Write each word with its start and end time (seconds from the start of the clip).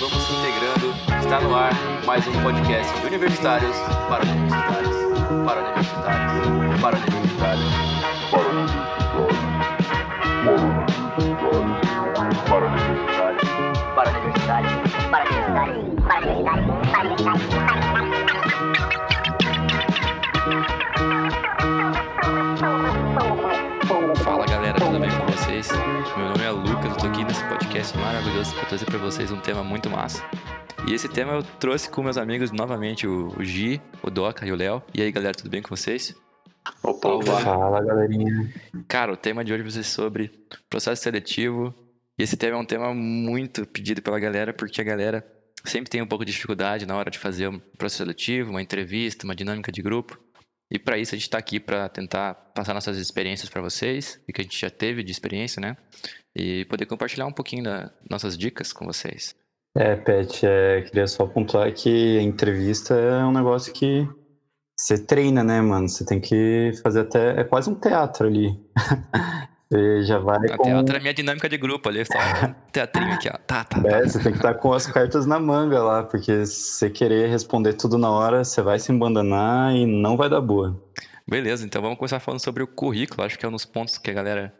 vamos 0.00 0.22
se 0.22 0.32
integrando. 0.32 0.94
Está 1.20 1.40
no 1.40 1.54
ar 1.54 1.72
mais 2.06 2.26
um 2.26 2.42
podcast 2.42 3.00
de 3.00 3.06
universitários 3.06 3.76
para 4.08 4.24
universitários, 4.24 4.96
para 5.44 5.60
universitários, 5.60 6.80
para 6.80 6.98
universitários, 6.98 7.72
para 8.30 8.48
universitários, 8.48 8.97
maravilhoso 28.38 28.54
para 28.54 28.66
trazer 28.66 28.84
para 28.86 28.98
vocês 28.98 29.32
um 29.32 29.40
tema 29.40 29.64
muito 29.64 29.90
massa. 29.90 30.22
E 30.86 30.92
esse 30.92 31.08
tema 31.08 31.32
eu 31.32 31.42
trouxe 31.42 31.90
com 31.90 32.02
meus 32.02 32.16
amigos 32.16 32.52
novamente, 32.52 33.06
o, 33.06 33.28
o 33.36 33.44
Gi, 33.44 33.80
o 34.02 34.10
Doca 34.10 34.46
e 34.46 34.52
o 34.52 34.56
Léo. 34.56 34.82
E 34.94 35.02
aí 35.02 35.10
galera, 35.10 35.34
tudo 35.34 35.50
bem 35.50 35.60
com 35.60 35.74
vocês? 35.74 36.14
Opa, 36.82 37.08
opa. 37.08 37.40
Fala, 37.40 37.82
galerinha. 37.82 38.52
Cara, 38.86 39.12
o 39.12 39.16
tema 39.16 39.44
de 39.44 39.52
hoje 39.52 39.62
vai 39.62 39.72
ser 39.72 39.82
sobre 39.82 40.30
processo 40.70 41.02
seletivo. 41.02 41.74
E 42.18 42.22
esse 42.22 42.36
tema 42.36 42.56
é 42.56 42.60
um 42.60 42.64
tema 42.64 42.94
muito 42.94 43.66
pedido 43.66 44.02
pela 44.02 44.20
galera, 44.20 44.52
porque 44.52 44.80
a 44.80 44.84
galera 44.84 45.26
sempre 45.64 45.90
tem 45.90 46.00
um 46.00 46.06
pouco 46.06 46.24
de 46.24 46.32
dificuldade 46.32 46.86
na 46.86 46.96
hora 46.96 47.10
de 47.10 47.18
fazer 47.18 47.48
um 47.48 47.58
processo 47.76 48.04
seletivo, 48.04 48.50
uma 48.50 48.62
entrevista, 48.62 49.24
uma 49.24 49.34
dinâmica 49.34 49.72
de 49.72 49.82
grupo. 49.82 50.18
E 50.70 50.78
para 50.78 50.98
isso 50.98 51.14
a 51.14 51.18
gente 51.18 51.26
está 51.26 51.38
aqui 51.38 51.58
para 51.58 51.88
tentar 51.88 52.34
passar 52.54 52.74
nossas 52.74 52.98
experiências 52.98 53.48
para 53.48 53.62
vocês, 53.62 54.20
e 54.28 54.32
que 54.32 54.42
a 54.42 54.44
gente 54.44 54.60
já 54.60 54.68
teve 54.68 55.02
de 55.02 55.10
experiência, 55.10 55.60
né? 55.60 55.76
E 56.38 56.64
poder 56.66 56.86
compartilhar 56.86 57.26
um 57.26 57.32
pouquinho 57.32 57.64
das 57.64 57.90
nossas 58.08 58.38
dicas 58.38 58.72
com 58.72 58.86
vocês. 58.86 59.34
É, 59.76 59.96
Pet, 59.96 60.46
é, 60.46 60.82
queria 60.82 61.06
só 61.06 61.26
pontuar 61.26 61.72
que 61.72 62.18
a 62.18 62.22
entrevista 62.22 62.94
é 62.94 63.24
um 63.24 63.32
negócio 63.32 63.72
que 63.72 64.08
você 64.78 64.96
treina, 64.96 65.42
né, 65.42 65.60
mano? 65.60 65.88
Você 65.88 66.04
tem 66.04 66.20
que 66.20 66.72
fazer 66.82 67.00
até. 67.00 67.40
É 67.40 67.44
quase 67.44 67.68
um 67.68 67.74
teatro 67.74 68.28
ali. 68.28 68.56
Você 69.70 70.02
já 70.04 70.18
vai. 70.18 70.38
A 70.50 70.56
com... 70.56 70.62
teatro 70.62 70.94
é 70.94 70.98
a 70.98 71.00
minha 71.02 71.12
dinâmica 71.12 71.46
de 71.46 71.58
grupo 71.58 71.90
ali, 71.90 72.02
só 72.06 72.18
um 72.18 72.54
teatrinho 72.72 73.12
aqui, 73.12 73.28
ó. 73.28 73.36
Tá, 73.46 73.64
tá, 73.64 73.82
tá. 73.82 73.88
É, 73.88 74.02
você 74.02 74.18
tem 74.18 74.32
que 74.32 74.38
estar 74.38 74.54
com 74.54 74.72
as 74.72 74.86
cartas 74.86 75.26
na 75.26 75.38
manga 75.38 75.82
lá, 75.82 76.02
porque 76.04 76.46
se 76.46 76.78
você 76.78 76.88
querer 76.88 77.28
responder 77.28 77.74
tudo 77.74 77.98
na 77.98 78.10
hora, 78.10 78.44
você 78.44 78.62
vai 78.62 78.78
se 78.78 78.90
embandanar 78.90 79.74
e 79.74 79.84
não 79.84 80.16
vai 80.16 80.30
dar 80.30 80.40
boa. 80.40 80.82
Beleza, 81.28 81.66
então 81.66 81.82
vamos 81.82 81.98
começar 81.98 82.18
falando 82.18 82.40
sobre 82.40 82.62
o 82.62 82.66
currículo. 82.66 83.22
Acho 83.22 83.38
que 83.38 83.44
é 83.44 83.48
um 83.48 83.52
dos 83.52 83.66
pontos 83.66 83.98
que 83.98 84.10
a 84.10 84.14
galera. 84.14 84.57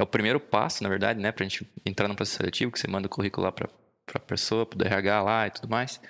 É 0.00 0.02
o 0.02 0.06
primeiro 0.06 0.40
passo, 0.40 0.82
na 0.82 0.88
verdade, 0.88 1.20
né, 1.20 1.30
pra 1.30 1.44
gente 1.44 1.70
entrar 1.84 2.08
no 2.08 2.16
processo 2.16 2.38
seletivo, 2.38 2.72
que 2.72 2.80
você 2.80 2.88
manda 2.88 3.06
o 3.06 3.10
currículo 3.10 3.44
lá 3.44 3.52
pra, 3.52 3.68
pra 4.06 4.18
pessoa, 4.18 4.64
pro 4.64 4.82
RH 4.82 5.22
lá 5.22 5.46
e 5.46 5.50
tudo 5.50 5.68
mais, 5.68 6.00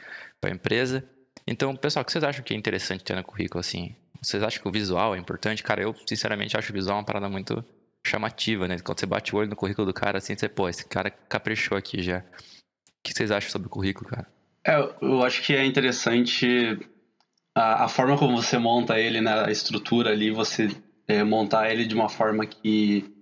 pra 0.41 0.48
empresa. 0.48 1.05
Então, 1.44 1.74
pessoal, 1.74 2.05
o 2.05 2.06
que 2.06 2.12
vocês 2.12 2.22
acham 2.22 2.44
que 2.44 2.55
é 2.55 2.56
interessante 2.56 3.02
ter 3.02 3.16
no 3.16 3.24
currículo, 3.24 3.58
assim? 3.58 3.96
Vocês 4.22 4.44
acham 4.44 4.62
que 4.62 4.68
o 4.68 4.70
visual 4.70 5.16
é 5.16 5.18
importante? 5.18 5.64
Cara, 5.64 5.83
eu, 5.83 5.92
sinceramente, 6.06 6.56
acho 6.56 6.70
o 6.70 6.72
visual 6.72 6.98
uma 6.98 7.05
parada 7.05 7.28
muito 7.28 7.64
chamativa, 8.06 8.68
né? 8.68 8.78
Quando 8.78 9.00
você 9.00 9.06
bate 9.06 9.34
o 9.34 9.38
olho 9.38 9.50
no 9.50 9.56
currículo 9.56 9.88
do 9.88 9.92
cara, 9.92 10.18
assim, 10.18 10.36
você, 10.36 10.48
pô, 10.48 10.68
esse 10.68 10.86
cara 10.86 11.11
caprichou 11.11 11.77
aqui 11.77 12.00
já. 12.00 12.18
O 12.18 12.22
que 13.02 13.12
vocês 13.12 13.33
acham 13.33 13.50
sobre 13.50 13.66
o 13.66 13.70
currículo, 13.70 14.08
cara? 14.08 14.28
É, 14.64 14.77
eu 15.02 15.24
acho 15.24 15.42
que 15.42 15.52
é 15.52 15.64
interessante 15.64 16.78
a, 17.56 17.86
a 17.86 17.88
forma 17.88 18.16
como 18.16 18.41
você 18.41 18.56
monta 18.56 19.00
ele, 19.00 19.20
né? 19.20 19.46
A 19.46 19.50
estrutura 19.50 20.11
ali, 20.11 20.30
você 20.30 20.68
é, 21.08 21.24
montar 21.24 21.72
ele 21.72 21.84
de 21.84 21.94
uma 21.96 22.08
forma 22.08 22.46
que, 22.46 23.19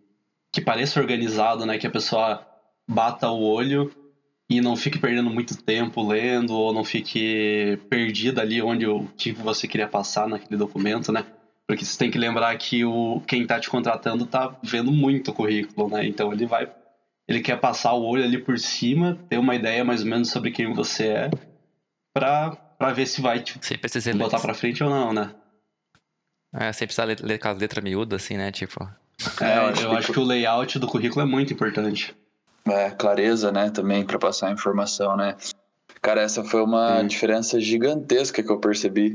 que 0.52 0.60
pareça 0.60 1.00
organizado, 1.00 1.66
né? 1.66 1.78
Que 1.78 1.86
a 1.86 1.90
pessoa 1.90 2.46
bata 2.88 3.30
o 3.30 3.42
olho 3.42 3.90
e 4.50 4.60
não 4.60 4.76
fique 4.76 4.98
perdendo 4.98 5.28
muito 5.28 5.62
tempo 5.62 6.06
lendo 6.06 6.54
ou 6.54 6.72
não 6.72 6.82
fique 6.82 7.78
perdida 7.90 8.40
ali 8.40 8.62
onde 8.62 8.86
o 8.86 9.06
que 9.16 9.32
você 9.32 9.68
queria 9.68 9.86
passar 9.86 10.26
naquele 10.26 10.56
documento, 10.56 11.12
né? 11.12 11.26
Porque 11.66 11.84
você 11.84 11.98
tem 11.98 12.10
que 12.10 12.16
lembrar 12.16 12.56
que 12.56 12.84
o 12.84 13.20
quem 13.26 13.42
está 13.42 13.60
te 13.60 13.68
contratando 13.68 14.24
está 14.24 14.56
vendo 14.62 14.90
muito 14.90 15.30
o 15.30 15.34
currículo, 15.34 15.90
né? 15.90 16.06
Então 16.06 16.32
ele 16.32 16.46
vai 16.46 16.72
ele 17.28 17.42
quer 17.42 17.60
passar 17.60 17.92
o 17.92 18.02
olho 18.02 18.24
ali 18.24 18.38
por 18.38 18.58
cima, 18.58 19.18
ter 19.28 19.36
uma 19.36 19.54
ideia 19.54 19.84
mais 19.84 20.00
ou 20.00 20.08
menos 20.08 20.30
sobre 20.30 20.50
quem 20.50 20.72
você 20.72 21.08
é, 21.08 21.30
pra, 22.14 22.52
pra 22.52 22.90
ver 22.90 23.04
se 23.04 23.20
vai 23.20 23.40
te 23.40 23.60
botar 24.14 24.40
pra 24.40 24.54
frente 24.54 24.82
ou 24.82 24.88
não, 24.88 25.12
né? 25.12 25.34
é, 26.54 26.72
sempre 26.72 26.94
precisa 26.94 27.04
ler, 27.04 27.20
ler 27.20 27.38
com 27.38 27.48
as 27.48 27.58
letras 27.58 27.84
miúdas, 27.84 28.22
assim, 28.22 28.38
né? 28.38 28.50
Tipo. 28.50 28.88
É, 29.40 29.44
acho 29.54 29.82
eu 29.82 29.90
que- 29.90 29.96
acho 29.96 30.12
que 30.12 30.20
o 30.20 30.24
layout 30.24 30.78
do 30.78 30.86
currículo 30.86 31.22
é 31.22 31.24
muito 31.24 31.52
importante. 31.52 32.14
É, 32.66 32.90
clareza, 32.90 33.50
né, 33.50 33.70
também 33.70 34.04
para 34.04 34.18
passar 34.18 34.48
a 34.48 34.52
informação, 34.52 35.16
né? 35.16 35.36
Cara, 36.02 36.20
essa 36.20 36.44
foi 36.44 36.62
uma 36.62 37.00
Sim. 37.00 37.06
diferença 37.06 37.60
gigantesca 37.60 38.42
que 38.42 38.50
eu 38.50 38.58
percebi 38.60 39.12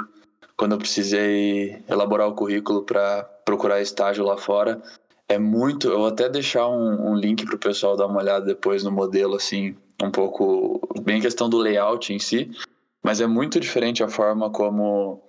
quando 0.58 0.74
eu 0.74 0.78
precisei 0.78 1.82
elaborar 1.88 2.28
o 2.28 2.34
currículo 2.34 2.84
para 2.84 3.24
procurar 3.46 3.82
estágio 3.82 4.26
lá 4.26 4.38
fora. 4.38 4.82
É 5.30 5.38
muito, 5.38 5.88
eu 5.88 6.00
vou 6.00 6.08
até 6.08 6.28
deixar 6.28 6.68
um, 6.68 7.12
um 7.12 7.16
link 7.16 7.46
pro 7.46 7.58
pessoal 7.58 7.96
dar 7.96 8.08
uma 8.08 8.20
olhada 8.20 8.46
depois 8.46 8.84
no 8.84 8.92
modelo, 8.92 9.36
assim, 9.36 9.76
um 10.02 10.12
pouco, 10.12 10.82
bem 11.02 11.22
questão 11.22 11.50
do 11.50 11.58
layout 11.58 12.12
em 12.14 12.20
si, 12.20 12.52
mas 13.02 13.22
é 13.22 13.28
muito 13.28 13.60
diferente 13.60 14.04
a 14.04 14.10
forma 14.10 14.50
como 14.50 15.22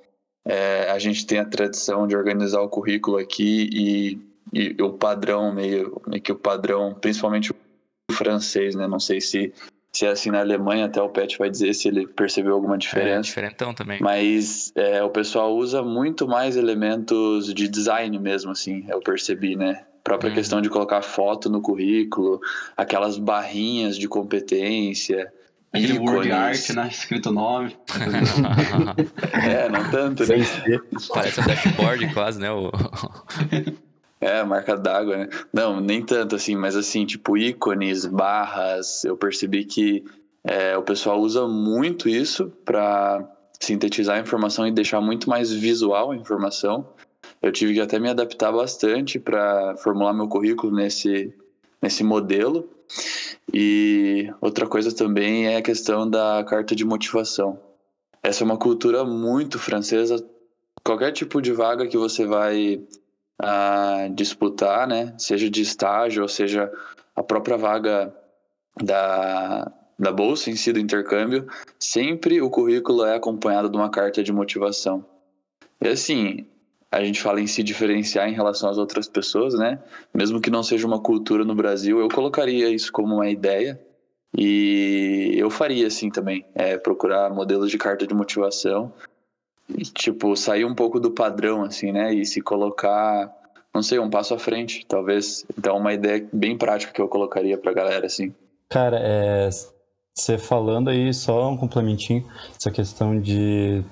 é, 0.45 0.91
a 0.91 0.99
gente 0.99 1.25
tem 1.27 1.39
a 1.39 1.45
tradição 1.45 2.07
de 2.07 2.17
organizar 2.17 2.61
o 2.61 2.69
currículo 2.69 3.17
aqui 3.19 3.69
e, 3.73 4.19
e 4.53 4.77
o 4.83 4.93
padrão 4.93 5.53
meio, 5.53 6.01
meio 6.07 6.23
que 6.23 6.33
o 6.33 6.37
padrão, 6.37 6.95
principalmente 6.95 7.51
o 7.53 8.13
francês, 8.13 8.75
né? 8.75 8.87
Não 8.87 9.01
sei 9.01 9.21
se, 9.21 9.53
se 9.93 10.07
é 10.07 10.11
assim 10.11 10.31
na 10.31 10.41
Alemanha, 10.41 10.87
até 10.87 11.01
o 11.03 11.09
Pet 11.09 11.37
vai 11.39 11.51
dizer 11.51 11.73
se 11.75 11.89
ele 11.89 12.07
percebeu 12.07 12.55
alguma 12.55 12.75
É, 12.75 12.79
diferença. 12.79 13.23
diferentão 13.23 13.75
também. 13.75 13.99
Mas 14.01 14.73
é, 14.77 15.03
o 15.03 15.11
pessoal 15.11 15.55
usa 15.57 15.83
muito 15.83 16.29
mais 16.29 16.57
elementos 16.57 17.53
de 17.53 17.69
design 17.69 18.19
mesmo, 18.19 18.51
assim, 18.53 18.85
eu 18.89 19.01
percebi, 19.01 19.57
né? 19.57 19.85
Própria 20.05 20.29
Uhum. 20.29 20.35
questão 20.35 20.61
de 20.61 20.69
colocar 20.69 21.01
foto 21.01 21.49
no 21.49 21.63
currículo, 21.63 22.41
aquelas 22.77 23.17
barrinhas 23.19 23.97
de 23.97 24.07
competência, 24.09 25.33
Aquele 25.73 25.99
word 25.99 26.31
art, 26.31 26.71
né? 26.71 26.87
Escrito 26.89 27.33
nome. 27.33 27.77
É, 29.51 29.69
não 29.69 29.91
tanto, 29.91 30.25
né? 30.25 30.37
Parece 31.13 31.41
um 31.41 31.45
dashboard 31.45 32.15
quase, 32.15 32.39
né? 32.41 32.49
O... 32.53 32.71
É, 34.25 34.43
marca 34.43 34.75
d'água, 34.75 35.19
né? 35.19 35.29
Não, 35.53 35.83
nem 35.83 36.03
tanto 36.03 36.35
assim, 36.35 36.57
mas 36.57 36.75
assim, 36.75 37.05
tipo 37.05 37.37
ícones, 37.37 38.07
barras, 38.07 39.05
eu 39.05 39.19
percebi 39.19 39.67
que 39.67 40.03
é, 40.43 40.75
o 40.79 40.83
pessoal 40.83 41.21
usa 41.21 41.47
muito 41.47 42.09
isso 42.09 42.51
para 42.65 43.23
sintetizar 43.61 44.17
a 44.17 44.21
informação 44.21 44.67
e 44.67 44.73
deixar 44.73 44.99
muito 45.03 45.29
mais 45.29 45.53
visual 45.53 46.11
a 46.11 46.17
informação. 46.17 46.89
Eu 47.43 47.53
tive 47.53 47.75
que 47.75 47.81
até 47.83 47.99
me 47.99 48.09
adaptar 48.09 48.51
bastante 48.51 49.19
para 49.19 49.77
formular 49.77 50.15
meu 50.15 50.27
currículo 50.27 50.75
nesse, 50.75 51.31
nesse 51.83 52.03
modelo. 52.03 52.67
E 53.53 54.33
outra 54.41 54.67
coisa 54.67 54.91
também 54.91 55.49
é 55.49 55.59
a 55.59 55.63
questão 55.63 56.09
da 56.09 56.43
carta 56.49 56.75
de 56.75 56.83
motivação. 56.83 57.61
Essa 58.23 58.43
é 58.43 58.47
uma 58.47 58.57
cultura 58.57 59.05
muito 59.05 59.59
francesa. 59.59 60.27
Qualquer 60.83 61.13
tipo 61.13 61.43
de 61.43 61.53
vaga 61.53 61.87
que 61.87 61.99
você 61.99 62.25
vai 62.25 62.81
a 63.39 64.09
disputar, 64.15 64.87
né? 64.87 65.15
Seja 65.19 65.51
de 65.51 65.63
estágio, 65.63 66.23
ou 66.23 66.29
seja 66.29 66.71
a 67.15 67.23
própria 67.23 67.57
vaga 67.57 68.15
da, 68.83 69.71
da 69.99 70.13
bolsa 70.13 70.51
em 70.51 70.57
si, 70.57 70.73
do 70.73 70.79
intercâmbio, 70.79 71.47
sempre 71.79 72.41
o 72.41 72.51
currículo 72.51 73.05
é 73.05 73.17
acompanhado 73.17 73.69
de 73.69 73.77
uma 73.77 73.91
carta 73.91 74.23
de 74.23 74.33
motivação. 74.33 75.05
E 75.81 75.89
assim, 75.89 76.47
a 76.91 77.03
gente 77.03 77.21
fala 77.21 77.41
em 77.41 77.47
se 77.47 77.63
diferenciar 77.63 78.29
em 78.29 78.35
relação 78.35 78.71
às 78.71 78.79
outras 78.79 79.09
pessoas, 79.09 79.55
né? 79.55 79.81
Mesmo 80.13 80.41
que 80.41 80.51
não 80.51 80.63
seja 80.63 80.87
uma 80.87 81.01
cultura 81.01 81.45
no 81.45 81.55
Brasil, 81.55 81.99
eu 82.01 82.09
colocaria 82.09 82.69
isso 82.69 82.93
como 82.93 83.17
uma 83.17 83.29
ideia. 83.29 83.81
E 84.37 85.35
eu 85.37 85.49
faria 85.49 85.87
assim 85.87 86.11
também, 86.11 86.45
é, 86.55 86.77
procurar 86.77 87.31
modelos 87.31 87.71
de 87.71 87.79
carta 87.79 88.05
de 88.05 88.15
motivação 88.15 88.93
tipo, 89.95 90.37
sair 90.37 90.65
um 90.65 90.75
pouco 90.75 91.01
do 91.01 91.11
padrão, 91.11 91.63
assim, 91.63 91.93
né? 91.93 92.13
E 92.13 92.25
se 92.25 92.41
colocar, 92.41 93.33
não 93.75 93.83
sei, 93.83 93.99
um 93.99 94.11
passo 94.11 94.35
à 94.35 94.39
frente, 94.39 94.85
talvez. 94.87 95.45
Então, 95.59 95.77
uma 95.77 95.93
ideia 95.93 96.27
bem 96.33 96.57
prática 96.57 96.93
que 96.93 97.01
eu 97.01 97.09
colocaria 97.09 97.59
pra 97.59 97.73
galera, 97.73 98.07
assim. 98.07 98.35
Cara, 98.69 98.99
é, 99.01 99.49
você 100.15 100.39
falando 100.39 100.91
aí, 100.91 101.13
só 101.13 101.51
um 101.51 101.57
complementinho, 101.57 102.25
essa 102.59 102.71
questão 102.71 103.19
de 103.19 103.83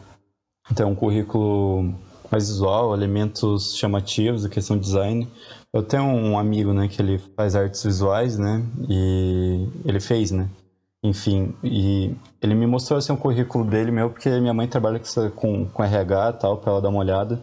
ter 0.74 0.84
um 0.84 0.94
currículo 0.94 1.94
mais 2.30 2.48
visual, 2.48 2.94
elementos 2.94 3.76
chamativos, 3.76 4.44
a 4.44 4.48
questão 4.48 4.76
de 4.76 4.84
design. 4.84 5.28
Eu 5.72 5.82
tenho 5.82 6.04
um 6.04 6.38
amigo, 6.38 6.72
né, 6.72 6.88
que 6.88 7.00
ele 7.00 7.19
faz 7.36 7.54
artes 7.54 7.82
visuais, 7.82 8.38
né, 8.38 8.62
e 8.88 9.66
ele 9.84 10.00
fez, 10.00 10.30
né, 10.30 10.48
enfim, 11.02 11.54
e 11.62 12.14
ele 12.40 12.54
me 12.54 12.66
mostrou, 12.66 12.99
assim, 12.99 13.12
o 13.12 13.16
currículo 13.16 13.64
dele 13.64 13.90
meu, 13.90 14.10
porque 14.10 14.31
minha 14.40 14.54
mãe 14.54 14.69
trabalha 14.69 15.00
com, 15.34 15.66
com, 15.66 15.84
RH 15.84 16.31
e 16.31 16.40
tal, 16.40 16.58
pra 16.58 16.72
ela 16.72 16.81
dar 16.81 16.88
uma 16.88 17.00
olhada. 17.00 17.43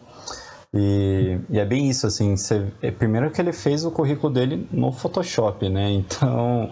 E, 0.74 1.40
e 1.50 1.60
é 1.60 1.66
bem 1.66 1.90
isso, 1.90 2.08
assim, 2.08 2.36
é, 2.82 2.92
primeiro 2.92 3.32
que 3.32 3.42
ele 3.42 3.52
fez 3.52 3.84
o 3.84 3.92
currículo 3.92 4.32
dele 4.32 4.68
no 4.72 4.92
Photoshop, 4.92 5.68
né, 5.70 5.90
então... 5.92 6.72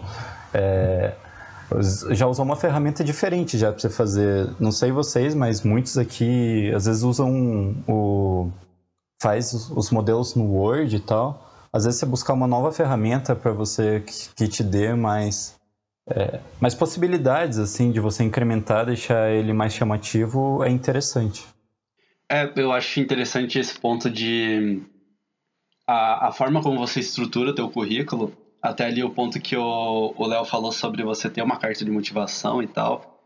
É, 0.54 1.12
já 2.10 2.26
usou 2.26 2.44
uma 2.44 2.56
ferramenta 2.56 3.04
diferente 3.04 3.58
já 3.58 3.70
para 3.70 3.78
você 3.78 3.90
fazer. 3.90 4.50
Não 4.58 4.72
sei 4.72 4.90
vocês, 4.90 5.34
mas 5.34 5.62
muitos 5.62 5.98
aqui 5.98 6.72
às 6.74 6.86
vezes 6.86 7.02
usam 7.02 7.76
o 7.86 8.50
faz 9.20 9.52
os 9.52 9.90
modelos 9.90 10.34
no 10.34 10.44
Word 10.44 10.96
e 10.96 11.00
tal. 11.00 11.44
Às 11.72 11.84
vezes 11.84 12.00
você 12.00 12.06
buscar 12.06 12.32
uma 12.32 12.46
nova 12.46 12.72
ferramenta 12.72 13.36
para 13.36 13.52
você 13.52 14.00
que, 14.00 14.30
que, 14.34 14.48
te 14.48 14.62
dê 14.62 14.94
mais 14.94 15.57
é, 16.10 16.40
mais 16.60 16.74
possibilidades 16.74 17.58
assim 17.58 17.90
de 17.90 18.00
você 18.00 18.22
incrementar, 18.22 18.86
deixar 18.86 19.30
ele 19.30 19.52
mais 19.52 19.72
chamativo 19.72 20.62
é 20.64 20.70
interessante. 20.70 21.46
É, 22.30 22.50
eu 22.56 22.72
acho 22.72 23.00
interessante 23.00 23.58
esse 23.58 23.78
ponto 23.78 24.10
de 24.10 24.82
a, 25.86 26.28
a 26.28 26.32
forma 26.32 26.62
como 26.62 26.78
você 26.78 27.00
estrutura 27.00 27.54
teu 27.54 27.70
currículo 27.70 28.32
até 28.60 28.86
ali 28.86 29.02
o 29.02 29.10
ponto 29.10 29.40
que 29.40 29.56
o 29.56 30.26
Léo 30.26 30.44
falou 30.44 30.72
sobre 30.72 31.02
você 31.02 31.30
ter 31.30 31.42
uma 31.42 31.58
carta 31.58 31.84
de 31.84 31.90
motivação 31.90 32.62
e 32.62 32.66
tal, 32.66 33.18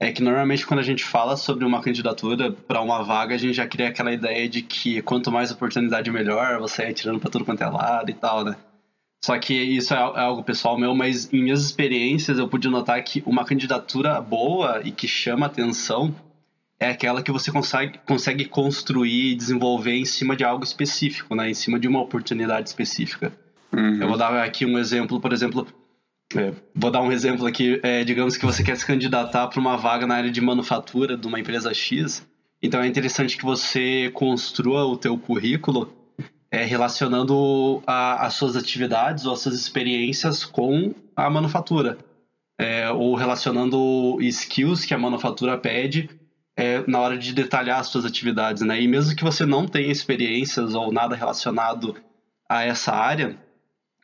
é 0.00 0.10
que 0.10 0.22
normalmente 0.22 0.66
quando 0.66 0.80
a 0.80 0.84
gente 0.84 1.04
fala 1.04 1.36
sobre 1.36 1.64
uma 1.64 1.80
candidatura 1.80 2.50
para 2.50 2.80
uma 2.80 3.02
vaga, 3.02 3.34
a 3.34 3.38
gente 3.38 3.54
já 3.54 3.66
cria 3.66 3.88
aquela 3.88 4.12
ideia 4.12 4.48
de 4.48 4.62
que 4.62 5.00
quanto 5.02 5.30
mais 5.30 5.52
oportunidade 5.52 6.10
melhor, 6.10 6.58
você 6.58 6.84
é 6.84 6.92
tirando 6.92 7.20
para 7.20 7.30
tudo 7.30 7.44
quanto 7.44 7.62
é 7.62 7.68
lado 7.68 8.10
e 8.10 8.14
tal, 8.14 8.44
né? 8.44 8.56
Só 9.22 9.38
que 9.38 9.54
isso 9.54 9.92
é, 9.92 9.96
é 9.96 10.20
algo 10.20 10.42
pessoal 10.42 10.78
meu, 10.78 10.94
mas 10.94 11.32
em 11.32 11.42
minhas 11.42 11.60
experiências 11.60 12.38
eu 12.38 12.48
pude 12.48 12.68
notar 12.68 13.02
que 13.04 13.22
uma 13.26 13.44
candidatura 13.44 14.20
boa 14.20 14.80
e 14.82 14.90
que 14.90 15.06
chama 15.06 15.46
atenção 15.46 16.14
é 16.78 16.88
aquela 16.88 17.22
que 17.22 17.30
você 17.30 17.52
consegue, 17.52 17.98
consegue 18.06 18.46
construir 18.46 19.32
e 19.32 19.34
desenvolver 19.34 19.94
em 19.94 20.06
cima 20.06 20.34
de 20.34 20.42
algo 20.42 20.64
específico, 20.64 21.34
né? 21.34 21.50
Em 21.50 21.54
cima 21.54 21.78
de 21.78 21.86
uma 21.86 22.00
oportunidade 22.00 22.70
específica. 22.70 23.30
Uhum. 23.70 24.00
Eu 24.00 24.08
vou 24.08 24.16
dar 24.16 24.42
aqui 24.42 24.64
um 24.64 24.78
exemplo, 24.78 25.20
por 25.20 25.32
exemplo, 25.34 25.66
é, 26.34 26.52
vou 26.74 26.90
dar 26.90 27.02
um 27.02 27.12
exemplo 27.12 27.46
aqui, 27.46 27.78
é, 27.82 28.02
digamos 28.02 28.38
que 28.38 28.46
você 28.46 28.62
quer 28.62 28.76
se 28.76 28.86
candidatar 28.86 29.48
para 29.48 29.60
uma 29.60 29.76
vaga 29.76 30.06
na 30.06 30.14
área 30.14 30.30
de 30.30 30.40
manufatura 30.40 31.16
de 31.16 31.26
uma 31.26 31.38
empresa 31.38 31.74
X, 31.74 32.26
então 32.62 32.80
é 32.80 32.86
interessante 32.86 33.36
que 33.36 33.44
você 33.44 34.10
construa 34.14 34.86
o 34.86 34.96
teu 34.96 35.18
currículo 35.18 35.99
é, 36.50 36.64
relacionando 36.64 37.82
a, 37.86 38.26
as 38.26 38.34
suas 38.34 38.56
atividades 38.56 39.24
ou 39.24 39.32
as 39.32 39.40
suas 39.40 39.54
experiências 39.54 40.44
com 40.44 40.94
a 41.14 41.30
manufatura, 41.30 41.98
é, 42.58 42.90
ou 42.90 43.14
relacionando 43.14 44.18
skills 44.20 44.84
que 44.84 44.92
a 44.92 44.98
manufatura 44.98 45.56
pede 45.56 46.10
é, 46.56 46.84
na 46.86 46.98
hora 47.00 47.16
de 47.16 47.32
detalhar 47.32 47.80
as 47.80 47.86
suas 47.86 48.04
atividades, 48.04 48.62
né? 48.62 48.80
E 48.80 48.88
mesmo 48.88 49.14
que 49.14 49.24
você 49.24 49.46
não 49.46 49.66
tenha 49.66 49.90
experiências 49.90 50.74
ou 50.74 50.92
nada 50.92 51.14
relacionado 51.14 51.96
a 52.48 52.64
essa 52.64 52.92
área, 52.92 53.38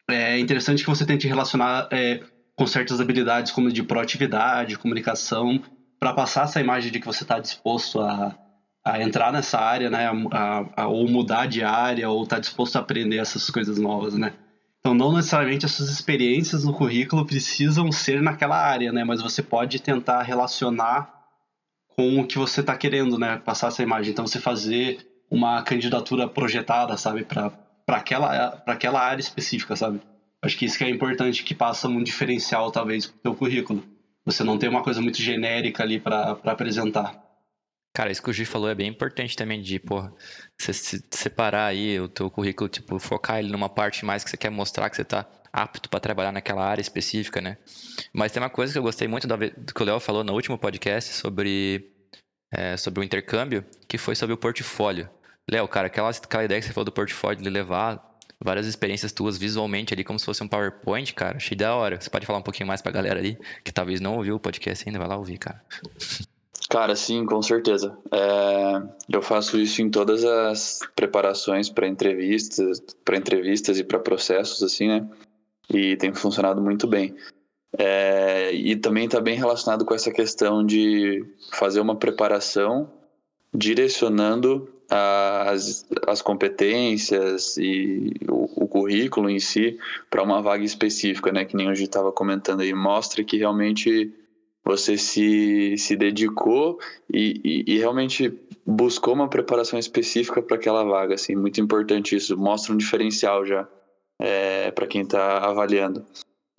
é 0.09 0.39
interessante 0.39 0.83
que 0.83 0.89
você 0.89 1.05
tente 1.05 1.27
relacionar 1.27 1.89
é, 1.91 2.21
com 2.55 2.67
certas 2.67 3.01
habilidades 3.01 3.53
como 3.53 3.71
de 3.71 3.83
proatividade, 3.83 4.79
comunicação, 4.79 5.61
para 5.99 6.15
passar 6.15 6.45
essa 6.45 6.61
imagem 6.61 6.93
de 6.93 7.01
que 7.01 7.07
você 7.07 7.25
está 7.25 7.39
disposto 7.39 8.01
a, 8.01 8.35
a 8.87 9.03
entrar 9.03 9.33
nessa 9.33 9.59
área, 9.59 9.91
né, 9.91 10.09
a, 10.31 10.83
a, 10.83 10.87
ou 10.87 11.09
mudar 11.09 11.47
de 11.47 11.63
área, 11.63 12.09
ou 12.09 12.23
está 12.23 12.39
disposto 12.39 12.77
a 12.77 12.81
aprender 12.81 13.17
essas 13.17 13.51
coisas 13.51 13.79
novas, 13.79 14.15
né. 14.15 14.33
Então, 14.81 14.95
não 14.95 15.13
necessariamente 15.13 15.67
essas 15.67 15.91
experiências 15.91 16.65
no 16.65 16.73
currículo 16.73 17.27
precisam 17.27 17.91
ser 17.91 18.23
naquela 18.23 18.57
área, 18.57 18.93
né, 18.93 19.03
mas 19.03 19.21
você 19.21 19.43
pode 19.43 19.83
tentar 19.83 20.23
relacionar 20.23 21.13
com 21.97 22.21
o 22.21 22.27
que 22.27 22.39
você 22.39 22.61
está 22.61 22.77
querendo, 22.77 23.19
né, 23.19 23.39
passar 23.45 23.69
essa 23.69 23.83
imagem. 23.83 24.13
Então, 24.13 24.27
você 24.27 24.39
fazer 24.39 25.05
uma 25.29 25.63
candidatura 25.63 26.29
projetada, 26.29 26.97
sabe, 26.97 27.25
para 27.25 27.51
para 27.87 27.99
aquela, 27.99 28.51
para 28.51 28.75
aquela 28.75 29.01
área 29.01 29.21
específica, 29.21 29.77
sabe? 29.77 30.01
Acho 30.43 30.59
que 30.59 30.65
isso 30.65 30.77
que 30.77 30.85
é 30.85 30.91
importante, 30.91 31.45
que 31.45 31.55
passa 31.55 31.89
um 31.89 32.03
diferencial, 32.03 32.71
talvez, 32.73 33.07
pro 33.07 33.19
teu 33.19 33.35
currículo. 33.35 33.83
Você 34.25 34.43
não 34.43 34.59
tem 34.59 34.69
uma 34.69 34.83
coisa 34.83 35.01
muito 35.01 35.23
genérica 35.23 35.85
ali 35.85 36.01
para 36.01 36.37
apresentar. 36.45 37.26
Cara, 37.97 38.13
isso 38.13 38.23
que 38.23 38.29
o 38.29 38.33
Gi 38.33 38.45
falou 38.45 38.69
é 38.69 38.75
bem 38.75 38.89
importante 38.89 39.35
também 39.35 39.63
de, 39.63 39.79
porra, 39.79 40.13
você 40.61 41.01
separar 41.11 41.65
aí 41.65 41.99
o 41.99 42.07
teu 42.07 42.31
currículo, 42.31 42.69
tipo, 42.69 42.99
focar 42.99 43.39
ele 43.39 43.51
numa 43.51 43.71
parte 43.71 44.05
mais 44.05 44.23
que 44.23 44.29
você 44.29 44.37
quer 44.37 44.51
mostrar 44.51 44.91
que 44.91 44.97
você 44.97 45.03
tá 45.03 45.27
apto 45.51 45.89
para 45.89 45.99
trabalhar 45.99 46.31
naquela 46.31 46.63
área 46.63 46.83
específica, 46.83 47.41
né? 47.41 47.57
Mas 48.13 48.33
tem 48.33 48.43
uma 48.43 48.51
coisa 48.51 48.71
que 48.71 48.79
eu 48.79 48.83
gostei 48.83 49.09
muito 49.09 49.27
do 49.27 49.73
que 49.73 49.83
o 49.83 49.87
Léo 49.87 49.99
falou 49.99 50.23
no 50.23 50.35
último 50.35 50.59
podcast 50.59 51.15
sobre, 51.15 51.91
é, 52.53 52.77
sobre 52.77 53.01
o 53.01 53.03
intercâmbio, 53.03 53.65
que 53.89 53.97
foi 53.97 54.15
sobre 54.15 54.35
o 54.35 54.37
portfólio. 54.37 55.09
Léo, 55.51 55.67
cara, 55.67 55.87
aquela, 55.87 56.11
aquela 56.11 56.45
ideia 56.45 56.61
que 56.61 56.67
você 56.67 56.75
falou 56.75 56.85
do 56.85 56.93
portfólio 56.93 57.43
de 57.43 57.49
levar 57.49 58.19
várias 58.45 58.67
experiências 58.67 59.11
tuas 59.11 59.39
visualmente 59.39 59.95
ali, 59.95 60.05
como 60.05 60.19
se 60.19 60.27
fosse 60.27 60.45
um 60.45 60.49
PowerPoint, 60.49 61.15
cara, 61.15 61.39
achei 61.39 61.57
da 61.57 61.75
hora. 61.75 61.99
Você 61.99 62.11
pode 62.11 62.27
falar 62.27 62.41
um 62.41 62.43
pouquinho 62.43 62.67
mais 62.67 62.83
pra 62.83 62.93
galera 62.93 63.19
ali, 63.19 63.39
que 63.65 63.73
talvez 63.73 64.03
não 64.03 64.17
ouviu 64.17 64.37
o 64.37 64.39
podcast 64.39 64.87
ainda, 64.87 64.99
vai 64.99 65.09
lá 65.09 65.17
ouvir, 65.17 65.39
cara. 65.39 65.65
Cara, 66.69 66.97
sim, 66.97 67.25
com 67.25 67.41
certeza. 67.41 67.97
É, 68.11 68.83
eu 69.13 69.23
faço 69.23 69.59
isso 69.59 69.81
em 69.83 69.89
todas 69.89 70.25
as 70.25 70.81
preparações 70.97 71.71
para 71.71 71.87
entrevistas, 71.87 72.81
para 73.05 73.17
entrevistas 73.17 73.79
e 73.79 73.85
para 73.85 74.01
processos, 74.01 74.63
assim, 74.63 74.89
né? 74.89 75.09
E 75.73 75.97
tem 75.97 76.13
funcionado 76.13 76.61
muito 76.61 76.87
bem. 76.87 77.15
É, 77.79 78.53
e 78.53 78.75
também 78.77 79.05
está 79.05 79.21
bem 79.21 79.37
relacionado 79.37 79.85
com 79.85 79.95
essa 79.95 80.11
questão 80.11 80.65
de 80.65 81.25
fazer 81.53 81.81
uma 81.81 81.95
preparação 81.95 82.91
direcionando 83.55 84.69
as, 84.91 85.87
as 86.07 86.21
competências 86.21 87.57
e 87.57 88.13
o, 88.29 88.65
o 88.65 88.69
currículo 88.69 89.29
em 89.31 89.39
si 89.39 89.79
para 90.11 90.23
uma 90.23 90.43
vaga 90.43 90.65
específica, 90.65 91.31
né? 91.31 91.45
Que 91.45 91.57
nem 91.57 91.69
hoje 91.69 91.85
estava 91.85 92.11
comentando 92.11 92.63
aí, 92.63 92.75
mostra 92.75 93.23
que 93.23 93.37
realmente 93.37 94.13
você 94.67 94.99
se, 94.99 95.79
se 95.79 95.95
dedicou 95.95 96.79
e, 97.09 97.41
e, 97.45 97.75
e 97.75 97.79
realmente 97.79 98.37
buscou 98.67 99.15
uma 99.15 99.29
preparação 99.29 99.79
específica 99.79 100.43
para 100.43 100.57
aquela 100.57 100.83
vaga, 100.83 101.15
assim, 101.15 101.37
muito 101.37 101.61
importante 101.61 102.17
isso, 102.17 102.37
mostra 102.37 102.75
um 102.75 102.77
diferencial 102.77 103.47
já 103.47 103.69
é, 104.19 104.73
para 104.73 104.89
quem 104.89 105.03
está 105.03 105.39
avaliando. 105.39 106.05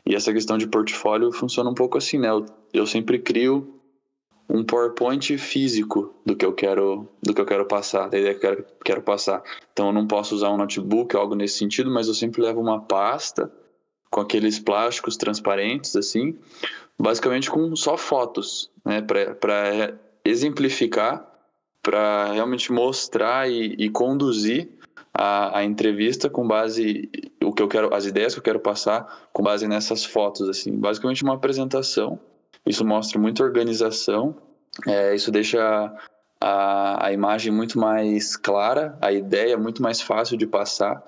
E 0.06 0.16
essa 0.16 0.32
questão 0.32 0.58
de 0.58 0.68
portfólio 0.68 1.34
funciona 1.34 1.70
um 1.70 1.74
pouco 1.74 1.98
assim, 1.98 2.18
né? 2.18 2.30
Eu, 2.30 2.46
eu 2.74 2.88
sempre 2.88 3.20
crio 3.20 3.78
um 4.50 4.64
PowerPoint 4.64 5.38
físico 5.38 6.16
do 6.26 6.34
que 6.34 6.46
eu 6.46 6.54
quero 6.54 7.10
do 7.22 7.34
que 7.34 7.42
eu 7.42 7.46
quero 7.46 7.66
passar, 7.66 8.08
da 8.08 8.18
ideia 8.18 8.34
que 8.34 8.46
eu 8.46 8.50
quero, 8.50 8.66
quero 8.86 9.02
passar. 9.02 9.44
Então 9.74 9.88
eu 9.88 9.94
não 9.94 10.08
posso 10.08 10.34
usar 10.34 10.50
um 10.50 10.56
notebook, 10.56 11.14
algo 11.18 11.36
nesse 11.36 11.58
sentido, 11.58 11.92
mas 11.92 12.08
eu 12.08 12.14
sempre 12.14 12.42
levo 12.42 12.62
uma 12.62 12.80
pasta 12.80 13.52
com 14.10 14.22
aqueles 14.22 14.58
plásticos 14.58 15.18
transparentes 15.18 15.94
assim, 15.98 16.38
basicamente 17.00 17.50
com 17.50 17.76
só 17.76 17.98
fotos, 17.98 18.72
né, 18.84 19.02
para 19.02 19.94
exemplificar, 20.26 21.26
para 21.82 22.34
realmente 22.34 22.72
mostrar 22.72 23.50
e, 23.50 23.76
e 23.78 23.90
conduzir 23.90 24.70
a, 25.14 25.60
a, 25.60 25.64
entrevista 25.64 26.30
com 26.30 26.48
base 26.48 27.10
o 27.44 27.54
que 27.54 27.62
eu 27.62 27.68
quero, 27.68 27.94
as 27.94 28.06
ideias 28.06 28.34
que 28.34 28.40
eu 28.40 28.44
quero 28.44 28.60
passar 28.60 29.30
com 29.32 29.42
base 29.42 29.68
nessas 29.68 30.04
fotos 30.04 30.50
assim, 30.50 30.72
basicamente 30.76 31.24
uma 31.24 31.36
apresentação 31.36 32.20
isso 32.68 32.86
mostra 32.86 33.20
muita 33.20 33.44
organização, 33.44 34.36
é, 34.86 35.16
isso 35.16 35.32
deixa 35.32 35.94
a, 36.40 37.08
a 37.08 37.14
imagem 37.14 37.52
muito 37.52 37.80
mais 37.80 38.36
clara, 38.36 38.98
a 39.02 39.12
ideia 39.12 39.58
muito 39.58 39.82
mais 39.82 40.02
fácil 40.02 40.38
de 40.38 40.46
passar 40.46 41.02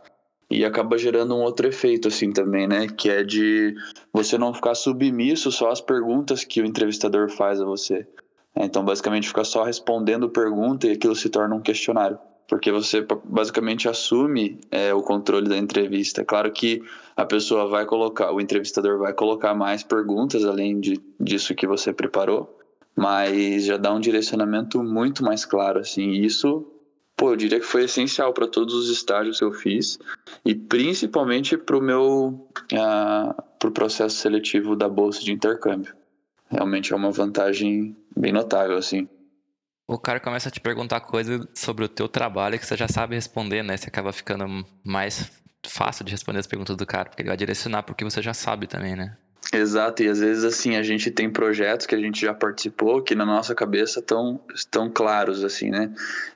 e 0.50 0.65
acaba 0.65 0.98
gerando 0.98 1.36
um 1.36 1.41
outro 1.41 1.68
efeito 1.68 2.08
assim 2.08 2.32
também, 2.32 2.68
né? 2.68 2.88
Que 2.88 3.10
é 3.10 3.24
de 3.24 3.75
você 4.12 4.38
não 4.38 4.53
ficar 4.53 4.75
submisso 4.75 5.51
só 5.51 5.70
às 5.70 5.82
perguntas 5.82 6.44
que 6.44 6.62
o 6.62 6.65
entrevistador 6.65 7.29
faz 7.29 7.62
a 7.62 7.65
você. 7.65 8.08
É, 8.56 8.65
então, 8.65 8.84
basicamente, 8.84 9.27
ficar 9.27 9.44
só 9.44 9.63
respondendo 9.63 10.29
pergunta 10.29 10.88
e 10.88 10.91
aquilo 10.91 11.15
se 11.15 11.29
torna 11.29 11.56
um 11.56 11.62
questionário 11.62 12.18
porque 12.50 12.72
você 12.72 13.06
basicamente 13.24 13.88
assume 13.88 14.60
é, 14.72 14.91
o 14.91 15.03
controle 15.03 15.48
da 15.48 15.56
entrevista. 15.56 16.25
Claro 16.25 16.51
que 16.51 16.82
a 17.15 17.24
pessoa 17.24 17.68
vai 17.68 17.86
colocar, 17.86 18.34
o 18.34 18.41
entrevistador 18.41 18.98
vai 18.98 19.13
colocar 19.13 19.53
mais 19.53 19.84
perguntas 19.84 20.44
além 20.44 20.79
de, 20.79 21.00
disso 21.20 21.53
que 21.53 21.68
você 21.68 21.94
preparou, 21.94 22.58
mas 22.96 23.65
já 23.65 23.77
dá 23.77 23.94
um 23.94 24.00
direcionamento 24.00 24.84
muito 24.84 25.24
mais 25.24 25.46
claro, 25.46 25.79
assim. 25.79 26.10
Isso, 26.10 26.65
pô, 27.19 27.31
eu 27.31 27.35
diria 27.35 27.59
que 27.59 27.65
foi 27.65 27.83
essencial 27.83 28.33
para 28.33 28.47
todos 28.47 28.73
os 28.73 28.89
estágios 28.89 29.38
que 29.38 29.43
eu 29.43 29.51
fiz 29.51 29.99
e 30.45 30.55
principalmente 30.55 31.57
para 31.57 31.77
o 31.77 31.81
meu, 31.81 32.49
uh, 32.73 33.43
pro 33.59 33.71
processo 33.71 34.15
seletivo 34.15 34.73
da 34.75 34.88
bolsa 34.88 35.21
de 35.21 35.33
intercâmbio. 35.33 35.93
Realmente 36.49 36.93
é 36.93 36.95
uma 36.95 37.11
vantagem 37.11 37.95
bem 38.15 38.31
notável, 38.31 38.77
assim 38.77 39.07
o 39.91 39.97
cara 39.97 40.19
começa 40.19 40.49
a 40.49 40.51
te 40.51 40.61
perguntar 40.61 41.01
coisas 41.01 41.47
sobre 41.55 41.83
o 41.83 41.89
teu 41.89 42.07
trabalho 42.07 42.59
que 42.59 42.65
você 42.65 42.77
já 42.77 42.88
sabe 42.88 43.15
responder, 43.15 43.63
né? 43.63 43.75
Você 43.75 43.88
acaba 43.88 44.13
ficando 44.13 44.63
mais 44.83 45.31
fácil 45.65 46.05
de 46.05 46.11
responder 46.11 46.38
as 46.38 46.45
perguntas 46.45 46.75
do 46.75 46.85
cara, 46.85 47.09
porque 47.09 47.23
ele 47.23 47.29
vai 47.29 47.38
direcionar 47.38 47.81
porque 47.81 48.03
você 48.03 48.21
já 48.21 48.31
sabe 48.31 48.67
também, 48.67 48.95
né? 48.95 49.17
Exato, 49.51 50.03
e 50.03 50.08
às 50.08 50.20
vezes 50.20 50.44
assim, 50.44 50.75
a 50.75 50.84
gente 50.84 51.10
tem 51.10 51.27
projetos 51.29 51.88
que 51.88 51.96
a 51.96 52.00
gente 52.00 52.22
já 52.22 52.34
participou 52.34 53.01
que 53.01 53.15
na 53.15 53.25
nossa 53.25 53.56
cabeça 53.56 54.00
estão, 54.00 54.39
estão 54.53 54.91
claros, 54.91 55.44
assim, 55.44 55.72
né? 55.72 55.91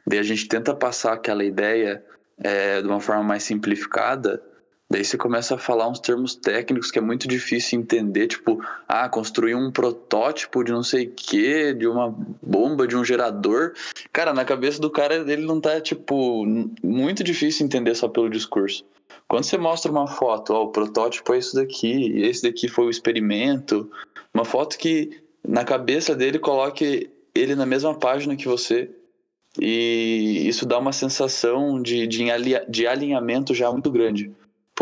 Daí 0.05 0.17
a 0.17 0.23
gente 0.23 0.47
tenta 0.47 0.73
passar 0.73 1.13
aquela 1.13 1.43
ideia 1.43 2.03
é, 2.39 2.81
de 2.81 2.87
uma 2.87 2.99
forma 2.99 3.23
mais 3.23 3.43
simplificada, 3.43 4.41
Daí 4.93 5.03
você 5.03 5.17
começa 5.17 5.55
a 5.55 5.57
falar 5.57 5.89
uns 5.89 5.99
termos 5.99 6.35
técnicos 6.35 6.91
que 6.91 6.99
é 6.99 7.01
muito 7.01 7.27
difícil 7.27 7.79
entender, 7.79 8.27
tipo, 8.27 8.63
ah, 8.87 9.09
construir 9.09 9.55
um 9.55 9.71
protótipo 9.71 10.63
de 10.63 10.71
não 10.71 10.83
sei 10.83 11.07
o 11.07 11.09
que, 11.09 11.73
de 11.73 11.87
uma 11.87 12.15
bomba, 12.39 12.85
de 12.85 12.95
um 12.95 13.03
gerador. 13.03 13.73
Cara, 14.11 14.35
na 14.35 14.45
cabeça 14.45 14.79
do 14.79 14.91
cara 14.91 15.15
ele 15.15 15.47
não 15.47 15.59
tá, 15.59 15.81
tipo, 15.81 16.45
muito 16.83 17.23
difícil 17.23 17.65
entender 17.65 17.95
só 17.95 18.07
pelo 18.07 18.29
discurso. 18.29 18.85
Quando 19.27 19.45
você 19.45 19.57
mostra 19.57 19.91
uma 19.91 20.05
foto, 20.05 20.53
ó, 20.53 20.65
o 20.65 20.71
protótipo 20.71 21.33
é 21.33 21.39
isso 21.39 21.55
daqui, 21.55 22.21
esse 22.21 22.43
daqui 22.43 22.67
foi 22.67 22.85
o 22.85 22.91
experimento, 22.91 23.89
uma 24.31 24.45
foto 24.45 24.77
que 24.77 25.23
na 25.43 25.63
cabeça 25.63 26.15
dele 26.15 26.37
coloque 26.37 27.09
ele 27.33 27.55
na 27.55 27.65
mesma 27.65 27.95
página 27.95 28.35
que 28.35 28.47
você, 28.47 28.91
e 29.59 30.43
isso 30.47 30.67
dá 30.67 30.77
uma 30.77 30.93
sensação 30.93 31.81
de, 31.81 32.05
de, 32.05 32.25
de 32.69 32.85
alinhamento 32.85 33.55
já 33.55 33.71
muito 33.71 33.89
grande. 33.89 34.31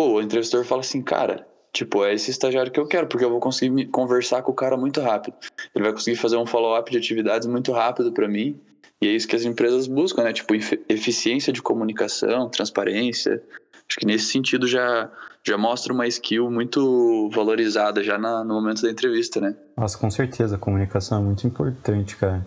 Pô, 0.01 0.13
o 0.13 0.21
entrevistador 0.21 0.65
fala 0.65 0.81
assim, 0.81 0.99
cara, 0.99 1.45
tipo, 1.71 2.03
é 2.03 2.11
esse 2.11 2.31
estagiário 2.31 2.71
que 2.71 2.79
eu 2.79 2.87
quero, 2.87 3.05
porque 3.05 3.23
eu 3.23 3.29
vou 3.29 3.39
conseguir 3.39 3.85
conversar 3.89 4.41
com 4.41 4.51
o 4.51 4.55
cara 4.55 4.75
muito 4.75 4.99
rápido. 4.99 5.35
Ele 5.75 5.83
vai 5.83 5.93
conseguir 5.93 6.17
fazer 6.17 6.37
um 6.37 6.45
follow-up 6.47 6.89
de 6.89 6.97
atividades 6.97 7.47
muito 7.47 7.71
rápido 7.71 8.11
para 8.11 8.27
mim. 8.27 8.59
E 8.99 9.07
é 9.07 9.11
isso 9.11 9.27
que 9.27 9.35
as 9.35 9.45
empresas 9.45 9.85
buscam, 9.85 10.23
né? 10.23 10.33
Tipo, 10.33 10.55
eficiência 10.89 11.53
de 11.53 11.61
comunicação, 11.61 12.49
transparência. 12.49 13.43
Acho 13.87 13.99
que 13.99 14.05
nesse 14.07 14.25
sentido 14.25 14.67
já, 14.67 15.07
já 15.43 15.55
mostra 15.55 15.93
uma 15.93 16.07
skill 16.07 16.49
muito 16.49 17.29
valorizada 17.31 18.03
já 18.03 18.17
na, 18.17 18.43
no 18.43 18.55
momento 18.55 18.81
da 18.81 18.89
entrevista, 18.89 19.39
né? 19.39 19.55
Nossa, 19.77 19.99
com 19.99 20.09
certeza, 20.09 20.55
a 20.55 20.59
comunicação 20.59 21.19
é 21.19 21.21
muito 21.23 21.45
importante, 21.45 22.15
cara. 22.15 22.43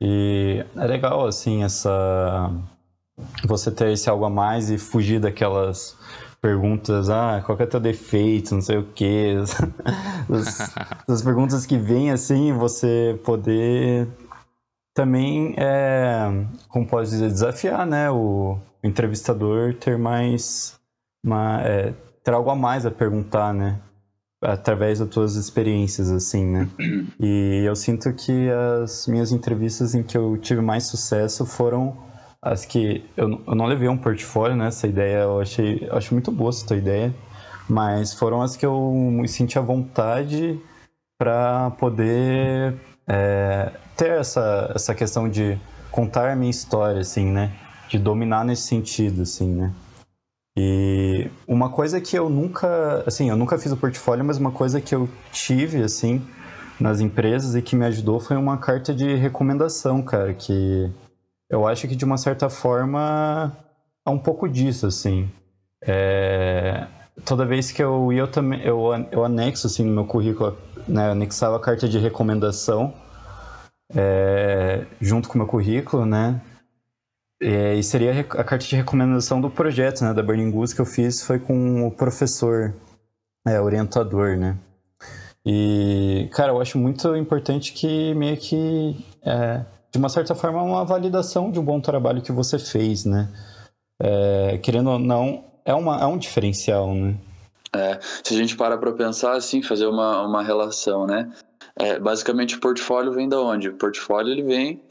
E 0.00 0.64
é 0.74 0.86
legal, 0.86 1.26
assim, 1.26 1.64
essa. 1.64 2.50
Você 3.44 3.70
ter 3.70 3.92
esse 3.92 4.08
algo 4.08 4.24
a 4.24 4.30
mais 4.30 4.70
e 4.70 4.78
fugir 4.78 5.20
daquelas 5.20 5.98
perguntas, 6.44 7.08
ah, 7.08 7.42
qual 7.42 7.56
que 7.56 7.62
é 7.62 7.66
teu 7.66 7.80
defeito, 7.80 8.54
não 8.54 8.60
sei 8.60 8.76
o 8.76 8.84
quê. 8.94 9.34
As, 11.08 11.22
perguntas 11.22 11.64
que 11.64 11.78
vêm 11.78 12.10
assim, 12.10 12.52
você 12.52 13.18
poder 13.24 14.06
também, 14.92 15.54
é, 15.56 16.44
como 16.68 16.86
pode 16.86 17.08
dizer, 17.08 17.30
desafiar, 17.30 17.86
né, 17.86 18.10
o, 18.10 18.58
o 18.82 18.86
entrevistador 18.86 19.72
ter 19.72 19.96
mais, 19.96 20.78
uma, 21.24 21.62
é, 21.62 21.94
ter 22.22 22.34
algo 22.34 22.50
a 22.50 22.54
mais 22.54 22.84
a 22.84 22.90
perguntar, 22.90 23.54
né 23.54 23.80
através 24.42 24.98
das 24.98 25.08
tuas 25.08 25.36
experiências, 25.36 26.10
assim, 26.10 26.44
né? 26.44 26.68
E 27.18 27.62
eu 27.64 27.74
sinto 27.74 28.12
que 28.12 28.50
as 28.50 29.06
minhas 29.06 29.32
entrevistas 29.32 29.94
em 29.94 30.02
que 30.02 30.18
eu 30.18 30.36
tive 30.36 30.60
mais 30.60 30.84
sucesso 30.84 31.46
foram 31.46 31.96
as 32.44 32.66
que 32.66 33.02
eu, 33.16 33.40
eu 33.46 33.54
não 33.54 33.64
levei 33.64 33.88
um 33.88 33.96
portfólio, 33.96 34.54
né? 34.54 34.68
Essa 34.68 34.86
ideia 34.86 35.22
eu 35.22 35.40
achei, 35.40 35.88
acho 35.90 36.12
muito 36.12 36.30
boa 36.30 36.50
essa 36.50 36.66
tua 36.66 36.76
ideia, 36.76 37.12
mas 37.66 38.12
foram 38.12 38.42
as 38.42 38.54
que 38.54 38.66
eu 38.66 38.92
me 38.92 39.26
senti 39.26 39.58
à 39.58 39.62
vontade 39.62 40.60
para 41.18 41.70
poder 41.78 42.74
é, 43.08 43.72
ter 43.96 44.10
essa, 44.10 44.70
essa 44.74 44.94
questão 44.94 45.26
de 45.26 45.58
contar 45.90 46.30
a 46.30 46.36
minha 46.36 46.50
história, 46.50 47.00
assim, 47.00 47.24
né? 47.24 47.50
De 47.88 47.98
dominar 47.98 48.44
nesse 48.44 48.62
sentido, 48.62 49.22
assim, 49.22 49.48
né? 49.48 49.72
E 50.56 51.30
uma 51.48 51.70
coisa 51.70 52.00
que 52.00 52.16
eu 52.16 52.28
nunca, 52.28 53.02
assim, 53.06 53.30
eu 53.30 53.36
nunca 53.36 53.58
fiz 53.58 53.72
o 53.72 53.76
portfólio, 53.76 54.24
mas 54.24 54.36
uma 54.36 54.52
coisa 54.52 54.80
que 54.80 54.94
eu 54.94 55.08
tive, 55.32 55.82
assim, 55.82 56.22
nas 56.78 57.00
empresas 57.00 57.54
e 57.54 57.62
que 57.62 57.74
me 57.74 57.86
ajudou 57.86 58.20
foi 58.20 58.36
uma 58.36 58.58
carta 58.58 58.94
de 58.94 59.14
recomendação, 59.14 60.02
cara, 60.02 60.34
que 60.34 60.92
eu 61.50 61.66
acho 61.66 61.86
que 61.88 61.96
de 61.96 62.04
uma 62.04 62.16
certa 62.16 62.48
forma 62.48 63.56
é 64.06 64.10
um 64.10 64.18
pouco 64.18 64.48
disso, 64.48 64.86
assim. 64.86 65.30
É... 65.82 66.86
Toda 67.24 67.46
vez 67.46 67.70
que 67.70 67.82
eu 67.82 68.12
ia, 68.12 68.20
eu 68.20 68.28
também, 68.30 68.60
eu, 68.62 68.90
eu 69.12 69.24
anexo, 69.24 69.66
assim, 69.66 69.84
no 69.84 69.92
meu 69.92 70.04
currículo, 70.04 70.56
né, 70.88 71.10
anexava 71.10 71.56
a 71.56 71.60
carta 71.60 71.88
de 71.88 71.98
recomendação 71.98 72.92
é... 73.94 74.84
junto 75.00 75.28
com 75.28 75.34
o 75.34 75.38
meu 75.38 75.46
currículo, 75.46 76.04
né, 76.04 76.40
é, 77.42 77.74
e 77.74 77.82
seria 77.82 78.20
a 78.20 78.44
carta 78.44 78.64
de 78.64 78.74
recomendação 78.74 79.40
do 79.40 79.50
projeto, 79.50 80.02
né, 80.02 80.14
da 80.14 80.22
Burning 80.22 80.50
Goose 80.50 80.74
que 80.74 80.80
eu 80.80 80.86
fiz 80.86 81.22
foi 81.22 81.38
com 81.38 81.86
o 81.86 81.90
professor, 81.90 82.74
é, 83.46 83.60
orientador, 83.60 84.36
né. 84.36 84.56
E, 85.44 86.30
cara, 86.32 86.52
eu 86.52 86.60
acho 86.60 86.78
muito 86.78 87.14
importante 87.16 87.74
que 87.74 88.14
meio 88.14 88.36
que, 88.38 88.96
é, 89.22 89.62
de 89.94 89.98
uma 89.98 90.08
certa 90.08 90.34
forma, 90.34 90.60
uma 90.60 90.84
validação 90.84 91.52
de 91.52 91.60
um 91.60 91.64
bom 91.64 91.80
trabalho 91.80 92.20
que 92.20 92.32
você 92.32 92.58
fez, 92.58 93.04
né. 93.04 93.28
É, 94.02 94.58
querendo 94.58 94.90
ou 94.90 94.98
não, 94.98 95.44
é, 95.64 95.72
uma, 95.72 96.02
é 96.02 96.04
um 96.04 96.18
diferencial, 96.18 96.92
né. 96.92 97.14
É, 97.72 98.00
se 98.02 98.34
a 98.34 98.36
gente 98.36 98.56
para 98.56 98.76
para 98.76 98.90
pensar 98.90 99.36
assim, 99.36 99.62
fazer 99.62 99.86
uma, 99.86 100.26
uma 100.26 100.42
relação, 100.42 101.06
né? 101.06 101.32
É, 101.76 101.96
basicamente, 102.00 102.56
o 102.56 102.60
portfólio 102.60 103.12
vem 103.12 103.28
da 103.28 103.40
onde? 103.40 103.68
O 103.68 103.76
portfólio 103.76 104.32
ele 104.32 104.42
vem 104.42 104.82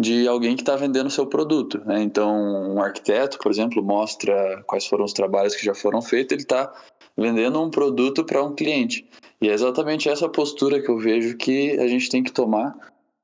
de 0.00 0.26
alguém 0.26 0.56
que 0.56 0.62
está 0.62 0.74
vendendo 0.74 1.08
seu 1.08 1.26
produto. 1.26 1.80
Né? 1.84 2.02
Então, 2.02 2.74
um 2.74 2.82
arquiteto, 2.82 3.38
por 3.38 3.52
exemplo, 3.52 3.80
mostra 3.80 4.60
quais 4.66 4.86
foram 4.86 5.04
os 5.04 5.12
trabalhos 5.12 5.54
que 5.54 5.64
já 5.64 5.74
foram 5.74 6.02
feitos, 6.02 6.32
ele 6.32 6.42
está 6.42 6.72
vendendo 7.16 7.62
um 7.62 7.70
produto 7.70 8.24
para 8.24 8.42
um 8.42 8.56
cliente. 8.56 9.08
E 9.40 9.48
é 9.48 9.52
exatamente 9.52 10.08
essa 10.08 10.28
postura 10.28 10.82
que 10.82 10.88
eu 10.88 10.98
vejo 10.98 11.36
que 11.36 11.78
a 11.78 11.86
gente 11.86 12.08
tem 12.08 12.24
que 12.24 12.32
tomar 12.32 12.76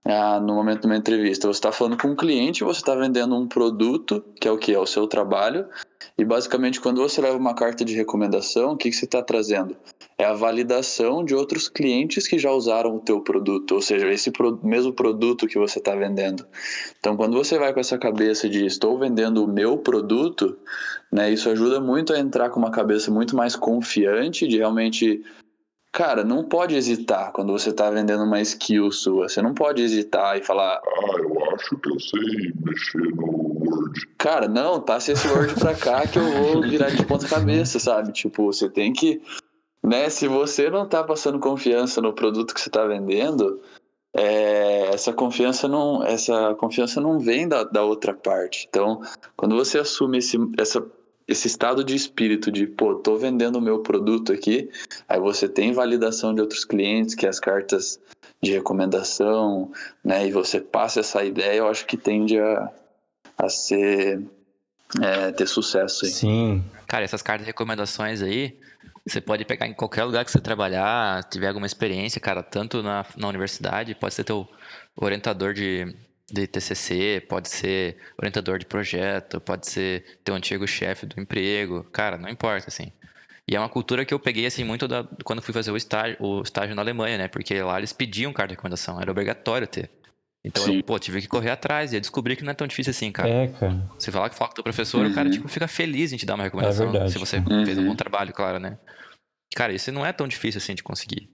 ah, 0.05 0.39
no 0.39 0.55
momento 0.55 0.83
de 0.83 0.87
uma 0.87 0.97
entrevista. 0.97 1.47
Você 1.47 1.59
está 1.59 1.73
falando 1.73 1.97
com 1.97 2.09
um 2.09 2.17
cliente, 2.17 2.63
você 2.63 2.81
está 2.81 2.95
vendendo 2.95 3.35
um 3.35 3.49
produto, 3.49 4.23
que 4.41 4.47
é 4.47 4.51
o 4.51 4.59
que? 4.59 4.75
É 4.75 4.79
o 4.79 4.87
seu 4.87 5.07
trabalho, 5.07 5.67
e 6.17 6.25
basicamente, 6.25 6.81
quando 6.81 7.01
você 7.01 7.21
leva 7.21 7.37
uma 7.37 7.55
carta 7.55 7.85
de 7.85 7.95
recomendação, 7.95 8.73
o 8.73 8.77
que, 8.77 8.89
que 8.89 8.97
você 8.97 9.05
está 9.05 9.21
trazendo? 9.21 9.77
É 10.17 10.25
a 10.25 10.33
validação 10.33 11.25
de 11.25 11.35
outros 11.35 11.69
clientes 11.69 12.29
que 12.29 12.39
já 12.39 12.53
usaram 12.53 12.95
o 12.95 13.01
teu 13.01 13.21
produto, 13.21 13.73
ou 13.73 13.83
seja, 13.83 14.09
esse 14.09 14.31
mesmo 14.63 14.93
produto 14.93 15.49
que 15.49 15.59
você 15.59 15.81
está 15.81 15.95
vendendo. 15.97 16.47
Então, 17.01 17.17
quando 17.17 17.37
você 17.37 17.59
vai 17.59 17.75
com 17.75 17.81
essa 17.81 17.99
cabeça 17.99 18.49
de 18.49 18.65
estou 18.65 18.97
vendendo 18.97 19.45
o 19.45 19.49
meu 19.49 19.77
produto, 19.79 20.57
né, 21.11 21.33
isso 21.33 21.51
ajuda 21.51 21.81
muito 21.81 22.13
a 22.13 22.19
entrar 22.19 22.51
com 22.51 22.61
uma 22.61 22.71
cabeça 22.71 23.11
muito 23.11 23.35
mais 23.35 23.57
confiante 23.57 24.47
de 24.47 24.59
realmente 24.59 25.25
Cara, 25.95 26.25
não 26.25 26.43
pode 26.43 26.75
hesitar 26.75 27.31
quando 27.31 27.53
você 27.53 27.71
está 27.71 27.89
vendendo 27.89 28.25
uma 28.25 28.41
skill 28.41 28.91
sua. 28.91 29.29
Você 29.29 29.41
não 29.41 29.55
pode 29.55 29.81
hesitar 29.81 30.37
e 30.37 30.43
falar. 30.43 30.83
Ah, 30.85 31.19
eu 31.21 31.55
acho 31.55 31.77
que 31.77 31.89
eu 31.89 32.01
sei 32.01 32.53
mexer 32.65 33.15
no 33.15 33.25
Word. 33.25 34.09
Cara, 34.19 34.49
não, 34.49 34.81
passe 34.81 35.13
esse 35.13 35.29
Word 35.29 35.55
pra 35.55 35.73
cá 35.73 36.05
que 36.05 36.19
eu 36.19 36.33
vou 36.33 36.63
virar 36.63 36.91
de 36.91 37.07
ponta 37.07 37.29
cabeça, 37.29 37.79
sabe? 37.79 38.11
Tipo, 38.11 38.47
você 38.47 38.69
tem 38.69 38.93
que. 38.93 39.23
Né, 39.85 40.11
se 40.11 40.27
você 40.27 40.69
não 40.69 40.89
tá 40.89 41.05
passando 41.05 41.39
confiança 41.39 42.01
no 42.01 42.13
produto 42.13 42.53
que 42.53 42.61
você 42.61 42.71
está 42.71 42.85
vendendo, 42.85 43.61
é, 44.13 44.93
essa 44.93 45.13
confiança 45.13 45.69
não 45.69 46.03
essa 46.03 46.57
confiança 46.57 47.01
não 47.01 47.21
vem 47.21 47.47
da, 47.47 47.63
da 47.63 47.85
outra 47.85 48.13
parte. 48.13 48.67
Então, 48.69 49.01
quando 49.37 49.55
você 49.55 49.79
assume 49.79 50.19
esse, 50.19 50.39
essa 50.59 50.85
esse 51.27 51.47
estado 51.47 51.83
de 51.83 51.95
espírito 51.95 52.51
de, 52.51 52.67
pô, 52.67 52.95
tô 52.97 53.17
vendendo 53.17 53.57
o 53.57 53.63
meu 53.63 53.81
produto 53.81 54.33
aqui, 54.33 54.71
aí 55.09 55.19
você 55.19 55.49
tem 55.49 55.73
validação 55.73 56.35
de 56.35 56.41
outros 56.41 56.65
clientes, 56.65 57.15
que 57.15 57.27
é 57.27 57.29
as 57.29 57.41
cartas 57.41 57.99
de 58.43 58.53
recomendação, 58.53 59.73
né, 60.05 60.27
e 60.27 60.33
você 60.33 60.61
passa 60.61 61.01
essa 61.01 61.25
ideia, 61.25 61.59
eu 61.59 61.69
acho 61.69 61.87
que 61.87 61.97
tende 61.97 62.39
a, 62.39 62.71
a 63.39 63.49
ser, 63.49 64.23
é, 65.03 65.33
ter 65.33 65.47
sucesso 65.47 66.05
aí. 66.05 66.11
Sim. 66.11 66.65
Cara, 66.87 67.05
essas 67.05 67.23
cartas 67.23 67.47
de 67.47 67.51
recomendações 67.51 68.21
aí, 68.21 68.59
você 69.07 69.21
pode 69.21 69.45
pegar 69.47 69.67
em 69.67 69.75
qualquer 69.75 70.05
lugar 70.05 70.25
que 70.25 70.31
você 70.31 70.41
trabalhar, 70.41 71.25
tiver 71.25 71.49
alguma 71.49 71.67
experiência, 71.67 72.21
cara, 72.21 72.43
tanto 72.43 72.83
na, 72.83 73.05
na 73.17 73.29
universidade, 73.29 73.95
pode 73.95 74.15
ser 74.15 74.25
teu 74.25 74.47
orientador 74.95 75.55
de, 75.55 75.95
de 76.31 76.47
TCC, 76.47 77.25
pode 77.29 77.49
ser 77.49 77.97
orientador 78.19 78.59
de 78.59 78.67
projeto, 78.67 79.41
pode 79.41 79.69
ser 79.69 80.19
teu 80.25 80.35
antigo 80.35 80.67
chefe 80.67 81.07
do 81.07 81.21
emprego, 81.21 81.85
cara, 81.85 82.17
não 82.17 82.29
importa, 82.29 82.69
assim. 82.69 82.93
E 83.47 83.55
é 83.55 83.61
uma 83.61 83.69
cultura 83.69 84.05
que 84.05 84.15
eu 84.15 84.19
peguei, 84.19 84.47
assim, 84.47 84.65
muito 84.65 84.89
da, 84.89 85.07
quando 85.23 85.43
fui 85.43 85.53
fazer 85.53 85.71
o 85.71 85.77
estágio, 85.77 86.17
o 86.19 86.43
estágio 86.43 86.75
na 86.75 86.81
Alemanha, 86.81 87.19
né? 87.19 87.29
Porque 87.29 87.61
lá 87.63 87.77
eles 87.77 87.93
pediam 87.93 88.33
carta 88.33 88.49
de 88.49 88.55
recomendação, 88.55 89.01
era 89.01 89.11
obrigatório 89.11 89.67
ter. 89.67 89.91
Então, 90.43 90.67
eu, 90.67 90.83
pô, 90.83 90.99
tive 90.99 91.23
que 91.23 91.29
correr 91.29 91.51
atrás 91.51 91.93
e 91.93 92.01
descobri 92.01 92.37
que 92.37 92.45
não 92.45 92.51
é 92.51 92.55
tão 92.55 92.67
difícil 92.67 92.91
assim, 92.91 93.11
cara. 93.11 93.29
É, 93.29 93.49
cara. 93.49 93.91
Você 93.99 94.13
falar 94.13 94.29
que 94.29 94.37
fala 94.37 94.49
com 94.49 94.53
o 94.53 94.55
teu 94.57 94.65
professor, 94.65 95.05
uhum. 95.05 95.11
o 95.11 95.15
cara, 95.15 95.31
tipo, 95.31 95.49
fica 95.49 95.67
feliz 95.67 96.13
em 96.13 96.17
te 96.17 96.27
dar 96.27 96.35
uma 96.35 96.45
recomendação. 96.45 96.89
É 96.89 96.91
verdade. 96.91 97.13
Se 97.13 97.19
você 97.19 97.39
uhum. 97.39 97.65
fez 97.65 97.79
um 97.79 97.87
bom 97.87 97.97
trabalho, 97.97 98.33
claro, 98.33 98.59
né? 98.59 98.79
Cara, 99.55 99.73
isso 99.73 99.91
não 99.93 100.05
é 100.05 100.13
tão 100.13 100.29
difícil 100.29 100.59
assim 100.59 100.75
de 100.75 100.83
conseguir. 100.83 101.31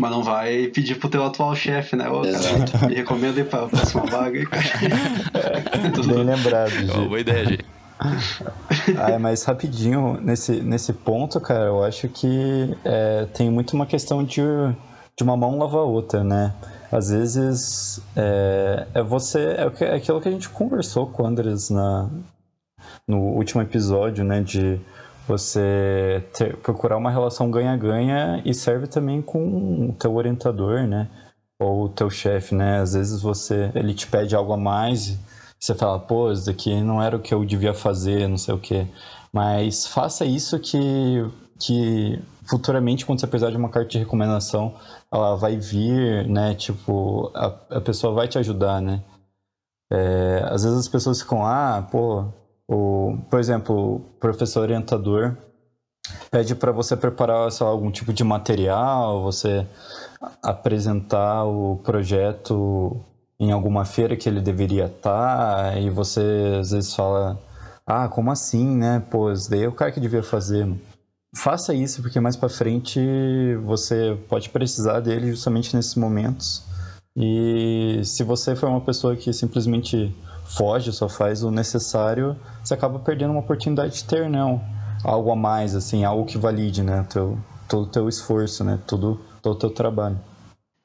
Mas 0.00 0.10
não 0.10 0.22
vai 0.22 0.68
pedir 0.68 0.94
pro 0.94 1.10
teu 1.10 1.22
atual 1.22 1.54
chefe, 1.54 1.94
né? 1.94 2.08
Ô, 2.08 2.22
cara, 2.22 2.88
me 2.88 2.94
recomenda 2.94 3.38
ir 3.38 3.44
pra 3.44 3.66
próxima 3.66 4.06
vaga 4.06 4.38
aí, 4.40 4.46
cara. 4.46 4.64
Bem 6.06 6.24
lembrado, 6.24 6.70
Gi. 6.70 6.90
Oh, 6.90 7.06
boa 7.06 7.20
ideia, 7.20 7.44
Gi. 7.44 7.58
ah, 8.96 9.18
mas 9.18 9.44
rapidinho, 9.44 10.18
nesse, 10.22 10.52
nesse 10.62 10.94
ponto, 10.94 11.38
cara, 11.38 11.66
eu 11.66 11.84
acho 11.84 12.08
que 12.08 12.74
é, 12.82 13.26
tem 13.34 13.50
muito 13.50 13.74
uma 13.74 13.84
questão 13.84 14.24
de, 14.24 14.40
de 15.14 15.22
uma 15.22 15.36
mão 15.36 15.58
lavar 15.58 15.82
a 15.82 15.84
outra, 15.84 16.24
né? 16.24 16.54
Às 16.90 17.10
vezes 17.10 18.00
é, 18.16 18.86
é 18.94 19.02
você. 19.02 19.38
É, 19.38 19.84
é 19.84 19.94
aquilo 19.96 20.18
que 20.18 20.28
a 20.30 20.32
gente 20.32 20.48
conversou 20.48 21.08
com 21.08 21.24
o 21.24 21.26
Andres 21.26 21.68
na, 21.68 22.08
no 23.06 23.18
último 23.18 23.60
episódio, 23.60 24.24
né? 24.24 24.40
De 24.40 24.80
você 25.30 26.24
ter, 26.34 26.56
procurar 26.56 26.96
uma 26.96 27.10
relação 27.10 27.50
ganha-ganha 27.50 28.42
e 28.44 28.52
serve 28.52 28.86
também 28.86 29.22
com 29.22 29.90
o 29.90 29.92
teu 29.94 30.14
orientador, 30.14 30.86
né? 30.86 31.08
Ou 31.60 31.84
o 31.84 31.88
teu 31.88 32.10
chefe, 32.10 32.54
né? 32.54 32.80
Às 32.80 32.94
vezes 32.94 33.22
você, 33.22 33.70
ele 33.74 33.94
te 33.94 34.06
pede 34.06 34.34
algo 34.34 34.52
a 34.52 34.56
mais, 34.56 35.18
você 35.58 35.74
fala, 35.74 35.98
pô, 35.98 36.32
isso 36.32 36.46
daqui 36.46 36.80
não 36.82 37.02
era 37.02 37.16
o 37.16 37.20
que 37.20 37.32
eu 37.32 37.44
devia 37.44 37.74
fazer, 37.74 38.28
não 38.28 38.38
sei 38.38 38.54
o 38.54 38.58
quê. 38.58 38.86
Mas 39.32 39.86
faça 39.86 40.24
isso 40.24 40.58
que, 40.58 40.78
que 41.58 42.20
futuramente, 42.48 43.06
quando 43.06 43.20
você 43.20 43.26
precisar 43.26 43.50
de 43.50 43.56
uma 43.56 43.68
carta 43.68 43.90
de 43.90 43.98
recomendação, 43.98 44.74
ela 45.12 45.36
vai 45.36 45.56
vir, 45.56 46.26
né? 46.26 46.54
Tipo, 46.54 47.30
a, 47.34 47.76
a 47.76 47.80
pessoa 47.80 48.12
vai 48.12 48.26
te 48.26 48.38
ajudar, 48.38 48.80
né? 48.80 49.02
É, 49.92 50.42
às 50.46 50.64
vezes 50.64 50.78
as 50.78 50.88
pessoas 50.88 51.20
ficam, 51.20 51.44
ah, 51.44 51.86
pô, 51.90 52.26
o, 52.70 53.18
por 53.28 53.40
exemplo, 53.40 53.96
o 53.96 54.00
professor 54.20 54.60
orientador 54.60 55.36
pede 56.30 56.54
para 56.54 56.70
você 56.70 56.96
preparar 56.96 57.48
lá, 57.60 57.66
algum 57.66 57.90
tipo 57.90 58.12
de 58.12 58.22
material, 58.22 59.22
você 59.24 59.66
apresentar 60.40 61.44
o 61.44 61.80
projeto 61.82 62.96
em 63.40 63.50
alguma 63.50 63.84
feira 63.84 64.16
que 64.16 64.28
ele 64.28 64.40
deveria 64.40 64.86
estar, 64.86 65.80
e 65.82 65.90
você 65.90 66.58
às 66.60 66.70
vezes 66.70 66.94
fala, 66.94 67.36
ah, 67.84 68.08
como 68.08 68.30
assim, 68.30 68.76
né? 68.76 69.02
Pô, 69.10 69.32
isso 69.32 69.50
daí 69.50 69.64
é 69.64 69.68
o 69.68 69.72
cara 69.72 69.90
que 69.90 69.98
devia 69.98 70.22
fazer. 70.22 70.68
Faça 71.34 71.74
isso, 71.74 72.00
porque 72.02 72.20
mais 72.20 72.36
para 72.36 72.48
frente 72.48 73.00
você 73.64 74.16
pode 74.28 74.48
precisar 74.48 75.00
dele 75.00 75.30
justamente 75.30 75.74
nesses 75.74 75.96
momentos. 75.96 76.62
E 77.16 78.00
se 78.04 78.22
você 78.22 78.54
for 78.54 78.68
uma 78.68 78.80
pessoa 78.80 79.16
que 79.16 79.32
simplesmente 79.32 80.14
foge, 80.56 80.92
só 80.92 81.08
faz 81.08 81.42
o 81.42 81.50
necessário, 81.50 82.36
você 82.62 82.74
acaba 82.74 82.98
perdendo 82.98 83.32
uma 83.32 83.40
oportunidade 83.40 83.96
de 83.96 84.04
ter, 84.04 84.28
né? 84.28 84.40
Algo 85.04 85.30
a 85.30 85.36
mais, 85.36 85.74
assim, 85.74 86.04
algo 86.04 86.24
que 86.24 86.38
valide, 86.38 86.82
né? 86.82 87.06
Teu, 87.10 87.38
todo 87.68 87.82
o 87.84 87.90
teu 87.90 88.08
esforço, 88.08 88.62
né? 88.64 88.78
Todo, 88.86 89.20
todo 89.42 89.54
o 89.54 89.58
teu 89.58 89.70
trabalho. 89.70 90.18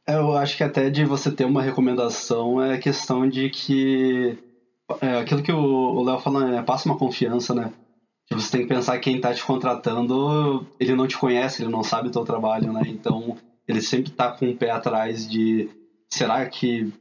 É, 0.08 0.15
eu 0.15 0.38
acho 0.38 0.55
que 0.55 0.63
até 0.63 0.89
de 0.89 1.03
você 1.03 1.32
ter 1.32 1.46
uma 1.46 1.62
recomendação 1.62 2.62
é 2.62 2.77
questão 2.77 3.27
de 3.27 3.50
que 3.50 4.38
é, 5.01 5.20
aquilo 5.20 5.41
que 5.41 5.51
o 5.51 6.03
Léo 6.03 6.20
fala, 6.20 6.55
é, 6.55 6.62
passa 6.62 6.88
uma 6.88 6.98
confiança, 6.98 7.53
né? 7.53 7.72
Você 8.32 8.51
tem 8.51 8.62
que 8.62 8.74
pensar 8.74 8.94
que 8.94 9.03
quem 9.03 9.17
está 9.17 9.34
te 9.34 9.44
contratando, 9.44 10.65
ele 10.79 10.96
não 10.96 11.08
te 11.08 11.17
conhece, 11.17 11.62
ele 11.62 11.72
não 11.72 11.84
sabe 11.84 12.08
o 12.08 12.12
teu 12.12 12.24
trabalho, 12.24 12.72
né? 12.74 12.82
Então, 12.88 13.38
ele 13.67 13.82
sempre 13.82 14.12
está 14.12 14.32
com 14.32 14.50
o 14.50 14.55
pé 14.55 14.72
atrás 14.72 15.27
de 15.27 15.70
será 16.15 16.45
que 16.45 16.91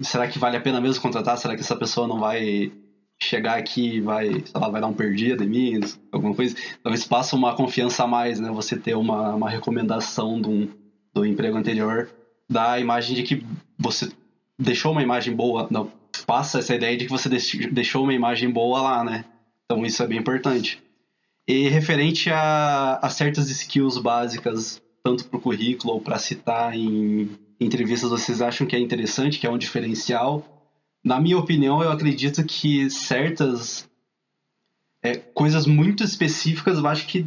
será 0.00 0.26
que 0.26 0.38
vale 0.38 0.56
a 0.56 0.60
pena 0.60 0.80
mesmo 0.80 1.02
contratar? 1.02 1.36
Será 1.36 1.54
que 1.54 1.60
essa 1.60 1.76
pessoa 1.76 2.08
não 2.08 2.18
vai 2.18 2.72
chegar 3.20 3.58
aqui 3.58 3.96
e 3.96 4.00
vai, 4.00 4.30
sei 4.30 4.60
lá, 4.60 4.68
vai 4.68 4.80
dar 4.80 4.86
um 4.86 4.94
perdido 4.94 5.44
em 5.44 5.48
mim, 5.48 5.80
alguma 6.10 6.34
coisa? 6.34 6.56
Talvez 6.82 7.04
passa 7.06 7.36
uma 7.36 7.54
confiança 7.54 8.04
a 8.04 8.06
mais, 8.06 8.40
né? 8.40 8.50
Você 8.50 8.76
ter 8.76 8.94
uma, 8.94 9.34
uma 9.34 9.50
recomendação 9.50 10.40
do, 10.40 10.68
do 11.12 11.26
emprego 11.26 11.58
anterior, 11.58 12.10
dá 12.48 12.72
a 12.72 12.80
imagem 12.80 13.16
de 13.16 13.22
que 13.22 13.44
você 13.78 14.10
deixou 14.58 14.92
uma 14.92 15.02
imagem 15.02 15.34
boa, 15.34 15.68
não, 15.70 15.92
passa 16.26 16.60
essa 16.60 16.74
ideia 16.74 16.96
de 16.96 17.04
que 17.04 17.10
você 17.10 17.28
deixou 17.70 18.02
uma 18.02 18.14
imagem 18.14 18.50
boa 18.50 18.80
lá, 18.80 19.04
né? 19.04 19.24
Então 19.64 19.84
isso 19.84 20.02
é 20.02 20.06
bem 20.06 20.18
importante. 20.18 20.82
E 21.46 21.68
referente 21.68 22.30
a, 22.30 22.98
a 23.02 23.10
certas 23.10 23.50
skills 23.50 23.98
básicas, 23.98 24.80
tanto 25.02 25.24
para 25.26 25.38
o 25.38 25.40
currículo 25.40 25.94
ou 25.94 26.00
para 26.00 26.18
citar 26.18 26.74
em 26.74 27.30
entrevistas 27.60 28.10
vocês 28.10 28.40
acham 28.40 28.66
que 28.66 28.76
é 28.76 28.78
interessante, 28.78 29.38
que 29.38 29.46
é 29.46 29.50
um 29.50 29.58
diferencial. 29.58 30.44
Na 31.04 31.20
minha 31.20 31.38
opinião, 31.38 31.82
eu 31.82 31.90
acredito 31.90 32.44
que 32.44 32.90
certas 32.90 33.88
é, 35.02 35.16
coisas 35.16 35.66
muito 35.66 36.02
específicas, 36.02 36.78
eu 36.78 36.86
acho 36.86 37.06
que, 37.06 37.26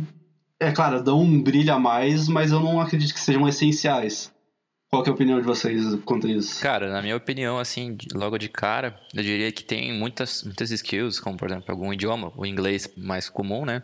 é 0.60 0.72
claro, 0.72 1.04
dão 1.04 1.22
um 1.22 1.42
brilho 1.42 1.74
a 1.74 1.80
mais, 1.80 2.28
mas 2.28 2.52
eu 2.52 2.60
não 2.60 2.80
acredito 2.80 3.14
que 3.14 3.20
sejam 3.20 3.48
essenciais. 3.48 4.32
Qual 4.90 5.06
é 5.06 5.10
a 5.10 5.14
opinião 5.14 5.40
de 5.40 5.46
vocês 5.46 5.96
quanto 6.04 6.28
isso? 6.28 6.62
Cara, 6.62 6.92
na 6.92 7.02
minha 7.02 7.16
opinião, 7.16 7.58
assim, 7.58 7.98
logo 8.14 8.38
de 8.38 8.50
cara, 8.50 9.00
eu 9.14 9.24
diria 9.24 9.50
que 9.50 9.64
tem 9.64 9.98
muitas, 9.98 10.44
muitas 10.44 10.70
skills, 10.70 11.18
como 11.18 11.38
por 11.38 11.50
exemplo, 11.50 11.66
algum 11.70 11.94
idioma, 11.94 12.34
o 12.36 12.46
inglês 12.46 12.90
mais 12.98 13.30
comum, 13.30 13.64
né? 13.64 13.84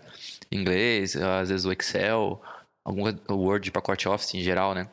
Inglês, 0.52 1.16
às 1.16 1.48
vezes 1.48 1.66
o 1.66 1.72
Excel, 1.72 2.42
algum 2.84 3.04
Word 3.30 3.64
de 3.64 3.72
pacote 3.72 4.10
Office 4.10 4.34
em 4.34 4.42
geral, 4.42 4.76
né? 4.76 4.90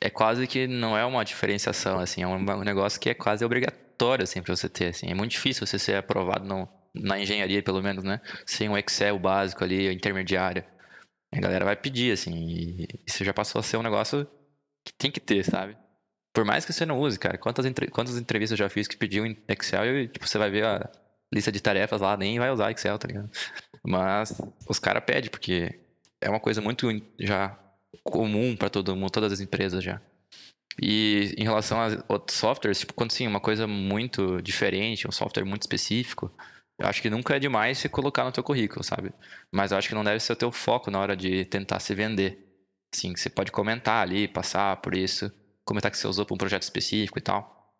É 0.00 0.10
quase 0.10 0.46
que 0.46 0.66
não 0.66 0.96
é 0.96 1.04
uma 1.04 1.24
diferenciação, 1.24 1.98
assim, 1.98 2.22
é 2.22 2.26
um 2.26 2.64
negócio 2.64 3.00
que 3.00 3.10
é 3.10 3.14
quase 3.14 3.44
obrigatório, 3.44 4.24
assim, 4.24 4.42
para 4.42 4.54
você 4.54 4.68
ter, 4.68 4.88
assim. 4.88 5.10
É 5.10 5.14
muito 5.14 5.32
difícil 5.32 5.66
você 5.66 5.78
ser 5.78 5.96
aprovado 5.96 6.44
no, 6.44 6.68
na 6.94 7.18
engenharia, 7.18 7.62
pelo 7.62 7.82
menos, 7.82 8.04
né? 8.04 8.20
Sem 8.44 8.68
um 8.68 8.76
Excel 8.76 9.18
básico 9.18 9.64
ali, 9.64 9.92
intermediário. 9.92 10.64
A 11.32 11.40
galera 11.40 11.64
vai 11.64 11.76
pedir, 11.76 12.12
assim, 12.12 12.34
e 12.34 12.88
isso 13.06 13.24
já 13.24 13.32
passou 13.32 13.60
a 13.60 13.62
ser 13.62 13.76
um 13.76 13.82
negócio 13.82 14.26
que 14.84 14.92
tem 14.92 15.10
que 15.10 15.20
ter, 15.20 15.44
sabe? 15.44 15.76
Por 16.32 16.44
mais 16.44 16.64
que 16.64 16.72
você 16.72 16.84
não 16.86 17.00
use, 17.00 17.18
cara. 17.18 17.38
Quantas, 17.38 17.64
entre... 17.66 17.88
Quantas 17.88 18.16
entrevistas 18.16 18.58
eu 18.58 18.64
já 18.64 18.70
fiz 18.70 18.86
que 18.86 18.96
pediu 18.96 19.26
em 19.26 19.36
Excel 19.48 19.86
e, 19.86 20.08
tipo, 20.08 20.26
você 20.26 20.38
vai 20.38 20.50
ver 20.50 20.64
a 20.64 20.90
lista 21.32 21.50
de 21.50 21.60
tarefas 21.60 22.00
lá, 22.00 22.16
nem 22.16 22.38
vai 22.38 22.50
usar 22.50 22.70
Excel, 22.70 22.98
tá 22.98 23.08
ligado? 23.08 23.30
Mas 23.84 24.40
os 24.68 24.78
caras 24.78 25.02
pedem, 25.04 25.30
porque 25.30 25.80
é 26.20 26.28
uma 26.28 26.40
coisa 26.40 26.60
muito 26.60 26.88
já 27.18 27.58
comum 28.02 28.56
para 28.56 28.70
todo 28.70 28.94
mundo, 28.96 29.10
todas 29.10 29.32
as 29.32 29.40
empresas 29.40 29.82
já. 29.82 30.00
E 30.80 31.34
em 31.38 31.44
relação 31.44 31.80
a 31.80 32.04
outros 32.08 32.36
softwares, 32.36 32.80
tipo, 32.80 32.92
quando 32.92 33.10
sim, 33.10 33.26
uma 33.26 33.40
coisa 33.40 33.66
muito 33.66 34.40
diferente, 34.42 35.08
um 35.08 35.12
software 35.12 35.44
muito 35.44 35.62
específico, 35.62 36.30
eu 36.78 36.86
acho 36.86 37.00
que 37.00 37.08
nunca 37.08 37.36
é 37.36 37.38
demais 37.38 37.78
se 37.78 37.88
colocar 37.88 38.24
no 38.24 38.32
teu 38.32 38.44
currículo, 38.44 38.84
sabe? 38.84 39.12
Mas 39.50 39.72
eu 39.72 39.78
acho 39.78 39.88
que 39.88 39.94
não 39.94 40.04
deve 40.04 40.20
ser 40.20 40.34
o 40.34 40.36
teu 40.36 40.52
foco 40.52 40.90
na 40.90 41.00
hora 41.00 41.16
de 41.16 41.46
tentar 41.46 41.80
se 41.80 41.94
vender. 41.94 42.38
Sim, 42.94 43.14
você 43.16 43.30
pode 43.30 43.50
comentar 43.50 44.02
ali, 44.02 44.28
passar 44.28 44.76
por 44.76 44.94
isso, 44.94 45.32
comentar 45.64 45.90
que 45.90 45.96
você 45.96 46.06
usou 46.06 46.26
para 46.26 46.34
um 46.34 46.38
projeto 46.38 46.62
específico 46.62 47.18
e 47.18 47.22
tal. 47.22 47.72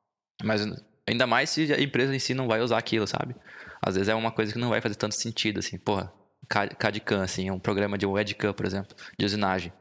Mas 0.42 0.62
ainda 1.07 1.27
mais 1.27 1.51
se 1.51 1.73
a 1.73 1.81
empresa 1.81 2.14
em 2.14 2.19
si 2.19 2.33
não 2.33 2.49
vai 2.49 2.61
usar 2.61 2.79
aquilo, 2.79 3.07
sabe? 3.07 3.37
Às 3.83 3.95
vezes 3.95 4.09
é 4.09 4.14
uma 4.14 4.33
coisa 4.33 4.53
que 4.53 4.59
não 4.59 4.71
vai 4.71 4.81
fazer 4.81 4.95
tanto 4.95 5.14
sentido, 5.14 5.59
assim, 5.59 5.79
porra, 5.79 6.12
CAD-CAM, 6.49 7.23
assim, 7.23 7.51
um 7.51 7.59
programa 7.59 7.99
de 7.99 8.07
WebCam, 8.07 8.55
por 8.55 8.64
exemplo, 8.64 8.97
de 9.19 9.27
usinagem. 9.27 9.73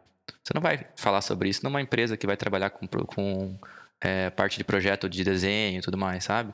Você 0.43 0.53
não 0.53 0.61
vai 0.61 0.85
falar 0.95 1.21
sobre 1.21 1.49
isso 1.49 1.61
numa 1.63 1.81
empresa 1.81 2.17
que 2.17 2.27
vai 2.27 2.38
trabalhar 2.38 2.69
com, 2.69 2.88
com 2.88 3.57
é, 4.01 4.29
parte 4.29 4.57
de 4.57 4.63
projeto 4.63 5.09
de 5.09 5.23
desenho 5.23 5.79
e 5.79 5.81
tudo 5.81 5.97
mais, 5.97 6.23
sabe? 6.23 6.53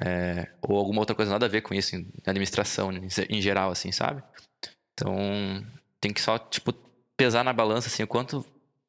É, 0.00 0.48
ou 0.62 0.76
alguma 0.76 1.00
outra 1.00 1.14
coisa 1.14 1.30
nada 1.30 1.46
a 1.46 1.48
ver 1.48 1.60
com 1.62 1.74
isso, 1.74 1.94
em 1.96 2.06
administração 2.26 2.90
em 2.92 3.40
geral, 3.40 3.70
assim, 3.70 3.92
sabe? 3.92 4.22
Então, 4.94 5.16
tem 6.00 6.12
que 6.12 6.20
só, 6.20 6.38
tipo, 6.38 6.74
pesar 7.16 7.44
na 7.44 7.52
balança, 7.52 7.88
assim, 7.88 8.02
o 8.02 8.06
quanto, 8.06 8.44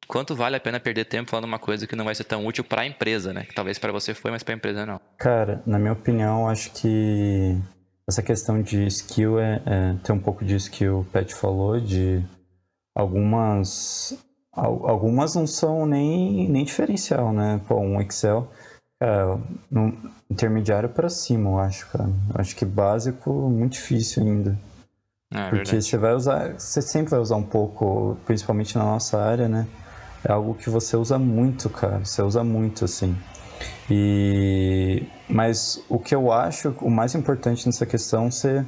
quanto 0.06 0.34
vale 0.34 0.56
a 0.56 0.60
pena 0.60 0.80
perder 0.80 1.04
tempo 1.04 1.30
falando 1.30 1.44
uma 1.44 1.58
coisa 1.58 1.86
que 1.86 1.96
não 1.96 2.04
vai 2.04 2.14
ser 2.14 2.24
tão 2.24 2.46
útil 2.46 2.64
para 2.64 2.82
a 2.82 2.86
empresa, 2.86 3.32
né? 3.32 3.44
Que 3.44 3.54
talvez 3.54 3.78
para 3.78 3.92
você 3.92 4.14
foi, 4.14 4.30
mas 4.30 4.42
para 4.42 4.54
a 4.54 4.56
empresa 4.56 4.86
não. 4.86 5.00
Cara, 5.18 5.62
na 5.66 5.78
minha 5.78 5.92
opinião, 5.92 6.48
acho 6.48 6.70
que 6.72 7.56
essa 8.08 8.22
questão 8.22 8.60
de 8.60 8.86
skill 8.86 9.38
é, 9.38 9.62
é 9.64 9.94
tem 10.02 10.14
um 10.14 10.20
pouco 10.20 10.44
disso 10.44 10.70
que 10.70 10.86
o 10.88 11.04
Pet 11.12 11.34
falou, 11.34 11.80
de 11.80 12.22
algumas 12.94 14.16
algumas 14.56 15.34
não 15.34 15.46
são 15.46 15.84
nem, 15.84 16.48
nem 16.48 16.64
diferencial, 16.64 17.32
né? 17.32 17.60
Pô, 17.66 17.76
um 17.76 18.00
Excel 18.00 18.48
é, 19.02 19.36
no 19.70 19.92
intermediário 20.30 20.88
para 20.88 21.08
cima, 21.08 21.50
eu 21.50 21.58
acho, 21.58 21.88
cara. 21.88 22.04
Eu 22.04 22.40
acho 22.40 22.54
que 22.54 22.64
básico 22.64 23.30
muito 23.50 23.72
difícil 23.72 24.22
ainda. 24.22 24.58
É, 25.32 25.50
Porque 25.50 25.56
verdade. 25.56 25.82
você 25.82 25.98
vai 25.98 26.14
usar, 26.14 26.54
você 26.58 26.80
sempre 26.80 27.10
vai 27.10 27.20
usar 27.20 27.36
um 27.36 27.42
pouco, 27.42 28.16
principalmente 28.24 28.78
na 28.78 28.84
nossa 28.84 29.20
área, 29.20 29.48
né? 29.48 29.66
É 30.24 30.32
algo 30.32 30.54
que 30.54 30.70
você 30.70 30.96
usa 30.96 31.18
muito, 31.18 31.68
cara. 31.68 32.04
Você 32.04 32.22
usa 32.22 32.44
muito, 32.44 32.84
assim. 32.84 33.16
E 33.90 35.02
mas 35.28 35.82
o 35.88 35.98
que 35.98 36.14
eu 36.14 36.32
acho 36.32 36.74
o 36.80 36.90
mais 36.90 37.14
importante 37.14 37.66
nessa 37.66 37.84
questão 37.84 38.26
é 38.26 38.30
ser 38.30 38.66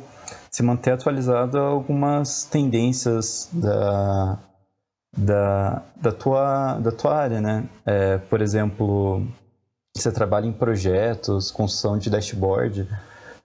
se 0.56 0.62
manter 0.62 0.92
atualizado 0.92 1.58
algumas 1.58 2.44
tendências 2.44 3.50
da, 3.52 4.38
da, 5.14 5.82
da, 6.00 6.12
tua, 6.12 6.78
da 6.78 6.90
tua 6.90 7.14
área, 7.14 7.42
né? 7.42 7.68
É, 7.84 8.16
por 8.16 8.40
exemplo, 8.40 9.22
você 9.94 10.10
trabalha 10.10 10.46
em 10.46 10.52
projetos, 10.54 11.50
construção 11.50 11.98
de 11.98 12.08
dashboard, 12.08 12.88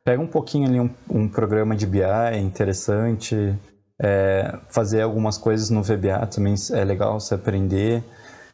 pega 0.05 0.23
um 0.23 0.27
pouquinho 0.27 0.69
ali 0.69 0.79
um, 0.79 0.89
um 1.09 1.27
programa 1.27 1.75
de 1.75 1.85
BI 1.85 1.99
interessante, 2.41 3.59
é, 4.01 4.57
fazer 4.69 5.01
algumas 5.01 5.37
coisas 5.37 5.69
no 5.69 5.83
VBA 5.83 6.25
também 6.27 6.55
é 6.71 6.85
legal 6.85 7.19
você 7.19 7.35
aprender, 7.35 8.01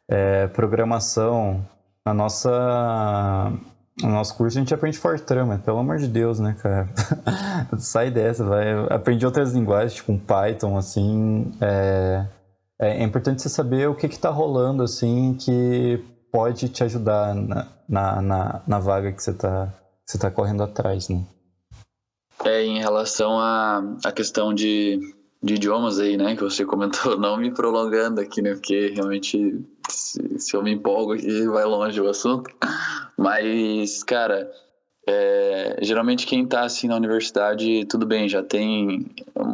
é, 0.09 0.47
programação, 0.47 1.63
na 2.03 2.11
nossa 2.11 3.53
no 4.01 4.09
nosso 4.09 4.35
curso 4.35 4.57
a 4.57 4.61
gente 4.61 4.73
aprende 4.73 4.97
Fortran, 4.97 5.45
mas 5.45 5.61
pelo 5.61 5.79
amor 5.79 5.97
de 5.97 6.07
Deus, 6.07 6.39
né, 6.39 6.55
cara? 6.61 6.89
Sai 7.79 8.11
dessa, 8.11 8.43
vai. 8.43 8.71
Aprendi 8.89 9.25
outras 9.25 9.53
linguagens, 9.53 9.95
tipo 9.95 10.11
um 10.11 10.19
Python, 10.19 10.77
assim. 10.77 11.51
É, 11.59 12.25
é, 12.79 13.03
importante 13.03 13.41
você 13.41 13.49
saber 13.49 13.89
o 13.89 13.95
que 13.95 14.05
está 14.05 14.29
rolando, 14.29 14.83
assim, 14.83 15.33
que 15.33 16.03
pode 16.31 16.69
te 16.69 16.83
ajudar 16.83 17.33
na, 17.33 17.67
na, 17.89 18.21
na, 18.21 18.61
na 18.67 18.79
vaga 18.79 19.11
que 19.11 19.23
você 19.23 19.31
está 19.31 19.73
você 20.05 20.17
tá 20.17 20.31
correndo 20.31 20.63
atrás, 20.63 21.09
né? 21.09 21.21
É, 22.45 22.63
em 22.63 22.79
relação 22.79 23.39
à, 23.39 23.83
à 24.05 24.11
questão 24.11 24.53
de, 24.53 24.99
de 25.47 25.55
idiomas 25.55 25.97
aí, 25.97 26.17
né, 26.17 26.35
que 26.35 26.43
você 26.43 26.65
comentou, 26.65 27.17
não 27.17 27.37
me 27.37 27.51
prolongando 27.51 28.19
aqui, 28.19 28.41
né, 28.41 28.53
porque 28.53 28.91
realmente 28.93 29.59
se, 29.89 30.37
se 30.37 30.55
eu 30.55 30.61
me 30.61 30.71
empolgo 30.71 31.13
aqui 31.13 31.47
vai 31.47 31.63
longe 31.63 31.99
o 31.99 32.09
assunto, 32.09 32.49
mas, 33.17 34.03
cara, 34.03 34.51
é, 35.07 35.77
geralmente 35.81 36.27
quem 36.27 36.43
está 36.43 36.63
assim 36.63 36.89
na 36.89 36.97
universidade, 36.97 37.85
tudo 37.85 38.05
bem, 38.05 38.27
já 38.27 38.43
tem 38.43 39.09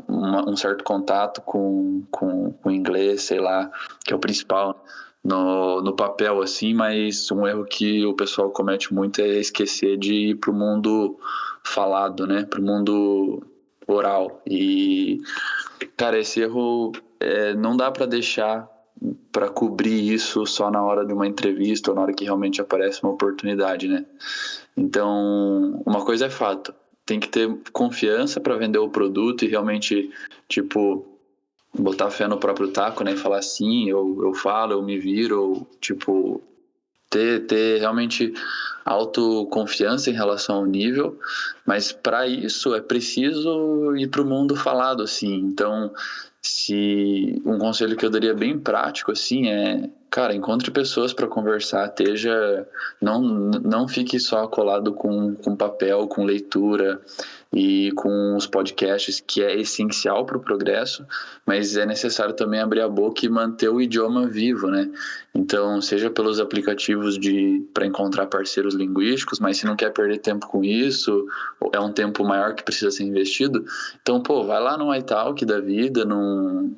uma, 0.08 0.50
um 0.50 0.58
certo 0.58 0.84
contato 0.84 1.42
com, 1.42 2.04
com, 2.10 2.52
com 2.52 2.72
inglês, 2.72 3.22
sei 3.22 3.40
lá, 3.40 3.72
que 4.04 4.12
é 4.12 4.16
o 4.16 4.20
principal 4.20 4.84
no, 5.24 5.80
no 5.82 5.96
papel, 5.96 6.42
assim, 6.42 6.74
mas 6.74 7.32
um 7.32 7.46
erro 7.46 7.66
que 7.66 8.04
o 8.04 8.16
pessoal 8.16 8.50
comete 8.50 8.92
muito 8.92 9.22
é 9.22 9.28
esquecer 9.28 9.96
de 9.96 10.32
ir 10.32 10.36
para 10.36 10.50
o 10.50 10.56
mundo 10.56 11.20
falado, 11.64 12.26
né, 12.26 12.46
para 12.46 12.60
o 12.60 12.64
mundo 12.64 13.44
oral. 13.88 14.42
E, 14.48 15.22
cara, 15.86 16.20
esse 16.20 16.42
erro 16.42 16.92
é, 17.20 17.54
não 17.54 17.76
dá 17.76 17.92
para 17.92 18.06
deixar 18.06 18.70
para 19.32 19.50
cobrir 19.50 20.14
isso 20.14 20.46
só 20.46 20.70
na 20.72 20.82
hora 20.84 21.06
de 21.06 21.14
uma 21.14 21.28
entrevista 21.28 21.90
ou 21.90 21.96
na 21.96 22.04
hora 22.04 22.14
que 22.14 22.24
realmente 22.24 22.62
aparece 22.62 23.02
uma 23.04 23.12
oportunidade, 23.12 23.88
né? 23.88 24.06
Então, 24.78 25.82
uma 25.86 26.06
coisa 26.06 26.28
é 26.28 26.30
fato, 26.30 26.74
tem 27.06 27.20
que 27.20 27.28
ter 27.28 27.50
confiança 27.72 28.40
para 28.40 28.56
vender 28.56 28.78
o 28.78 28.90
produto 28.90 29.44
e 29.44 29.48
realmente, 29.48 30.12
tipo, 30.48 31.06
botar 31.78 32.10
fé 32.12 32.28
no 32.28 32.38
próprio 32.38 32.70
taco, 32.70 33.04
né? 33.04 33.14
E 33.14 33.18
falar 33.18 33.40
assim, 33.40 33.90
eu, 33.90 34.20
eu 34.24 34.34
falo, 34.34 34.74
eu 34.74 34.82
me 34.82 34.98
viro, 34.98 35.68
tipo, 35.82 36.42
ter, 37.14 37.46
ter 37.46 37.80
realmente 37.80 38.34
autoconfiança 38.84 40.10
em 40.10 40.14
relação 40.14 40.58
ao 40.58 40.66
nível, 40.66 41.18
mas 41.66 41.92
para 41.92 42.28
isso 42.28 42.74
é 42.76 42.82
preciso 42.82 43.96
ir 43.96 44.08
para 44.08 44.22
o 44.22 44.26
mundo 44.26 44.56
falado, 44.56 45.04
assim. 45.04 45.36
Então, 45.36 45.94
se 46.42 47.42
um 47.46 47.58
conselho 47.58 47.96
que 47.96 48.06
eu 48.06 48.10
daria 48.10 48.34
bem 48.34 48.60
prático, 48.60 49.12
assim, 49.12 49.48
é 49.48 49.90
cara, 50.14 50.36
encontre 50.36 50.70
pessoas 50.70 51.12
para 51.12 51.26
conversar, 51.26 51.88
esteja, 51.88 52.68
não, 53.02 53.20
não 53.20 53.88
fique 53.88 54.20
só 54.20 54.46
colado 54.46 54.94
com, 54.94 55.34
com 55.34 55.56
papel, 55.56 56.08
com 56.08 56.24
leitura 56.24 57.02
e 57.52 57.92
com 57.94 58.36
os 58.36 58.46
podcasts, 58.46 59.20
que 59.20 59.42
é 59.42 59.60
essencial 59.60 60.24
para 60.24 60.38
o 60.38 60.40
progresso, 60.40 61.04
mas 61.48 61.76
é 61.76 61.88
necessário 61.88 62.36
também 62.36 62.60
abrir 62.60 62.82
a 62.82 62.88
boca 62.88 63.26
e 63.26 63.30
manter 63.30 63.70
o 63.70 63.82
idioma 63.82 64.28
vivo, 64.28 64.68
né? 64.68 64.88
Então, 65.34 65.82
seja 65.82 66.12
pelos 66.12 66.40
aplicativos 66.40 67.18
de 67.18 67.68
para 67.74 67.88
encontrar 67.88 68.28
parceiros 68.28 68.76
linguísticos, 68.76 69.40
mas 69.40 69.58
se 69.58 69.66
não 69.66 69.76
quer 69.76 69.92
perder 69.92 70.20
tempo 70.20 70.46
com 70.46 70.64
isso, 70.64 71.26
é 71.72 71.80
um 71.80 71.92
tempo 71.92 72.24
maior 72.24 72.54
que 72.54 72.62
precisa 72.62 72.92
ser 72.92 73.04
investido, 73.04 73.66
então, 74.04 74.22
pô, 74.22 74.44
vai 74.44 74.62
lá 74.62 74.78
no 74.78 74.94
iTalk 74.94 75.44
da 75.44 75.60
vida, 75.60 76.06
num 76.06 76.76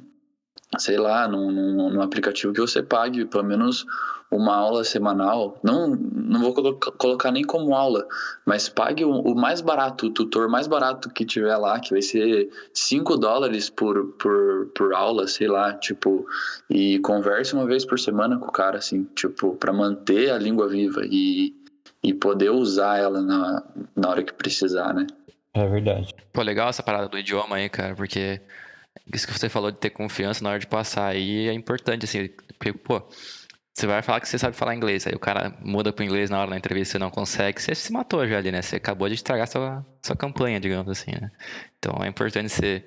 sei 0.77 0.97
lá, 0.97 1.27
num, 1.27 1.51
num, 1.51 1.89
num, 1.89 2.01
aplicativo 2.01 2.53
que 2.53 2.61
você 2.61 2.81
pague 2.81 3.25
pelo 3.25 3.43
menos 3.43 3.85
uma 4.31 4.55
aula 4.55 4.83
semanal. 4.83 5.57
Não, 5.63 5.87
não 5.87 6.41
vou 6.41 6.53
colocar, 6.53 6.91
colocar 6.91 7.31
nem 7.31 7.43
como 7.43 7.75
aula, 7.75 8.05
mas 8.45 8.67
pague 8.67 9.05
o, 9.05 9.11
o, 9.11 9.35
mais 9.35 9.61
barato, 9.61 10.07
o 10.07 10.09
tutor 10.09 10.49
mais 10.49 10.67
barato 10.67 11.09
que 11.09 11.25
tiver 11.25 11.55
lá, 11.57 11.79
que 11.79 11.91
vai 11.91 12.01
ser 12.01 12.49
5 12.73 13.17
dólares 13.17 13.69
por, 13.69 14.13
por, 14.13 14.67
por 14.75 14.93
aula, 14.93 15.27
sei 15.27 15.47
lá, 15.47 15.73
tipo, 15.73 16.25
e 16.69 16.99
converse 16.99 17.53
uma 17.53 17.65
vez 17.65 17.85
por 17.85 17.99
semana 17.99 18.37
com 18.37 18.47
o 18.47 18.51
cara, 18.51 18.77
assim, 18.77 19.03
tipo, 19.15 19.55
para 19.55 19.71
manter 19.71 20.31
a 20.31 20.37
língua 20.37 20.67
viva 20.67 21.01
e, 21.05 21.53
e 22.03 22.13
poder 22.13 22.49
usar 22.49 22.97
ela 22.97 23.21
na, 23.21 23.63
na 23.95 24.09
hora 24.09 24.23
que 24.23 24.33
precisar, 24.33 24.93
né? 24.93 25.07
É 25.53 25.65
verdade. 25.65 26.13
Pô, 26.33 26.41
legal 26.41 26.67
essa 26.67 26.83
parada 26.83 27.07
do 27.07 27.17
idioma 27.17 27.55
aí, 27.55 27.69
cara, 27.69 27.95
porque 27.95 28.41
isso 29.13 29.27
que 29.27 29.33
você 29.33 29.49
falou 29.49 29.71
de 29.71 29.77
ter 29.77 29.89
confiança 29.89 30.43
na 30.43 30.51
hora 30.51 30.59
de 30.59 30.67
passar 30.67 31.07
aí 31.07 31.47
é 31.47 31.53
importante, 31.53 32.05
assim, 32.05 32.29
porque, 32.57 32.73
pô, 32.73 33.01
você 33.73 33.85
vai 33.87 34.01
falar 34.01 34.21
que 34.21 34.29
você 34.29 34.39
sabe 34.39 34.55
falar 34.55 34.73
inglês, 34.73 35.05
aí 35.05 35.13
o 35.13 35.19
cara 35.19 35.53
muda 35.61 35.91
pro 35.91 36.05
inglês 36.05 36.29
na 36.29 36.39
hora 36.39 36.51
da 36.51 36.57
entrevista 36.57 36.93
você 36.93 36.99
não 36.99 37.09
consegue, 37.09 37.61
você 37.61 37.75
se 37.75 37.91
matou 37.91 38.25
já 38.25 38.37
ali, 38.37 38.51
né? 38.51 38.61
Você 38.61 38.77
acabou 38.77 39.07
de 39.09 39.15
estragar 39.15 39.47
sua, 39.47 39.85
sua 40.01 40.15
campanha, 40.15 40.59
digamos 40.59 40.89
assim, 40.89 41.11
né? 41.11 41.29
Então 41.77 42.01
é 42.01 42.07
importante 42.07 42.49
você 42.49 42.85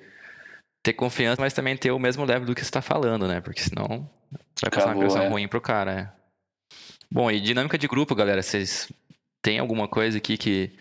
ter 0.81 0.93
confiança, 0.93 1.39
mas 1.39 1.53
também 1.53 1.77
ter 1.77 1.91
o 1.91 1.99
mesmo 1.99 2.25
level 2.25 2.47
do 2.47 2.55
que 2.55 2.61
você 2.61 2.67
está 2.67 2.81
falando, 2.81 3.27
né? 3.27 3.39
Porque 3.39 3.61
senão 3.61 4.09
vai 4.61 4.71
passar 4.71 4.85
Acabou, 4.85 4.87
uma 4.87 4.95
impressão 4.95 5.23
é. 5.23 5.29
ruim 5.29 5.47
pro 5.47 5.61
cara, 5.61 5.93
né? 5.93 6.11
Bom, 7.11 7.29
e 7.29 7.39
dinâmica 7.39 7.77
de 7.77 7.87
grupo, 7.87 8.15
galera, 8.15 8.41
vocês 8.41 8.91
têm 9.43 9.59
alguma 9.59 9.87
coisa 9.87 10.17
aqui 10.17 10.37
que 10.37 10.71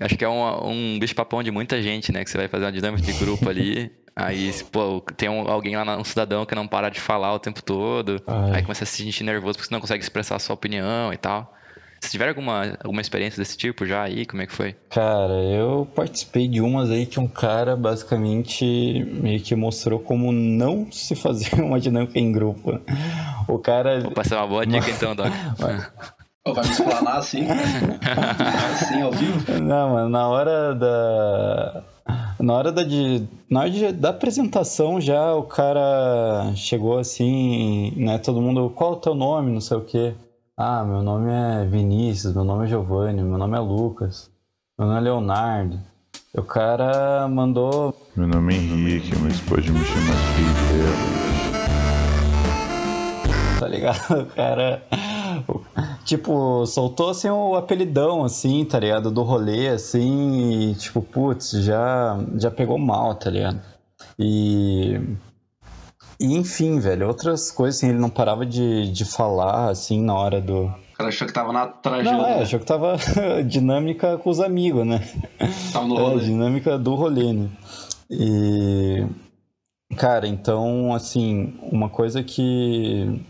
acho 0.00 0.16
que 0.16 0.24
é 0.24 0.28
um, 0.28 0.70
um 0.70 0.98
bicho-papão 0.98 1.42
de 1.42 1.50
muita 1.50 1.80
gente, 1.82 2.12
né? 2.12 2.24
Que 2.24 2.30
você 2.30 2.38
vai 2.38 2.48
fazer 2.48 2.64
uma 2.64 2.72
dinâmica 2.72 3.02
de 3.02 3.18
grupo 3.18 3.48
ali 3.48 3.90
Aí, 4.18 4.50
pô, 4.72 5.02
tem 5.14 5.28
um, 5.28 5.46
alguém 5.46 5.76
lá, 5.76 5.98
um 5.98 6.04
cidadão 6.04 6.46
que 6.46 6.54
não 6.54 6.66
para 6.66 6.88
de 6.88 6.98
falar 6.98 7.34
o 7.34 7.38
tempo 7.38 7.62
todo. 7.62 8.18
Ai. 8.26 8.54
Aí 8.54 8.62
começa 8.62 8.84
a 8.84 8.86
se 8.86 9.04
sentir 9.04 9.22
nervoso 9.22 9.58
porque 9.58 9.68
você 9.68 9.74
não 9.74 9.80
consegue 9.80 10.02
expressar 10.02 10.36
a 10.36 10.38
sua 10.38 10.54
opinião 10.54 11.12
e 11.12 11.18
tal. 11.18 11.52
Você 12.00 12.10
tiver 12.10 12.28
alguma, 12.30 12.78
alguma 12.82 13.02
experiência 13.02 13.38
desse 13.38 13.58
tipo 13.58 13.84
já 13.84 14.02
aí? 14.02 14.24
Como 14.24 14.40
é 14.40 14.46
que 14.46 14.52
foi? 14.52 14.74
Cara, 14.88 15.34
eu 15.34 15.86
participei 15.94 16.48
de 16.48 16.62
umas 16.62 16.90
aí 16.90 17.04
que 17.04 17.20
um 17.20 17.28
cara 17.28 17.76
basicamente 17.76 18.64
meio 19.12 19.40
que 19.40 19.54
mostrou 19.54 19.98
como 19.98 20.32
não 20.32 20.90
se 20.90 21.14
fazer 21.14 21.54
uma 21.60 21.78
dinâmica 21.78 22.18
em 22.18 22.32
grupo. 22.32 22.80
O 23.46 23.58
cara. 23.58 24.00
Vou 24.00 24.12
passar 24.12 24.38
uma 24.38 24.46
boa 24.46 24.66
dica 24.66 24.90
então, 24.90 25.14
Doc. 25.14 25.28
Vai 26.54 26.64
me 26.64 26.70
explanar 26.70 27.16
assim? 27.18 27.46
assim 28.74 29.02
ao 29.02 29.10
vivo? 29.10 29.60
Não, 29.60 29.90
mano, 29.90 30.08
na 30.08 30.28
hora 30.28 30.74
da 30.74 31.82
na 32.38 32.54
hora 32.54 32.70
da, 32.70 32.82
de, 32.84 33.26
na 33.50 33.60
hora 33.60 33.70
de, 33.70 33.92
da 33.92 34.10
apresentação 34.10 35.00
já 35.00 35.34
o 35.34 35.42
cara 35.42 36.52
chegou 36.54 36.98
assim, 36.98 37.92
né? 37.96 38.18
Todo 38.18 38.40
mundo, 38.40 38.70
qual 38.70 38.92
é 38.92 38.96
o 38.96 39.00
teu 39.00 39.14
nome? 39.14 39.50
Não 39.50 39.60
sei 39.60 39.76
o 39.76 39.80
quê. 39.80 40.14
Ah, 40.56 40.84
meu 40.84 41.02
nome 41.02 41.30
é 41.30 41.64
Vinícius, 41.66 42.32
meu 42.32 42.44
nome 42.44 42.64
é 42.64 42.68
Giovanni, 42.68 43.22
meu 43.22 43.36
nome 43.36 43.56
é 43.56 43.60
Lucas, 43.60 44.30
meu 44.78 44.86
nome 44.86 45.00
é 45.00 45.02
Leonardo. 45.02 45.80
O 46.34 46.42
cara 46.42 47.26
mandou. 47.28 47.94
Meu 48.14 48.28
nome 48.28 48.54
é 48.54 48.58
Henrique, 48.58 49.16
mas 49.18 49.40
pode 49.40 49.70
me 49.72 49.84
chamar 49.84 50.14
de 50.14 51.26
Tá 53.58 53.68
ligado? 53.68 54.20
O 54.22 54.26
cara 54.26 54.82
tipo, 56.04 56.64
soltou 56.66 57.10
assim 57.10 57.28
o 57.28 57.54
apelidão, 57.54 58.24
assim, 58.24 58.64
tá 58.64 58.78
ligado? 58.78 59.10
Do 59.10 59.22
rolê, 59.22 59.68
assim, 59.68 60.70
e 60.70 60.74
tipo, 60.74 61.02
putz, 61.02 61.50
já, 61.62 62.18
já 62.36 62.50
pegou 62.50 62.78
mal, 62.78 63.14
tá 63.14 63.30
ligado? 63.30 63.60
E. 64.18 65.00
E 66.18 66.34
enfim, 66.34 66.78
velho, 66.78 67.06
outras 67.06 67.50
coisas, 67.50 67.76
assim, 67.76 67.90
ele 67.90 67.98
não 67.98 68.08
parava 68.08 68.46
de, 68.46 68.90
de 68.90 69.04
falar, 69.04 69.68
assim, 69.68 70.02
na 70.02 70.14
hora 70.14 70.40
do. 70.40 70.64
O 70.64 70.96
cara 70.96 71.10
achou 71.10 71.26
que 71.26 71.32
tava 71.32 71.52
na 71.52 71.66
tragédia. 71.66 72.12
Não, 72.12 72.26
é, 72.26 72.42
achou 72.42 72.58
que 72.58 72.64
tava 72.64 72.96
dinâmica 73.46 74.16
com 74.16 74.30
os 74.30 74.40
amigos, 74.40 74.86
né? 74.86 75.06
Tava 75.72 75.86
no 75.86 75.96
é, 75.96 76.00
rolê. 76.00 76.22
É, 76.22 76.24
dinâmica 76.24 76.78
do 76.78 76.94
rolê, 76.94 77.32
né? 77.34 77.50
E. 78.10 79.06
Cara, 79.98 80.26
então, 80.26 80.94
assim, 80.94 81.58
uma 81.60 81.90
coisa 81.90 82.22
que. 82.22 83.20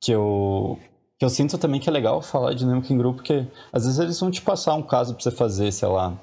que 0.00 0.12
eu 0.12 0.78
que 1.18 1.24
eu 1.24 1.30
sinto 1.30 1.58
também 1.58 1.80
que 1.80 1.88
é 1.88 1.92
legal 1.92 2.22
falar 2.22 2.52
de 2.52 2.60
dinâmica 2.60 2.92
em 2.92 2.98
grupo, 2.98 3.16
porque 3.16 3.46
às 3.72 3.84
vezes 3.84 3.98
eles 3.98 4.20
vão 4.20 4.30
te 4.30 4.40
passar 4.40 4.74
um 4.74 4.82
caso 4.82 5.14
para 5.14 5.22
você 5.22 5.30
fazer, 5.30 5.72
sei 5.72 5.88
lá, 5.88 6.16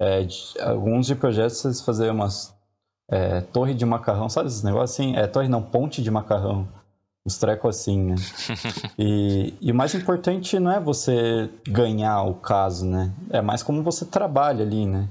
é, 0.00 0.22
de, 0.22 0.54
alguns 0.62 1.06
de 1.06 1.14
projetos 1.14 1.58
vocês 1.58 1.82
fazer 1.82 2.10
umas 2.10 2.54
é, 3.10 3.42
torre 3.42 3.74
de 3.74 3.84
macarrão, 3.84 4.30
sabe 4.30 4.48
esses 4.48 4.62
negócios 4.62 4.92
assim? 4.98 5.14
É, 5.14 5.26
torre 5.26 5.48
não, 5.48 5.62
ponte 5.62 6.02
de 6.02 6.10
macarrão. 6.10 6.66
Uns 7.26 7.36
trecos 7.36 7.76
assim, 7.76 8.02
né? 8.02 8.14
e, 8.98 9.52
e 9.60 9.70
o 9.70 9.74
mais 9.74 9.94
importante 9.94 10.58
não 10.58 10.72
é 10.72 10.80
você 10.80 11.50
ganhar 11.68 12.22
o 12.22 12.32
caso, 12.32 12.86
né? 12.86 13.12
É 13.28 13.42
mais 13.42 13.62
como 13.62 13.82
você 13.82 14.06
trabalha 14.06 14.64
ali, 14.64 14.86
né? 14.86 15.06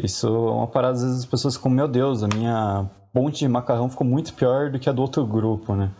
Isso 0.00 0.28
é 0.28 0.50
uma 0.50 0.68
parada, 0.68 0.94
às 0.94 1.02
vezes 1.02 1.18
as 1.20 1.26
pessoas 1.26 1.56
ficam, 1.56 1.72
meu 1.72 1.88
Deus, 1.88 2.22
a 2.22 2.28
minha 2.28 2.88
ponte 3.12 3.38
de 3.38 3.48
macarrão 3.48 3.88
ficou 3.88 4.06
muito 4.06 4.32
pior 4.34 4.70
do 4.70 4.78
que 4.78 4.88
a 4.88 4.92
do 4.92 5.02
outro 5.02 5.26
grupo, 5.26 5.74
né? 5.74 5.90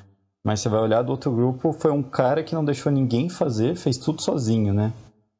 Mas 0.46 0.61
você 0.61 0.68
vai 0.68 0.78
olhar 0.78 1.02
do 1.02 1.11
outro 1.11 1.32
grupo, 1.32 1.72
foi 1.72 1.90
um 1.90 2.04
cara 2.04 2.40
que 2.44 2.54
não 2.54 2.64
deixou 2.64 2.92
ninguém 2.92 3.28
fazer, 3.28 3.74
fez 3.74 3.98
tudo 3.98 4.22
sozinho, 4.22 4.72
né? 4.72 4.92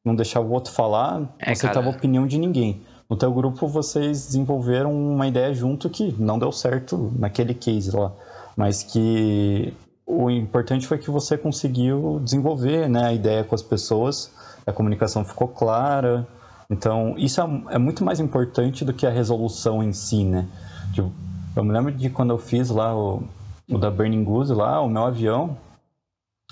Não 0.05 0.13
deixava 0.13 0.45
o 0.45 0.51
outro 0.51 0.73
falar, 0.73 1.21
não 1.21 1.29
é, 1.39 1.53
aceitava 1.53 1.87
a 1.87 1.91
opinião 1.91 2.27
de 2.27 2.37
ninguém. 2.37 2.81
No 3.09 3.15
teu 3.15 3.31
grupo, 3.31 3.69
vocês 3.69 4.25
desenvolveram 4.25 4.91
uma 4.93 5.25
ideia 5.25 5.53
junto 5.53 5.89
que 5.89 6.13
não 6.19 6.37
deu 6.37 6.51
certo 6.51 7.09
naquele 7.17 7.53
case 7.53 7.89
lá. 7.95 8.11
Mas 8.53 8.83
que 8.83 9.73
o 10.05 10.29
importante 10.29 10.85
foi 10.85 10.97
que 10.97 11.09
você 11.09 11.37
conseguiu 11.37 12.19
desenvolver 12.21 12.89
né, 12.89 13.05
a 13.05 13.13
ideia 13.13 13.45
com 13.45 13.55
as 13.55 13.63
pessoas, 13.63 14.29
a 14.65 14.73
comunicação 14.73 15.23
ficou 15.23 15.47
clara. 15.47 16.27
Então, 16.69 17.15
isso 17.17 17.39
é, 17.39 17.45
é 17.69 17.77
muito 17.77 18.03
mais 18.03 18.19
importante 18.19 18.83
do 18.83 18.91
que 18.91 19.07
a 19.07 19.09
resolução 19.09 19.81
em 19.81 19.93
si, 19.93 20.25
né? 20.25 20.45
Tipo, 20.91 21.13
eu 21.55 21.63
me 21.63 21.71
lembro 21.71 21.93
de 21.93 22.09
quando 22.09 22.31
eu 22.31 22.37
fiz 22.37 22.69
lá 22.69 22.93
o, 22.93 23.23
o 23.69 23.77
da 23.77 23.91
Burning 23.91 24.23
Goose 24.23 24.53
lá, 24.53 24.81
o 24.81 24.89
meu 24.89 25.03
avião, 25.03 25.57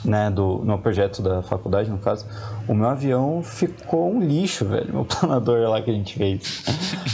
né, 0.03 0.29
do 0.29 0.57
no 0.65 0.77
projeto 0.77 1.21
da 1.21 1.41
faculdade, 1.41 1.89
no 1.89 1.97
caso, 1.97 2.25
o 2.67 2.73
meu 2.73 2.87
avião 2.87 3.41
ficou 3.41 4.13
um 4.13 4.19
lixo, 4.19 4.65
velho. 4.65 4.93
Meu 4.93 5.05
planador 5.05 5.69
lá 5.69 5.81
que 5.81 5.89
a 5.89 5.93
gente 5.93 6.17
fez. 6.17 6.63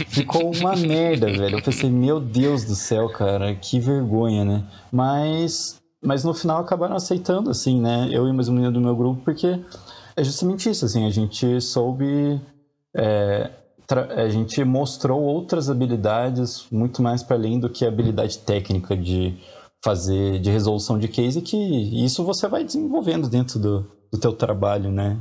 ficou 0.07 0.51
uma 0.55 0.75
merda, 0.75 1.27
velho. 1.27 1.59
Eu 1.59 1.63
pensei, 1.63 1.89
meu 1.89 2.19
Deus 2.19 2.65
do 2.65 2.75
céu, 2.75 3.09
cara, 3.09 3.53
que 3.55 3.79
vergonha, 3.79 4.43
né? 4.43 4.63
Mas 4.91 5.79
mas 6.03 6.23
no 6.23 6.33
final 6.33 6.57
acabaram 6.59 6.95
aceitando 6.95 7.51
assim, 7.51 7.79
né? 7.79 8.09
Eu 8.11 8.27
e 8.27 8.33
mais 8.33 8.49
um 8.49 8.53
menino 8.53 8.71
do 8.71 8.81
meu 8.81 8.95
grupo, 8.95 9.21
porque 9.23 9.59
é 10.15 10.23
justamente 10.23 10.67
isso, 10.67 10.83
assim, 10.83 11.05
a 11.05 11.11
gente 11.11 11.61
soube 11.61 12.41
é, 12.95 13.51
a 14.15 14.29
gente 14.29 14.63
mostrou 14.63 15.21
outras 15.21 15.69
habilidades 15.69 16.65
muito 16.71 17.01
mais 17.01 17.21
para 17.21 17.35
além 17.35 17.59
do 17.59 17.69
que 17.69 17.85
a 17.85 17.87
habilidade 17.87 18.39
técnica 18.39 18.95
de 18.95 19.37
fazer 19.83 20.39
de 20.39 20.49
resolução 20.49 20.97
de 20.99 21.07
case 21.07 21.41
que 21.41 21.57
isso 22.05 22.23
você 22.23 22.47
vai 22.47 22.63
desenvolvendo 22.63 23.29
dentro 23.29 23.59
do, 23.59 23.91
do 24.11 24.19
teu 24.19 24.33
trabalho, 24.33 24.91
né? 24.91 25.19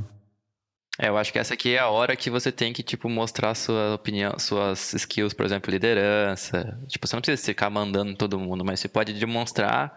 É, 0.99 1.07
eu 1.07 1.17
acho 1.17 1.31
que 1.31 1.39
essa 1.39 1.53
aqui 1.53 1.73
é 1.73 1.79
a 1.79 1.89
hora 1.89 2.15
que 2.15 2.29
você 2.29 2.51
tem 2.51 2.71
que, 2.73 2.83
tipo, 2.83 3.09
mostrar 3.09 3.55
sua 3.55 3.95
opinião, 3.95 4.37
suas 4.37 4.93
skills, 4.93 5.33
por 5.33 5.45
exemplo, 5.45 5.71
liderança. 5.71 6.77
Tipo, 6.87 7.07
você 7.07 7.15
não 7.15 7.21
precisa 7.21 7.45
ficar 7.45 7.69
mandando 7.69 8.13
todo 8.15 8.37
mundo, 8.37 8.63
mas 8.63 8.79
você 8.79 8.87
pode 8.87 9.13
demonstrar 9.13 9.91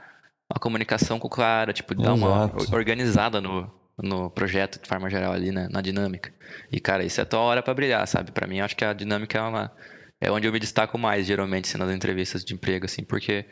a 0.48 0.59
comunicação 0.59 1.18
com 1.18 1.27
o 1.27 1.31
cara, 1.31 1.72
tipo, 1.72 1.94
dar 1.94 2.14
uma 2.14 2.50
organizada 2.72 3.40
no, 3.40 3.70
no 3.98 4.31
projeto 4.31 4.81
de 4.81 4.88
forma 4.88 5.11
geral 5.11 5.33
ali, 5.33 5.50
né, 5.50 5.68
na 5.70 5.81
dinâmica. 5.81 6.33
E, 6.70 6.81
cara, 6.81 7.05
isso 7.05 7.20
é 7.20 7.24
a 7.24 7.27
tua 7.27 7.40
hora 7.40 7.62
para 7.62 7.74
brilhar, 7.74 8.07
sabe? 8.07 8.31
Para 8.31 8.46
mim, 8.46 8.59
eu 8.59 8.64
acho 8.64 8.77
que 8.77 8.85
a 8.85 8.92
dinâmica 8.92 9.38
é 9.38 9.42
uma 9.42 9.72
é 10.20 10.31
onde 10.31 10.46
eu 10.46 10.53
me 10.53 10.59
destaco 10.59 10.96
mais, 10.96 11.27
geralmente, 11.27 11.68
assim, 11.68 11.77
nas 11.77 11.94
entrevistas 11.94 12.42
de 12.42 12.55
emprego, 12.55 12.87
assim, 12.87 13.05
porque 13.05 13.44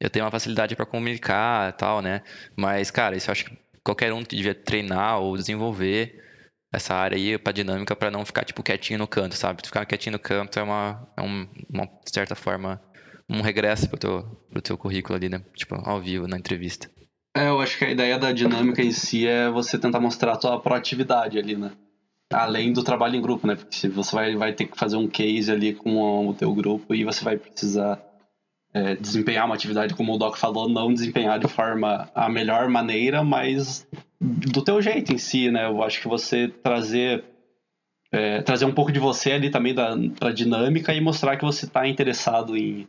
eu 0.00 0.08
tenho 0.08 0.24
uma 0.24 0.30
facilidade 0.30 0.76
para 0.76 0.86
comunicar 0.86 1.70
e 1.70 1.72
tal, 1.72 2.00
né? 2.00 2.22
Mas, 2.56 2.90
cara, 2.90 3.16
isso 3.16 3.30
eu 3.30 3.32
acho 3.32 3.44
que 3.46 3.58
qualquer 3.82 4.12
um 4.12 4.22
devia 4.22 4.54
treinar 4.54 5.20
ou 5.20 5.36
desenvolver 5.36 6.22
essa 6.72 6.94
área 6.94 7.16
aí 7.16 7.38
pra 7.38 7.52
dinâmica 7.52 7.96
para 7.96 8.10
não 8.10 8.24
ficar, 8.24 8.44
tipo, 8.44 8.62
quietinho 8.62 8.98
no 8.98 9.08
canto, 9.08 9.34
sabe? 9.34 9.62
Ficar 9.64 9.86
quietinho 9.86 10.12
no 10.12 10.18
canto 10.18 10.58
é 10.58 10.62
uma, 10.62 11.08
é 11.16 11.22
um, 11.22 11.48
uma 11.72 11.88
certa 12.04 12.34
forma, 12.34 12.80
um 13.28 13.40
regresso 13.40 13.88
pro 13.88 13.98
teu, 13.98 14.22
pro 14.50 14.62
teu 14.62 14.78
currículo 14.78 15.16
ali, 15.16 15.28
né? 15.28 15.42
Tipo, 15.54 15.76
ao 15.88 16.00
vivo, 16.00 16.28
na 16.28 16.36
entrevista. 16.36 16.90
É, 17.36 17.48
eu 17.48 17.60
acho 17.60 17.78
que 17.78 17.84
a 17.84 17.90
ideia 17.90 18.18
da 18.18 18.32
dinâmica 18.32 18.82
em 18.82 18.90
si 18.90 19.26
é 19.26 19.50
você 19.50 19.78
tentar 19.78 20.00
mostrar 20.00 20.32
a 20.32 20.36
tua 20.36 20.60
proatividade 20.60 21.38
ali, 21.38 21.56
né? 21.56 21.72
Além 22.32 22.72
do 22.72 22.82
trabalho 22.82 23.16
em 23.16 23.22
grupo, 23.22 23.46
né? 23.46 23.54
Porque 23.54 23.88
você 23.88 24.14
vai, 24.14 24.36
vai 24.36 24.52
ter 24.52 24.66
que 24.66 24.76
fazer 24.76 24.96
um 24.96 25.08
case 25.08 25.50
ali 25.50 25.72
com 25.72 26.28
o 26.28 26.34
teu 26.34 26.54
grupo 26.54 26.94
e 26.94 27.04
você 27.04 27.24
vai 27.24 27.38
precisar 27.38 27.98
é, 28.72 28.96
desempenhar 28.96 29.46
uma 29.46 29.54
atividade, 29.54 29.94
como 29.94 30.14
o 30.14 30.18
Doc 30.18 30.36
falou, 30.36 30.68
não 30.68 30.92
desempenhar 30.92 31.38
de 31.38 31.48
forma 31.48 32.10
a 32.14 32.28
melhor 32.28 32.68
maneira, 32.68 33.22
mas 33.24 33.86
do 34.20 34.62
teu 34.62 34.80
jeito 34.82 35.12
em 35.12 35.18
si, 35.18 35.50
né? 35.50 35.66
Eu 35.66 35.82
acho 35.82 36.00
que 36.00 36.08
você 36.08 36.48
trazer 36.48 37.24
é, 38.10 38.40
trazer 38.42 38.64
um 38.64 38.72
pouco 38.72 38.90
de 38.90 38.98
você 38.98 39.32
ali 39.32 39.50
também 39.50 39.74
da, 39.74 39.94
pra 40.18 40.32
dinâmica 40.32 40.94
e 40.94 41.00
mostrar 41.00 41.36
que 41.36 41.44
você 41.44 41.66
está 41.66 41.86
interessado 41.86 42.56
em, 42.56 42.88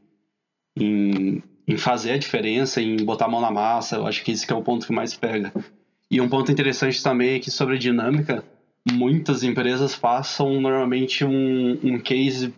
em, 0.78 1.44
em, 1.68 1.78
fazer 1.78 2.12
a 2.12 2.18
diferença, 2.18 2.82
em 2.82 2.98
botar 2.98 3.26
a 3.26 3.30
mão 3.30 3.42
na 3.42 3.52
massa. 3.52 3.98
Eu 3.98 4.08
acho 4.08 4.24
que 4.24 4.32
esse 4.32 4.48
que 4.48 4.54
é 4.54 4.56
o 4.56 4.63
ponto 4.63 4.86
que 4.86 4.94
mais 4.94 5.13
pega. 5.13 5.52
E 6.10 6.20
um 6.22 6.30
ponto 6.30 6.52
interessante 6.52 7.04
também 7.04 7.36
é 7.36 7.39
que 7.39 7.52
sobre 7.52 7.76
a 7.76 7.80
dinâmica, 7.80 8.44
muitas 8.92 9.44
empresas 9.44 9.96
passam 9.96 10.60
normalmente 10.60 11.26
um, 11.26 11.78
um 11.84 12.00
case 12.00 12.54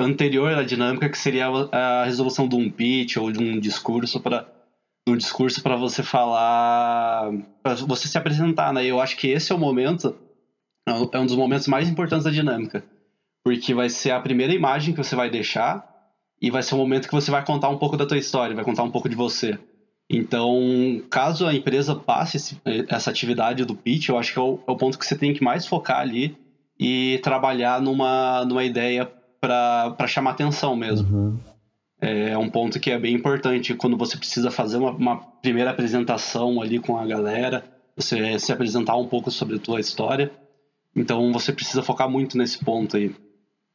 anterior 0.00 0.52
à 0.52 0.62
dinâmica, 0.62 1.08
que 1.08 1.18
seria 1.18 1.46
a 1.72 2.04
resolução 2.04 2.48
de 2.48 2.56
um 2.56 2.70
pitch 2.70 3.16
ou 3.16 3.30
de 3.30 3.42
um 3.42 3.58
discurso 3.58 4.20
para 4.20 4.46
um 5.08 5.16
discurso 5.16 5.62
para 5.62 5.76
você 5.76 6.02
falar, 6.02 7.30
para 7.62 7.74
você 7.74 8.06
se 8.06 8.18
apresentar, 8.18 8.72
né? 8.72 8.84
Eu 8.84 9.00
acho 9.00 9.16
que 9.16 9.28
esse 9.28 9.50
é 9.50 9.54
o 9.54 9.58
momento, 9.58 10.14
é 10.86 11.18
um 11.18 11.26
dos 11.26 11.34
momentos 11.34 11.66
mais 11.66 11.88
importantes 11.88 12.24
da 12.24 12.30
dinâmica, 12.30 12.84
porque 13.42 13.74
vai 13.74 13.88
ser 13.88 14.10
a 14.10 14.20
primeira 14.20 14.54
imagem 14.54 14.94
que 14.94 15.02
você 15.02 15.16
vai 15.16 15.30
deixar 15.30 15.88
e 16.40 16.50
vai 16.50 16.62
ser 16.62 16.74
o 16.74 16.78
momento 16.78 17.08
que 17.08 17.14
você 17.14 17.30
vai 17.30 17.44
contar 17.44 17.68
um 17.68 17.78
pouco 17.78 17.96
da 17.96 18.06
tua 18.06 18.18
história, 18.18 18.54
vai 18.54 18.64
contar 18.64 18.82
um 18.82 18.90
pouco 18.90 19.08
de 19.08 19.16
você. 19.16 19.58
Então, 20.08 21.02
caso 21.08 21.46
a 21.46 21.54
empresa 21.54 21.94
passe 21.94 22.36
esse, 22.36 22.60
essa 22.88 23.10
atividade 23.10 23.64
do 23.64 23.76
pitch, 23.76 24.08
eu 24.08 24.18
acho 24.18 24.32
que 24.32 24.38
é 24.38 24.42
o, 24.42 24.58
é 24.66 24.70
o 24.70 24.76
ponto 24.76 24.98
que 24.98 25.06
você 25.06 25.16
tem 25.16 25.32
que 25.32 25.42
mais 25.42 25.66
focar 25.66 26.00
ali 26.00 26.36
e 26.78 27.20
trabalhar 27.22 27.80
numa, 27.80 28.44
numa 28.44 28.64
ideia 28.64 29.10
para 29.40 30.06
chamar 30.06 30.32
atenção 30.32 30.76
mesmo. 30.76 31.08
Uhum. 31.08 31.38
É 32.00 32.36
um 32.36 32.48
ponto 32.48 32.80
que 32.80 32.90
é 32.90 32.98
bem 32.98 33.14
importante 33.14 33.74
quando 33.74 33.96
você 33.96 34.16
precisa 34.16 34.50
fazer 34.50 34.78
uma, 34.78 34.90
uma, 34.90 35.16
primeira 35.42 35.70
apresentação 35.70 36.60
ali 36.60 36.78
com 36.78 36.96
a 36.96 37.06
galera, 37.06 37.64
você 37.94 38.38
se 38.38 38.52
apresentar 38.52 38.96
um 38.96 39.06
pouco 39.06 39.30
sobre 39.30 39.56
a 39.56 39.58
tua 39.58 39.80
história. 39.80 40.32
Então 40.96 41.32
você 41.32 41.52
precisa 41.52 41.82
focar 41.82 42.08
muito 42.08 42.38
nesse 42.38 42.64
ponto 42.64 42.96
aí. 42.96 43.14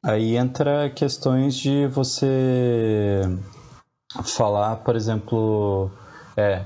Aí 0.04 0.36
entra 0.36 0.89
questões 0.89 1.56
de 1.56 1.88
você 1.88 3.21
falar, 4.23 4.78
por 4.78 4.95
exemplo, 4.95 5.91
é, 6.36 6.65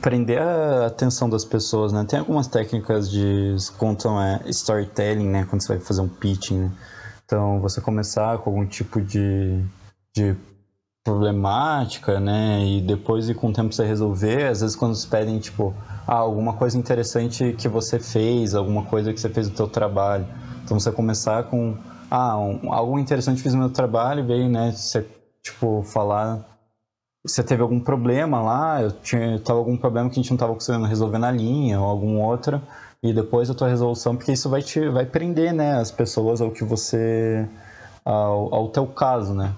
prender 0.00 0.40
a 0.40 0.86
atenção 0.86 1.28
das 1.28 1.44
pessoas, 1.44 1.92
né? 1.92 2.04
Tem 2.08 2.18
algumas 2.18 2.46
técnicas 2.46 3.10
de 3.10 3.56
contam 3.78 4.20
é, 4.20 4.42
storytelling, 4.46 5.28
né? 5.28 5.46
Quando 5.48 5.62
você 5.62 5.76
vai 5.76 5.80
fazer 5.80 6.00
um 6.00 6.08
pitching, 6.08 6.58
né? 6.58 6.72
Então, 7.28 7.60
você 7.60 7.78
começar 7.78 8.38
com 8.38 8.48
algum 8.48 8.64
tipo 8.64 9.02
de, 9.02 9.62
de 10.16 10.34
problemática, 11.04 12.18
né? 12.18 12.64
E 12.64 12.80
depois, 12.80 13.28
e 13.28 13.34
com 13.34 13.50
o 13.50 13.52
tempo, 13.52 13.70
você 13.70 13.84
resolver. 13.84 14.46
Às 14.46 14.62
vezes, 14.62 14.74
quando 14.74 14.92
eles 14.92 15.04
pedem, 15.04 15.38
tipo, 15.38 15.74
ah, 16.06 16.14
alguma 16.14 16.54
coisa 16.54 16.78
interessante 16.78 17.52
que 17.52 17.68
você 17.68 17.98
fez, 17.98 18.54
alguma 18.54 18.82
coisa 18.84 19.12
que 19.12 19.20
você 19.20 19.28
fez 19.28 19.46
no 19.46 19.54
seu 19.54 19.68
trabalho. 19.68 20.26
Então, 20.64 20.80
você 20.80 20.90
começar 20.90 21.42
com, 21.44 21.76
ah, 22.10 22.38
um, 22.38 22.72
algo 22.72 22.98
interessante 22.98 23.36
que 23.36 23.42
fiz 23.42 23.52
no 23.52 23.60
meu 23.60 23.70
trabalho, 23.70 24.26
veio, 24.26 24.48
né? 24.48 24.72
Você, 24.72 25.06
tipo, 25.42 25.82
falar 25.82 26.57
você 27.28 27.42
teve 27.42 27.62
algum 27.62 27.80
problema 27.80 28.40
lá, 28.40 28.82
eu 28.82 28.90
tinha 28.90 29.38
tava 29.40 29.58
algum 29.58 29.76
problema 29.76 30.08
que 30.08 30.14
a 30.18 30.22
gente 30.22 30.30
não 30.30 30.36
estava 30.36 30.54
conseguindo 30.54 30.86
resolver 30.86 31.18
na 31.18 31.30
linha 31.30 31.80
ou 31.80 31.86
algum 31.86 32.20
outro 32.20 32.60
e 33.02 33.12
depois 33.12 33.48
a 33.50 33.54
tua 33.54 33.68
resolução, 33.68 34.16
porque 34.16 34.32
isso 34.32 34.48
vai 34.48 34.62
te 34.62 34.88
vai 34.88 35.06
prender, 35.06 35.52
né, 35.52 35.78
as 35.78 35.90
pessoas 35.90 36.40
ao 36.40 36.50
que 36.50 36.64
você 36.64 37.48
ao, 38.04 38.54
ao 38.54 38.68
teu 38.68 38.86
caso, 38.86 39.34
né? 39.34 39.52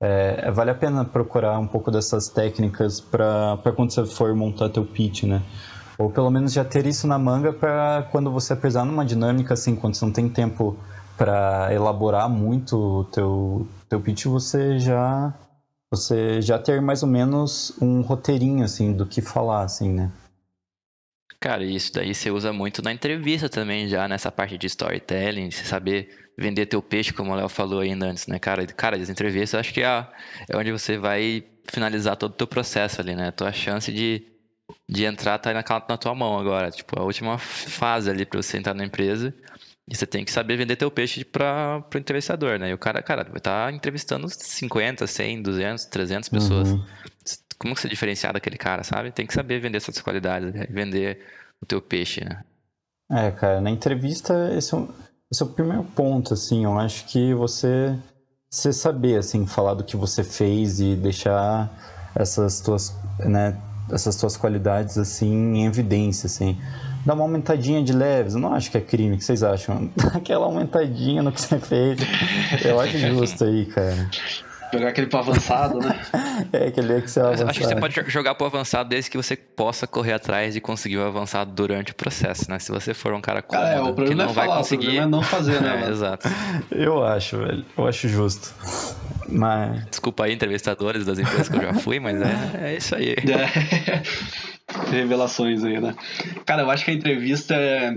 É, 0.00 0.50
vale 0.50 0.70
a 0.70 0.74
pena 0.74 1.04
procurar 1.04 1.58
um 1.58 1.66
pouco 1.66 1.90
dessas 1.90 2.28
técnicas 2.28 3.00
para 3.00 3.58
quando 3.74 3.90
você 3.92 4.04
for 4.04 4.34
montar 4.34 4.68
teu 4.68 4.84
pitch, 4.84 5.24
né? 5.24 5.42
Ou 5.98 6.10
pelo 6.10 6.30
menos 6.30 6.52
já 6.52 6.64
ter 6.64 6.86
isso 6.86 7.06
na 7.06 7.18
manga 7.18 7.52
para 7.52 8.06
quando 8.12 8.30
você 8.30 8.54
precisar 8.54 8.84
numa 8.84 9.04
dinâmica 9.04 9.54
assim, 9.54 9.74
quando 9.74 9.94
você 9.94 10.04
não 10.04 10.12
tem 10.12 10.28
tempo 10.28 10.76
para 11.16 11.72
elaborar 11.72 12.28
muito 12.28 12.76
o 12.76 13.04
teu 13.04 13.66
teu 13.88 14.00
pitch, 14.00 14.26
você 14.26 14.78
já 14.78 15.32
você 15.90 16.40
já 16.42 16.58
ter 16.58 16.80
mais 16.80 17.02
ou 17.02 17.08
menos 17.08 17.72
um 17.80 18.00
roteirinho 18.00 18.64
assim 18.64 18.92
do 18.92 19.06
que 19.06 19.20
falar 19.20 19.62
assim, 19.62 19.92
né? 19.92 20.12
Cara, 21.38 21.62
isso 21.62 21.92
daí 21.92 22.14
você 22.14 22.30
usa 22.30 22.52
muito 22.52 22.82
na 22.82 22.92
entrevista 22.92 23.48
também, 23.48 23.86
já 23.88 24.08
nessa 24.08 24.32
parte 24.32 24.56
de 24.56 24.66
storytelling, 24.66 25.50
você 25.50 25.64
saber 25.64 26.08
vender 26.36 26.66
teu 26.66 26.82
peixe, 26.82 27.12
como 27.12 27.32
o 27.32 27.34
Léo 27.34 27.48
falou 27.48 27.80
ainda 27.80 28.06
antes, 28.06 28.26
né, 28.26 28.38
cara? 28.38 28.66
Cara, 28.66 28.96
as 28.96 29.08
entrevistas 29.08 29.60
acho 29.60 29.72
que 29.72 29.82
é, 29.82 30.06
é 30.48 30.56
onde 30.56 30.72
você 30.72 30.98
vai 30.98 31.44
finalizar 31.68 32.16
todo 32.16 32.32
o 32.32 32.36
teu 32.36 32.46
processo 32.46 33.00
ali, 33.00 33.14
né? 33.14 33.30
Tua 33.30 33.52
chance 33.52 33.92
de, 33.92 34.22
de 34.88 35.04
entrar 35.04 35.38
tá 35.38 35.52
na, 35.52 35.62
na 35.88 35.96
tua 35.96 36.14
mão 36.14 36.38
agora. 36.38 36.70
Tipo, 36.70 36.98
a 36.98 37.04
última 37.04 37.38
fase 37.38 38.10
ali 38.10 38.24
pra 38.24 38.42
você 38.42 38.58
entrar 38.58 38.74
na 38.74 38.84
empresa. 38.84 39.34
E 39.88 39.96
você 39.96 40.06
tem 40.06 40.24
que 40.24 40.32
saber 40.32 40.56
vender 40.56 40.76
teu 40.76 40.90
peixe 40.90 41.24
para 41.24 41.84
o 41.94 41.98
entrevistador, 41.98 42.58
né? 42.58 42.70
E 42.70 42.74
o 42.74 42.78
cara, 42.78 43.00
cara, 43.02 43.22
vai 43.24 43.36
estar 43.36 43.66
tá 43.66 43.72
entrevistando 43.72 44.28
50, 44.28 45.06
100, 45.06 45.42
200, 45.42 45.84
300 45.84 46.28
pessoas. 46.28 46.70
Uhum 46.70 46.84
como 47.58 47.74
que 47.74 47.80
você 47.80 47.88
diferenciar 47.88 48.32
daquele 48.32 48.56
cara, 48.56 48.84
sabe? 48.84 49.10
Tem 49.10 49.26
que 49.26 49.34
saber 49.34 49.60
vender 49.60 49.80
suas 49.80 50.00
qualidades, 50.00 50.52
né? 50.52 50.66
vender 50.68 51.20
o 51.60 51.66
teu 51.66 51.80
peixe, 51.80 52.24
né? 52.24 52.42
É, 53.10 53.30
cara, 53.30 53.60
na 53.60 53.70
entrevista 53.70 54.52
esse 54.54 54.74
é, 54.74 54.78
o, 54.78 54.88
esse 55.30 55.42
é 55.42 55.46
o 55.46 55.48
primeiro 55.48 55.84
ponto, 55.84 56.34
assim, 56.34 56.64
eu 56.64 56.78
acho 56.78 57.06
que 57.06 57.32
você, 57.34 57.96
você 58.50 58.72
saber, 58.72 59.18
assim, 59.18 59.46
falar 59.46 59.74
do 59.74 59.84
que 59.84 59.96
você 59.96 60.24
fez 60.24 60.80
e 60.80 60.96
deixar 60.96 61.70
essas 62.14 62.60
tuas, 62.60 62.94
né, 63.20 63.56
essas 63.90 64.16
tuas 64.16 64.36
qualidades, 64.36 64.98
assim, 64.98 65.54
em 65.54 65.66
evidência, 65.66 66.26
assim. 66.26 66.58
Dá 67.04 67.14
uma 67.14 67.22
aumentadinha 67.22 67.82
de 67.82 67.92
leves, 67.92 68.34
eu 68.34 68.40
não 68.40 68.52
acho 68.52 68.70
que 68.70 68.76
é 68.76 68.80
crime, 68.80 69.14
o 69.14 69.18
que 69.18 69.24
vocês 69.24 69.42
acham? 69.42 69.90
Aquela 70.14 70.46
aumentadinha 70.46 71.22
no 71.22 71.30
que 71.30 71.40
você 71.40 71.58
fez, 71.58 71.98
eu 72.64 72.80
acho 72.80 72.98
justo 72.98 73.44
aí, 73.44 73.66
cara. 73.66 74.10
Jogar 74.78 74.90
aquele 74.90 75.06
pro 75.06 75.18
avançado, 75.18 75.78
né? 75.78 76.00
é, 76.52 76.68
aquele 76.68 76.98
Excel 76.98 77.26
avançado. 77.26 77.50
Acho 77.50 77.60
que 77.60 77.66
você 77.66 77.76
pode 77.76 78.10
jogar 78.10 78.34
pro 78.34 78.46
avançado 78.46 78.88
desde 78.88 79.10
que 79.10 79.16
você 79.16 79.36
possa 79.36 79.86
correr 79.86 80.12
atrás 80.12 80.56
e 80.56 80.60
conseguir 80.60 80.98
o 80.98 81.04
avançado 81.04 81.52
durante 81.52 81.92
o 81.92 81.94
processo, 81.94 82.50
né? 82.50 82.58
Se 82.58 82.70
você 82.70 82.92
for 82.92 83.14
um 83.14 83.20
cara 83.20 83.42
cômodo, 83.42 84.02
é, 84.02 84.04
o 84.04 84.08
que 84.08 84.14
não 84.14 84.24
é 84.24 84.28
vai 84.28 84.46
falar, 84.46 84.58
conseguir... 84.58 84.98
é 84.98 85.06
não 85.06 85.22
fazer, 85.22 85.60
né? 85.60 85.84
é, 85.86 85.90
exato. 85.90 86.28
Eu 86.70 87.04
acho, 87.04 87.38
velho. 87.38 87.64
Eu 87.76 87.86
acho 87.86 88.08
justo. 88.08 88.54
Mas... 89.28 89.84
Desculpa 89.86 90.24
aí, 90.24 90.32
entrevistadores 90.32 91.04
das 91.04 91.18
empresas 91.18 91.48
que 91.48 91.56
eu 91.56 91.62
já 91.62 91.74
fui, 91.80 91.98
mas 91.98 92.20
é, 92.20 92.70
é 92.70 92.76
isso 92.76 92.94
aí. 92.94 93.14
É. 93.14 94.02
revelações 94.90 95.64
aí, 95.64 95.80
né? 95.80 95.94
Cara, 96.44 96.62
eu 96.62 96.70
acho 96.70 96.84
que 96.84 96.90
a 96.90 96.94
entrevista 96.94 97.54
é. 97.54 97.96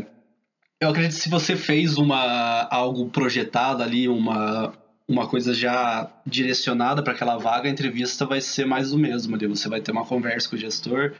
Eu 0.81 0.89
acredito 0.89 1.13
que 1.13 1.21
se 1.21 1.29
você 1.29 1.57
fez 1.57 1.97
uma 1.97 2.65
algo 2.71 3.09
projetado 3.09 3.83
ali, 3.83 4.07
uma, 4.07 4.71
uma 5.09 5.27
coisa 5.27 5.55
já 5.55 6.07
direcionada 6.23 7.01
para 7.01 7.13
aquela 7.13 7.35
vaga, 7.37 7.67
a 7.67 7.71
entrevista 7.71 8.27
vai 8.27 8.39
ser 8.39 8.65
mais 8.65 8.91
do 8.91 8.97
mesmo 8.97 9.35
ali. 9.35 9.47
Você 9.47 9.67
vai 9.67 9.81
ter 9.81 9.91
uma 9.91 10.05
conversa 10.05 10.47
com 10.47 10.55
o 10.55 10.59
gestor, 10.59 11.13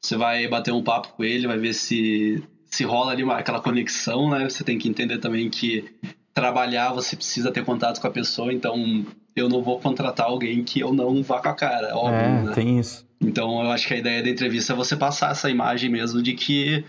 você 0.00 0.16
vai 0.16 0.48
bater 0.48 0.72
um 0.72 0.82
papo 0.82 1.08
com 1.08 1.22
ele, 1.22 1.46
vai 1.46 1.58
ver 1.58 1.74
se 1.74 2.42
se 2.64 2.82
rola 2.82 3.12
ali 3.12 3.22
uma, 3.22 3.36
aquela 3.36 3.60
conexão, 3.60 4.30
né? 4.30 4.48
Você 4.48 4.64
tem 4.64 4.78
que 4.78 4.88
entender 4.88 5.18
também 5.18 5.48
que 5.48 5.84
trabalhar 6.32 6.92
você 6.92 7.14
precisa 7.14 7.52
ter 7.52 7.64
contato 7.64 8.00
com 8.00 8.06
a 8.08 8.10
pessoa, 8.10 8.52
então 8.52 9.04
eu 9.36 9.48
não 9.48 9.62
vou 9.62 9.78
contratar 9.78 10.26
alguém 10.26 10.64
que 10.64 10.80
eu 10.80 10.92
não 10.92 11.22
vá 11.22 11.40
com 11.40 11.48
a 11.50 11.54
cara, 11.54 11.94
óbvio, 11.94 12.18
é, 12.18 12.42
né? 12.42 12.52
tem 12.52 12.80
isso. 12.80 13.06
Então 13.20 13.62
eu 13.62 13.70
acho 13.70 13.86
que 13.86 13.94
a 13.94 13.98
ideia 13.98 14.22
da 14.22 14.30
entrevista 14.30 14.72
é 14.72 14.76
você 14.76 14.96
passar 14.96 15.30
essa 15.30 15.50
imagem 15.50 15.90
mesmo 15.90 16.22
de 16.22 16.32
que 16.32 16.82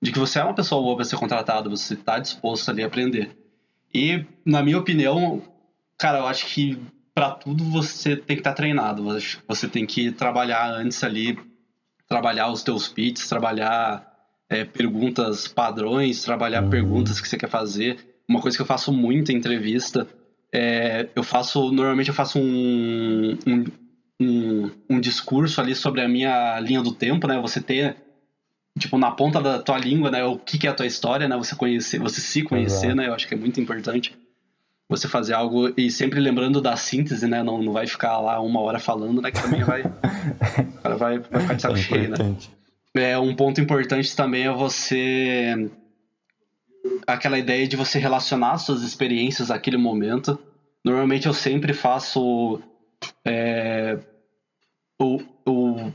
de 0.00 0.12
que 0.12 0.18
você 0.18 0.38
é 0.38 0.44
uma 0.44 0.54
pessoa 0.54 0.82
boa 0.82 0.96
para 0.96 1.04
ser 1.04 1.16
contratado, 1.16 1.70
você 1.70 1.94
está 1.94 2.18
disposto 2.18 2.68
ali 2.70 2.82
a 2.82 2.86
aprender. 2.86 3.30
E 3.94 4.24
na 4.44 4.62
minha 4.62 4.78
opinião, 4.78 5.42
cara, 6.02 6.18
eu 6.18 6.26
acho 6.26 6.46
que 6.46 6.76
para 7.14 7.30
tudo 7.30 7.62
você 7.62 8.16
tem 8.16 8.34
que 8.34 8.40
estar 8.40 8.50
tá 8.50 8.56
treinado, 8.56 9.04
você 9.46 9.68
tem 9.68 9.86
que 9.86 10.10
trabalhar 10.10 10.68
antes 10.68 11.04
ali, 11.04 11.38
trabalhar 12.08 12.50
os 12.50 12.64
teus 12.64 12.88
pitches, 12.88 13.28
trabalhar 13.28 14.04
é, 14.48 14.64
perguntas 14.64 15.46
padrões, 15.46 16.24
trabalhar 16.24 16.64
uhum. 16.64 16.70
perguntas 16.70 17.20
que 17.20 17.28
você 17.28 17.36
quer 17.36 17.48
fazer. 17.48 17.98
Uma 18.28 18.40
coisa 18.40 18.56
que 18.56 18.62
eu 18.62 18.66
faço 18.66 18.92
muito 18.92 19.30
em 19.30 19.36
entrevista 19.36 20.08
é, 20.52 21.08
eu 21.14 21.22
faço 21.22 21.70
normalmente 21.70 22.08
eu 22.08 22.14
faço 22.14 22.40
um, 22.40 23.38
um, 23.46 23.64
um, 24.20 24.70
um 24.90 25.00
discurso 25.00 25.60
ali 25.60 25.76
sobre 25.76 26.00
a 26.00 26.08
minha 26.08 26.58
linha 26.58 26.82
do 26.82 26.92
tempo, 26.92 27.28
né? 27.28 27.40
Você 27.40 27.60
ter 27.60 27.96
tipo 28.76 28.98
na 28.98 29.12
ponta 29.12 29.40
da 29.40 29.60
tua 29.60 29.78
língua, 29.78 30.10
né? 30.10 30.24
O 30.24 30.36
que, 30.36 30.58
que 30.58 30.66
é 30.66 30.70
a 30.70 30.74
tua 30.74 30.86
história, 30.86 31.28
né? 31.28 31.36
Você 31.36 31.54
conhecer, 31.54 32.00
você 32.00 32.20
se 32.20 32.42
conhecer, 32.42 32.86
Exato. 32.86 32.96
né? 32.96 33.06
Eu 33.06 33.14
acho 33.14 33.28
que 33.28 33.34
é 33.34 33.36
muito 33.36 33.60
importante 33.60 34.12
você 34.92 35.08
fazer 35.08 35.34
algo 35.34 35.72
e 35.76 35.90
sempre 35.90 36.20
lembrando 36.20 36.60
da 36.60 36.76
síntese, 36.76 37.26
né? 37.26 37.42
Não, 37.42 37.62
não 37.62 37.72
vai 37.72 37.86
ficar 37.86 38.18
lá 38.18 38.40
uma 38.40 38.60
hora 38.60 38.78
falando, 38.78 39.20
né? 39.20 39.30
Que 39.30 39.42
também 39.42 39.64
vai, 39.64 39.82
vai, 40.98 41.18
vai 41.18 41.40
ficar 41.40 41.54
de 41.54 41.62
saco 41.62 41.74
é 41.74 41.78
cheio, 41.78 42.10
né? 42.10 42.36
É, 42.94 43.18
um 43.18 43.34
ponto 43.34 43.60
importante 43.60 44.14
também 44.14 44.46
é 44.46 44.52
você 44.52 45.70
aquela 47.06 47.38
ideia 47.38 47.66
de 47.66 47.76
você 47.76 47.98
relacionar 47.98 48.58
suas 48.58 48.82
experiências 48.82 49.50
àquele 49.50 49.76
momento. 49.76 50.38
Normalmente 50.84 51.26
eu 51.26 51.32
sempre 51.32 51.72
faço 51.72 52.60
é, 53.24 53.98
o, 55.00 55.20
o, 55.46 55.92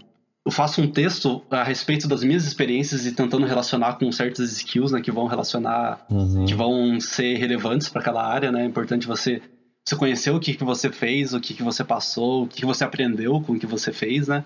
eu 0.48 0.52
faço 0.52 0.82
um 0.82 0.90
texto 0.90 1.44
a 1.52 1.62
respeito 1.62 2.08
das 2.08 2.24
minhas 2.24 2.46
experiências 2.46 3.06
e 3.06 3.12
tentando 3.12 3.46
relacionar 3.46 3.96
com 3.96 4.10
certas 4.14 4.54
skills, 4.54 4.94
né, 4.94 5.02
que 5.02 5.12
vão 5.12 5.28
relacionar, 5.28 6.06
uhum. 6.10 6.46
que 6.46 6.54
vão 6.54 7.02
ser 7.02 7.36
relevantes 7.36 7.90
para 7.90 8.00
aquela 8.00 8.26
área, 8.26 8.50
né? 8.50 8.62
É 8.62 8.66
importante 8.66 9.06
você, 9.06 9.42
você 9.84 9.94
conhecer 9.98 10.32
o 10.32 10.40
que, 10.40 10.54
que 10.54 10.64
você 10.64 10.90
fez, 10.90 11.34
o 11.34 11.42
que, 11.42 11.54
que 11.54 11.62
você 11.62 11.84
passou, 11.84 12.44
o 12.46 12.48
que, 12.48 12.62
que 12.62 12.66
você 12.66 12.86
aprendeu 12.86 13.42
com 13.42 13.52
o 13.52 13.60
que 13.60 13.66
você 13.66 13.92
fez, 13.92 14.30
né? 14.30 14.46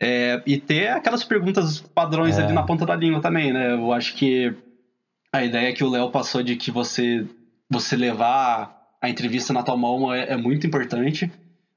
É, 0.00 0.42
e 0.44 0.58
ter 0.58 0.88
aquelas 0.88 1.22
perguntas 1.22 1.78
padrões 1.78 2.36
é. 2.36 2.42
ali 2.42 2.52
na 2.52 2.64
ponta 2.64 2.84
da 2.84 2.96
língua 2.96 3.20
também, 3.20 3.52
né? 3.52 3.72
Eu 3.72 3.92
acho 3.92 4.16
que 4.16 4.52
a 5.32 5.44
ideia 5.44 5.72
que 5.72 5.84
o 5.84 5.90
Léo 5.90 6.10
passou 6.10 6.42
de 6.42 6.56
que 6.56 6.72
você, 6.72 7.24
você 7.70 7.94
levar 7.94 8.76
a 9.00 9.08
entrevista 9.08 9.52
na 9.52 9.62
tua 9.62 9.76
mão 9.76 10.12
é, 10.12 10.32
é 10.32 10.36
muito 10.36 10.66
importante, 10.66 11.30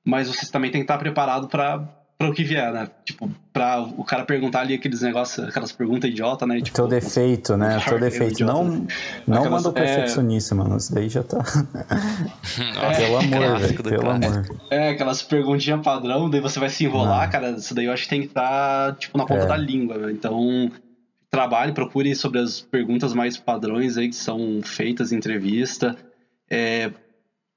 mas 0.04 0.28
você 0.28 0.52
também 0.52 0.72
tem 0.72 0.82
que 0.82 0.86
estar 0.86 0.98
preparado 0.98 1.48
para 1.48 1.88
para 2.18 2.30
o 2.30 2.34
que 2.34 2.44
vier, 2.44 2.74
né? 2.74 2.90
Tipo, 3.06 3.30
para 3.54 3.80
o 3.80 4.04
cara 4.04 4.26
perguntar 4.26 4.62
ali 4.62 4.74
aqueles 4.74 5.02
negócios, 5.02 5.48
aquelas 5.48 5.72
perguntas 5.72 6.10
idiota, 6.10 6.48
né? 6.48 6.60
Tipo, 6.60 6.76
teu 6.76 6.88
defeito, 6.88 7.56
né? 7.56 7.80
Teu 7.88 8.00
defeito. 8.00 8.34
Idiota, 8.34 8.54
não, 8.54 8.64
né? 8.64 8.88
não 9.28 9.38
aquelas, 9.38 9.64
manda 9.64 9.70
o 9.70 9.74
perfeccionista, 9.74 10.56
é... 10.56 10.58
mano. 10.58 10.78
Isso 10.78 10.94
daí 10.94 11.10
já 11.10 11.22
tá. 11.22 11.44
é, 12.82 12.96
pelo 12.98 13.18
amor, 13.18 13.60
velho. 13.60 13.84
Pelo 13.84 14.10
amor. 14.10 14.46
É, 14.72 14.90
aquelas 14.90 15.22
perguntinhas 15.22 15.82
padrão, 15.82 16.28
daí 16.28 16.42
você 16.42 16.60
vai 16.60 16.70
se 16.70 16.86
enrolar, 16.86 17.26
não. 17.26 17.32
cara. 17.32 17.52
Isso 17.52 17.76
daí 17.76 17.86
eu 17.86 17.94
acho 17.94 18.04
que 18.04 18.10
tem 18.10 18.22
que 18.22 18.28
estar, 18.28 18.94
tá, 18.94 18.98
tipo, 18.98 19.16
na 19.16 19.26
ponta 19.26 19.44
é. 19.44 19.48
da 19.48 19.58
língua, 19.58 20.00
velho. 20.00 20.12
Então, 20.12 20.72
trabalhe, 21.30 21.72
procure 21.72 22.16
sobre 22.16 22.40
as 22.40 22.62
perguntas 22.62 23.14
mais 23.14 23.38
padrões 23.38 23.96
aí 23.96 24.10
que 24.10 24.16
são 24.16 24.60
feitas 24.64 25.12
em 25.12 25.18
entrevista. 25.18 25.96
É, 26.50 26.90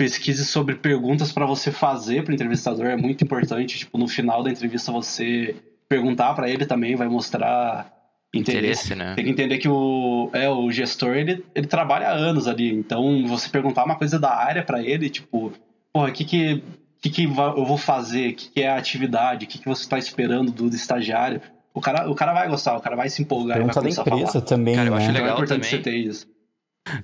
pesquise 0.01 0.47
sobre 0.47 0.77
perguntas 0.77 1.31
para 1.31 1.45
você 1.45 1.71
fazer 1.71 2.25
para 2.25 2.33
o 2.33 2.35
entrevistador 2.35 2.87
é 2.87 2.97
muito 2.97 3.23
importante. 3.23 3.81
Tipo, 3.81 3.99
no 3.99 4.09
final 4.09 4.43
da 4.43 4.51
entrevista 4.51 4.91
você 4.91 5.55
perguntar 5.87 6.33
para 6.33 6.49
ele 6.49 6.65
também 6.65 6.97
vai 6.97 7.07
mostrar 7.07 7.93
interesse. 8.33 8.95
interesse 8.95 8.95
né? 8.95 9.15
Tem 9.15 9.27
que 9.27 9.31
entender 9.31 9.59
que 9.59 9.69
o, 9.69 10.31
é, 10.33 10.49
o 10.49 10.71
gestor 10.73 11.17
ele, 11.17 11.45
ele 11.55 11.67
trabalha 11.67 12.09
há 12.09 12.13
anos 12.13 12.49
ali. 12.49 12.73
Então, 12.73 13.27
você 13.27 13.51
perguntar 13.51 13.85
uma 13.85 13.95
coisa 13.95 14.19
da 14.19 14.35
área 14.35 14.63
para 14.63 14.83
ele, 14.83 15.11
tipo, 15.11 15.53
porra, 15.93 16.09
o 16.09 16.13
que 16.13 16.25
que, 16.25 16.65
que, 17.03 17.11
que 17.11 17.25
eu 17.25 17.65
vou 17.67 17.77
fazer? 17.77 18.31
O 18.31 18.35
que, 18.35 18.49
que 18.53 18.63
é 18.63 18.71
a 18.71 18.79
atividade? 18.79 19.45
O 19.45 19.49
que, 19.49 19.59
que 19.59 19.69
você 19.69 19.83
está 19.83 19.99
esperando 19.99 20.51
do, 20.51 20.71
do 20.71 20.77
estagiário? 20.77 21.43
O 21.75 21.81
cara, 21.83 22.11
o 22.11 22.15
cara 22.15 22.33
vai 22.33 22.49
gostar, 22.49 22.75
o 22.75 22.81
cara 22.81 22.97
vai 22.97 23.11
se 23.11 23.21
empolgar. 23.21 23.59
Pergunta 23.59 23.83
da 23.83 23.91
empresa 23.91 24.41
também, 24.41 24.77
cara, 24.77 24.89
eu 24.89 24.95
acho 24.95 25.13
né? 25.13 25.13
legal 25.13 25.33
então 25.35 25.45
é 25.45 25.47
também. 25.47 25.69
você 25.69 25.79
ter 25.79 25.95
isso. 25.95 26.27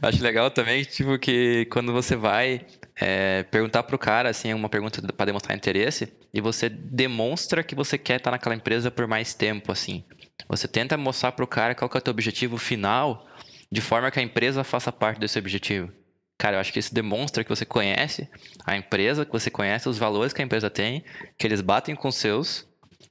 Acho 0.01 0.23
legal 0.23 0.51
também, 0.51 0.83
tipo, 0.83 1.19
que 1.19 1.67
quando 1.67 1.93
você 1.93 2.17
vai 2.17 2.63
é, 2.99 3.43
perguntar 3.45 3.83
pro 3.83 3.99
cara, 3.99 4.31
assim, 4.31 4.53
uma 4.55 4.69
pergunta 4.69 5.01
para 5.13 5.27
demonstrar 5.27 5.57
interesse, 5.57 6.13
e 6.33 6.41
você 6.41 6.69
demonstra 6.69 7.63
que 7.63 7.75
você 7.75 7.99
quer 7.99 8.17
estar 8.17 8.31
naquela 8.31 8.55
empresa 8.55 8.91
por 8.91 9.07
mais 9.07 9.35
tempo, 9.35 9.71
assim. 9.71 10.05
Você 10.49 10.67
tenta 10.67 10.97
mostrar 10.97 11.33
pro 11.33 11.47
cara 11.47 11.75
qual 11.75 11.89
que 11.89 11.97
é 11.97 12.01
o 12.01 12.03
teu 12.03 12.11
objetivo 12.11 12.57
final, 12.57 13.27
de 13.71 13.81
forma 13.81 14.11
que 14.11 14.19
a 14.19 14.23
empresa 14.23 14.65
faça 14.65 14.91
parte 14.91 15.21
desse 15.21 15.39
objetivo. 15.39 15.93
Cara, 16.39 16.57
eu 16.57 16.61
acho 16.61 16.73
que 16.73 16.79
isso 16.79 16.95
demonstra 16.95 17.43
que 17.43 17.51
você 17.51 17.65
conhece 17.65 18.29
a 18.65 18.77
empresa, 18.77 19.25
que 19.25 19.33
você 19.33 19.51
conhece 19.51 19.89
os 19.89 19.99
valores 19.99 20.33
que 20.33 20.43
a 20.43 20.45
empresa 20.45 20.69
tem, 20.69 21.05
que 21.39 21.47
eles 21.47 21.61
batem 21.61 21.95
com 21.95 22.09
os 22.09 22.17
seus, 22.17 22.67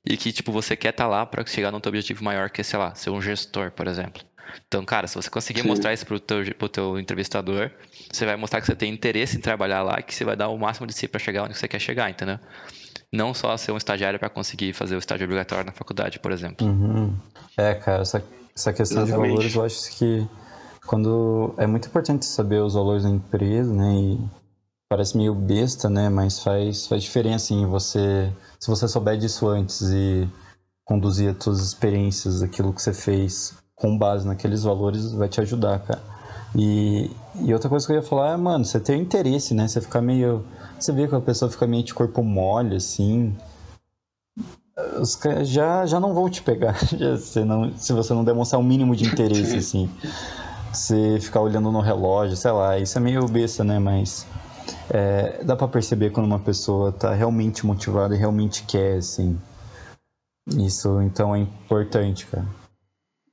e 0.07 0.15
que, 0.15 0.31
tipo, 0.31 0.51
você 0.51 0.75
quer 0.75 0.89
estar 0.89 1.07
lá 1.07 1.25
para 1.25 1.45
chegar 1.45 1.71
no 1.71 1.81
teu 1.81 1.89
objetivo 1.89 2.23
maior, 2.23 2.49
que 2.49 2.61
é, 2.61 2.63
sei 2.63 2.77
lá, 2.77 2.93
ser 2.93 3.09
um 3.09 3.21
gestor, 3.21 3.71
por 3.71 3.87
exemplo. 3.87 4.23
Então, 4.67 4.83
cara, 4.85 5.07
se 5.07 5.15
você 5.15 5.29
conseguir 5.29 5.61
Sim. 5.61 5.67
mostrar 5.67 5.93
isso 5.93 6.05
pro 6.05 6.19
teu, 6.19 6.43
pro 6.55 6.69
teu 6.69 6.99
entrevistador, 6.99 7.71
você 8.11 8.25
vai 8.25 8.35
mostrar 8.35 8.61
que 8.61 8.67
você 8.67 8.75
tem 8.75 8.91
interesse 8.91 9.37
em 9.37 9.41
trabalhar 9.41 9.83
lá, 9.83 10.01
que 10.01 10.13
você 10.13 10.23
vai 10.23 10.35
dar 10.35 10.49
o 10.49 10.57
máximo 10.57 10.87
de 10.87 10.93
si 10.93 11.07
para 11.07 11.19
chegar 11.19 11.43
onde 11.43 11.57
você 11.57 11.67
quer 11.67 11.79
chegar, 11.79 12.09
entendeu? 12.09 12.39
Não 13.11 13.33
só 13.33 13.55
ser 13.57 13.71
um 13.71 13.77
estagiário 13.77 14.19
para 14.19 14.29
conseguir 14.29 14.73
fazer 14.73 14.95
o 14.95 14.99
estágio 14.99 15.25
obrigatório 15.25 15.65
na 15.65 15.71
faculdade, 15.71 16.19
por 16.19 16.31
exemplo. 16.31 16.65
Uhum. 16.65 17.15
É, 17.57 17.73
cara, 17.75 18.01
essa, 18.01 18.23
essa 18.55 18.73
questão 18.73 19.03
Exatamente. 19.03 19.29
de 19.29 19.33
valores, 19.33 19.55
eu 19.55 19.63
acho 19.63 19.97
que 19.97 20.27
quando 20.85 21.53
é 21.57 21.65
muito 21.65 21.87
importante 21.87 22.25
saber 22.25 22.61
os 22.61 22.73
valores 22.73 23.03
da 23.03 23.09
empresa, 23.09 23.73
né? 23.73 23.93
E 23.95 24.19
parece 24.89 25.17
meio 25.17 25.33
besta, 25.33 25.89
né? 25.89 26.09
Mas 26.09 26.39
faz, 26.39 26.87
faz 26.87 27.03
diferença 27.03 27.53
em 27.53 27.65
você, 27.65 28.31
se 28.59 28.69
você 28.69 28.87
souber 28.87 29.17
disso 29.17 29.47
antes 29.47 29.81
e 29.81 30.27
conduzir 30.85 31.29
as 31.35 31.43
suas 31.43 31.59
experiências, 31.59 32.43
aquilo 32.43 32.73
que 32.73 32.81
você 32.81 32.93
fez 32.93 33.55
com 33.75 33.97
base 33.97 34.25
naqueles 34.25 34.63
valores 34.63 35.11
vai 35.11 35.27
te 35.27 35.41
ajudar, 35.41 35.79
cara. 35.79 36.01
E, 36.55 37.11
e 37.41 37.53
outra 37.53 37.69
coisa 37.69 37.85
que 37.85 37.91
eu 37.91 37.97
ia 37.97 38.01
falar 38.01 38.31
é, 38.31 38.37
mano, 38.37 38.63
você 38.63 38.79
tem 38.79 39.01
interesse, 39.01 39.53
né? 39.53 39.67
Você 39.67 39.81
fica 39.81 40.01
meio. 40.01 40.45
Você 40.79 40.91
vê 40.93 41.07
que 41.07 41.15
a 41.15 41.19
pessoa 41.19 41.51
fica 41.51 41.67
meio 41.67 41.83
de 41.83 41.93
corpo 41.93 42.23
mole, 42.23 42.77
assim. 42.77 43.35
Os 44.99 45.15
caras 45.15 45.47
já, 45.49 45.85
já 45.85 45.99
não 45.99 46.13
vão 46.13 46.29
te 46.29 46.41
pegar 46.41 46.77
já, 46.97 47.17
se, 47.17 47.43
não, 47.43 47.77
se 47.77 47.93
você 47.93 48.13
não 48.13 48.23
demonstrar 48.23 48.59
um 48.59 48.63
mínimo 48.63 48.95
de 48.95 49.05
interesse, 49.05 49.55
assim. 49.57 49.89
Você 50.71 51.19
ficar 51.19 51.41
olhando 51.41 51.71
no 51.71 51.79
relógio, 51.79 52.35
sei 52.35 52.51
lá, 52.51 52.77
isso 52.77 52.97
é 52.97 53.01
meio 53.01 53.25
besta, 53.27 53.63
né? 53.63 53.79
Mas 53.79 54.25
é, 54.89 55.43
dá 55.43 55.55
para 55.55 55.67
perceber 55.67 56.11
quando 56.11 56.25
uma 56.25 56.39
pessoa 56.39 56.91
tá 56.91 57.13
realmente 57.13 57.65
motivada 57.65 58.15
e 58.15 58.17
realmente 58.17 58.63
quer, 58.63 58.97
assim. 58.97 59.37
Isso 60.57 61.01
então 61.01 61.35
é 61.35 61.39
importante, 61.39 62.27
cara. 62.27 62.45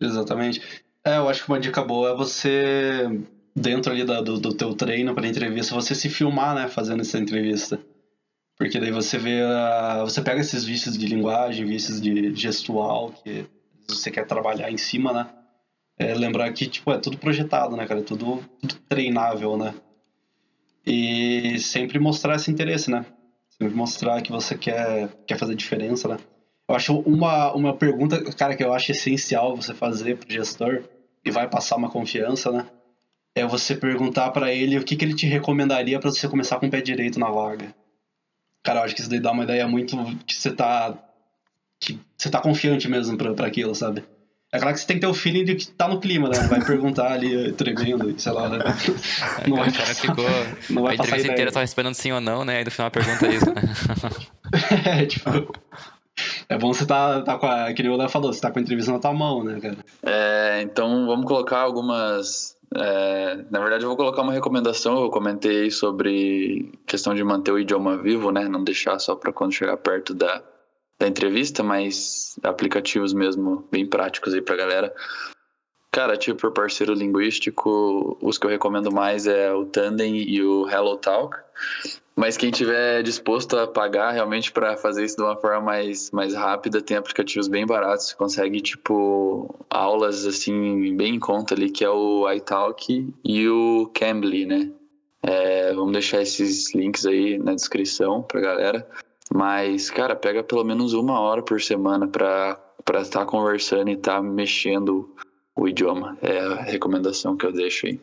Exatamente. 0.04 0.60
É, 1.04 1.16
eu 1.16 1.28
acho 1.28 1.44
que 1.44 1.48
uma 1.50 1.60
dica 1.60 1.82
boa 1.82 2.10
é 2.10 2.14
você, 2.14 3.08
dentro 3.54 3.92
ali 3.92 4.04
da, 4.04 4.20
do, 4.20 4.38
do 4.38 4.54
teu 4.54 4.74
treino 4.74 5.14
para 5.14 5.26
entrevista, 5.26 5.74
você 5.74 5.94
se 5.94 6.08
filmar, 6.08 6.54
né, 6.54 6.68
fazendo 6.68 7.00
essa 7.00 7.18
entrevista. 7.18 7.80
Porque 8.56 8.78
daí 8.78 8.92
você 8.92 9.18
vê, 9.18 9.42
a, 9.42 10.02
você 10.04 10.22
pega 10.22 10.40
esses 10.40 10.64
vícios 10.64 10.96
de 10.96 11.06
linguagem, 11.06 11.66
vícios 11.66 12.00
de 12.00 12.34
gestual, 12.34 13.12
que 13.12 13.46
você 13.88 14.10
quer 14.10 14.26
trabalhar 14.26 14.70
em 14.70 14.76
cima, 14.76 15.12
né? 15.12 15.26
É, 15.98 16.14
lembrar 16.14 16.52
que, 16.52 16.66
tipo, 16.66 16.92
é 16.92 16.98
tudo 16.98 17.18
projetado, 17.18 17.76
né, 17.76 17.86
cara? 17.86 18.00
É 18.00 18.04
tudo, 18.04 18.42
tudo 18.60 18.74
treinável, 18.88 19.56
né? 19.56 19.74
E 20.86 21.58
sempre 21.58 21.98
mostrar 21.98 22.36
esse 22.36 22.50
interesse, 22.50 22.90
né? 22.90 23.04
Sempre 23.50 23.74
mostrar 23.74 24.20
que 24.22 24.30
você 24.30 24.56
quer, 24.56 25.08
quer 25.26 25.38
fazer 25.38 25.54
diferença, 25.54 26.08
né? 26.08 26.16
Eu 26.72 26.76
acho 26.76 26.98
uma, 27.00 27.52
uma 27.52 27.76
pergunta, 27.76 28.18
cara, 28.32 28.56
que 28.56 28.64
eu 28.64 28.72
acho 28.72 28.92
essencial 28.92 29.54
você 29.54 29.74
fazer 29.74 30.16
pro 30.16 30.32
gestor 30.32 30.84
e 31.22 31.30
vai 31.30 31.46
passar 31.46 31.76
uma 31.76 31.90
confiança, 31.90 32.50
né? 32.50 32.66
É 33.34 33.46
você 33.46 33.74
perguntar 33.76 34.30
para 34.30 34.50
ele 34.50 34.78
o 34.78 34.82
que, 34.82 34.96
que 34.96 35.04
ele 35.04 35.14
te 35.14 35.26
recomendaria 35.26 36.00
para 36.00 36.10
você 36.10 36.26
começar 36.26 36.58
com 36.58 36.66
o 36.66 36.70
pé 36.70 36.80
direito 36.80 37.20
na 37.20 37.30
vaga. 37.30 37.74
Cara, 38.62 38.80
eu 38.80 38.84
acho 38.84 38.94
que 38.94 39.02
isso 39.02 39.10
daí 39.10 39.20
dá 39.20 39.32
uma 39.32 39.44
ideia 39.44 39.68
muito 39.68 39.98
que 40.26 40.34
você 40.34 40.50
tá 40.50 40.96
que 41.78 42.00
você 42.16 42.30
tá 42.30 42.40
confiante 42.40 42.88
mesmo 42.88 43.18
pra, 43.18 43.34
pra 43.34 43.48
aquilo, 43.48 43.74
sabe? 43.74 44.02
É 44.50 44.58
claro 44.58 44.72
que 44.72 44.80
você 44.80 44.86
tem 44.86 44.96
que 44.96 45.02
ter 45.02 45.06
o 45.08 45.14
feeling 45.14 45.44
de 45.44 45.56
que 45.56 45.66
tá 45.66 45.86
no 45.86 46.00
clima, 46.00 46.30
né? 46.30 46.38
Vai 46.48 46.64
perguntar 46.64 47.12
ali, 47.12 47.52
tremendo, 47.52 48.18
sei 48.18 48.32
lá. 48.32 48.48
Né? 48.48 48.58
Não 49.46 49.56
vai 49.58 49.70
passar, 49.70 49.94
ficou 49.94 50.24
não 50.70 50.82
vai 50.84 50.92
a 50.92 50.94
entrevista 50.94 51.32
inteira 51.32 51.52
tava 51.52 51.64
esperando 51.64 51.94
sim 51.94 52.12
ou 52.12 52.20
não, 52.20 52.46
né? 52.46 52.62
E 52.62 52.64
no 52.64 52.70
final 52.70 52.90
pergunta 52.90 53.26
isso, 53.28 53.52
né? 53.52 53.62
é, 55.02 55.04
tipo... 55.04 55.52
É 56.52 56.58
bom 56.58 56.74
você 56.74 56.84
tá, 56.84 57.22
tá 57.22 57.38
com 57.38 57.46
a. 57.46 57.72
Que 57.72 57.82
nem 57.82 57.90
o 57.90 57.96
Léo 57.96 58.10
falou, 58.10 58.30
você 58.30 58.40
tá 58.40 58.50
com 58.50 58.58
a 58.58 58.62
entrevista 58.62 58.92
na 58.92 58.98
tua 58.98 59.14
mão, 59.14 59.42
né, 59.42 59.58
cara? 59.58 59.78
É, 60.02 60.60
então 60.60 61.06
vamos 61.06 61.24
colocar 61.24 61.60
algumas. 61.60 62.58
É, 62.74 63.38
na 63.50 63.58
verdade, 63.58 63.84
eu 63.84 63.88
vou 63.88 63.96
colocar 63.96 64.20
uma 64.20 64.34
recomendação. 64.34 65.02
Eu 65.02 65.08
comentei 65.08 65.70
sobre 65.70 66.70
questão 66.86 67.14
de 67.14 67.24
manter 67.24 67.52
o 67.52 67.58
idioma 67.58 67.96
vivo, 67.96 68.30
né? 68.30 68.46
Não 68.48 68.62
deixar 68.62 68.98
só 68.98 69.16
para 69.16 69.32
quando 69.32 69.54
chegar 69.54 69.78
perto 69.78 70.12
da, 70.12 70.42
da 71.00 71.08
entrevista, 71.08 71.62
mas 71.62 72.38
aplicativos 72.42 73.14
mesmo 73.14 73.66
bem 73.72 73.86
práticos 73.86 74.34
aí 74.34 74.42
pra 74.42 74.54
galera. 74.54 74.94
Cara, 75.90 76.18
tipo, 76.18 76.38
por 76.38 76.52
parceiro 76.52 76.92
linguístico, 76.92 78.18
os 78.20 78.36
que 78.36 78.44
eu 78.44 78.50
recomendo 78.50 78.92
mais 78.92 79.26
é 79.26 79.52
o 79.54 79.64
Tandem 79.64 80.16
e 80.16 80.42
o 80.42 80.68
HelloTalk. 80.68 81.36
Mas 82.14 82.36
quem 82.36 82.50
tiver 82.50 83.02
disposto 83.02 83.56
a 83.56 83.66
pagar 83.66 84.10
realmente 84.10 84.52
para 84.52 84.76
fazer 84.76 85.04
isso 85.04 85.16
de 85.16 85.22
uma 85.22 85.36
forma 85.36 85.60
mais, 85.60 86.10
mais 86.10 86.34
rápida, 86.34 86.82
tem 86.82 86.96
aplicativos 86.96 87.48
bem 87.48 87.66
baratos. 87.66 88.12
Consegue, 88.12 88.60
tipo, 88.60 89.54
aulas 89.70 90.26
assim, 90.26 90.94
bem 90.94 91.14
em 91.14 91.18
conta 91.18 91.54
ali, 91.54 91.70
que 91.70 91.84
é 91.84 91.88
o 91.90 92.30
iTalk 92.30 93.08
e 93.24 93.48
o 93.48 93.90
Cambly, 93.94 94.44
né? 94.44 94.70
É, 95.22 95.72
vamos 95.72 95.92
deixar 95.92 96.20
esses 96.20 96.74
links 96.74 97.06
aí 97.06 97.38
na 97.38 97.54
descrição 97.54 98.22
pra 98.22 98.40
galera. 98.40 98.86
Mas, 99.32 99.88
cara, 99.88 100.14
pega 100.14 100.42
pelo 100.42 100.64
menos 100.64 100.92
uma 100.92 101.18
hora 101.18 101.42
por 101.42 101.62
semana 101.62 102.06
para 102.06 103.00
estar 103.00 103.24
conversando 103.24 103.88
e 103.88 103.94
estar 103.94 104.16
tá 104.16 104.22
mexendo 104.22 105.14
o 105.56 105.66
idioma. 105.66 106.18
É 106.20 106.40
a 106.40 106.62
recomendação 106.62 107.36
que 107.36 107.46
eu 107.46 107.52
deixo 107.52 107.86
aí. 107.86 107.98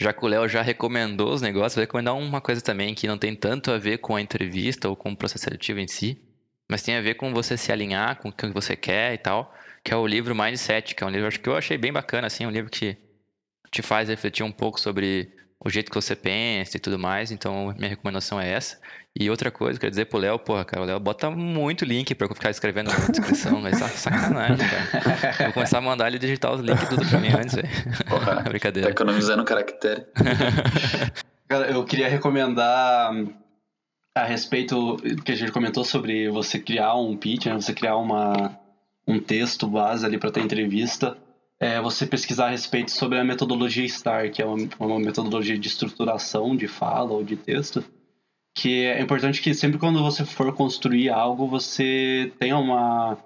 Já 0.00 0.12
que 0.12 0.24
o 0.24 0.28
Léo 0.28 0.48
já 0.48 0.62
recomendou 0.62 1.32
os 1.32 1.42
negócios, 1.42 1.74
vou 1.74 1.82
recomendar 1.82 2.14
uma 2.14 2.40
coisa 2.40 2.60
também 2.60 2.94
que 2.94 3.08
não 3.08 3.18
tem 3.18 3.34
tanto 3.34 3.72
a 3.72 3.78
ver 3.78 3.98
com 3.98 4.14
a 4.14 4.20
entrevista 4.20 4.88
ou 4.88 4.94
com 4.94 5.10
o 5.10 5.16
processo 5.16 5.44
seletivo 5.44 5.80
em 5.80 5.88
si, 5.88 6.22
mas 6.70 6.82
tem 6.82 6.94
a 6.96 7.00
ver 7.00 7.14
com 7.14 7.32
você 7.34 7.56
se 7.56 7.72
alinhar 7.72 8.16
com 8.20 8.28
o 8.28 8.32
que 8.32 8.46
você 8.48 8.76
quer 8.76 9.14
e 9.14 9.18
tal, 9.18 9.52
que 9.82 9.92
é 9.92 9.96
o 9.96 10.06
livro 10.06 10.36
Mindset, 10.36 10.94
que 10.94 11.02
é 11.02 11.06
um 11.06 11.10
livro 11.10 11.30
que 11.30 11.48
eu 11.48 11.56
achei 11.56 11.76
bem 11.76 11.92
bacana, 11.92 12.28
assim, 12.28 12.46
um 12.46 12.50
livro 12.50 12.70
que 12.70 12.96
te 13.72 13.82
faz 13.82 14.08
refletir 14.08 14.44
um 14.44 14.52
pouco 14.52 14.78
sobre 14.78 15.32
o 15.64 15.68
jeito 15.68 15.90
que 15.90 15.94
você 15.94 16.14
pensa 16.14 16.76
e 16.76 16.80
tudo 16.80 16.98
mais. 16.98 17.30
Então, 17.30 17.74
minha 17.76 17.88
recomendação 17.88 18.40
é 18.40 18.50
essa. 18.50 18.78
E 19.18 19.28
outra 19.28 19.50
coisa, 19.50 19.80
quer 19.80 19.90
dizer 19.90 20.04
pro 20.04 20.18
Léo, 20.18 20.38
porra, 20.38 20.64
cara, 20.64 20.82
o 20.82 20.86
Léo 20.86 21.00
bota 21.00 21.28
muito 21.28 21.84
link 21.84 22.14
pra 22.14 22.28
eu 22.28 22.34
ficar 22.34 22.50
escrevendo 22.50 22.90
na 22.90 22.98
descrição, 23.08 23.60
mas 23.60 23.80
tá 23.80 23.88
sacanagem, 23.88 24.58
cara. 24.58 25.44
Vou 25.44 25.52
começar 25.54 25.78
a 25.78 25.80
mandar 25.80 26.06
ele 26.06 26.18
digitar 26.18 26.52
os 26.52 26.60
links 26.60 26.88
tudo 26.88 27.04
pra 27.04 27.18
mim 27.18 27.28
antes, 27.28 27.54
velho. 27.56 27.68
Brincadeira. 28.48 28.88
Tá 28.88 28.92
economizando 28.92 29.44
caractere. 29.44 30.06
cara, 31.48 31.68
eu 31.70 31.84
queria 31.84 32.08
recomendar 32.08 33.12
a 34.16 34.24
respeito 34.24 34.96
que 35.24 35.32
a 35.32 35.36
gente 35.36 35.50
comentou 35.50 35.84
sobre 35.84 36.30
você 36.30 36.60
criar 36.60 36.94
um 36.94 37.16
pitch, 37.16 37.46
né? 37.46 37.54
Você 37.54 37.72
criar 37.72 37.96
uma, 37.96 38.56
um 39.06 39.18
texto 39.18 39.66
base 39.66 40.06
ali 40.06 40.18
para 40.18 40.30
ter 40.30 40.40
entrevista 40.40 41.16
é 41.60 41.80
você 41.80 42.06
pesquisar 42.06 42.46
a 42.46 42.50
respeito 42.50 42.90
sobre 42.90 43.18
a 43.18 43.24
metodologia 43.24 43.86
STAR, 43.88 44.30
que 44.30 44.40
é 44.40 44.46
uma, 44.46 44.68
uma 44.78 44.98
metodologia 45.00 45.58
de 45.58 45.68
estruturação 45.68 46.56
de 46.56 46.68
fala 46.68 47.12
ou 47.12 47.24
de 47.24 47.36
texto, 47.36 47.84
que 48.54 48.84
é 48.84 49.00
importante 49.00 49.42
que 49.42 49.52
sempre 49.54 49.78
quando 49.78 50.02
você 50.02 50.24
for 50.24 50.52
construir 50.52 51.10
algo, 51.10 51.46
você 51.46 52.32
tenha 52.38 52.56
uma, 52.56 53.18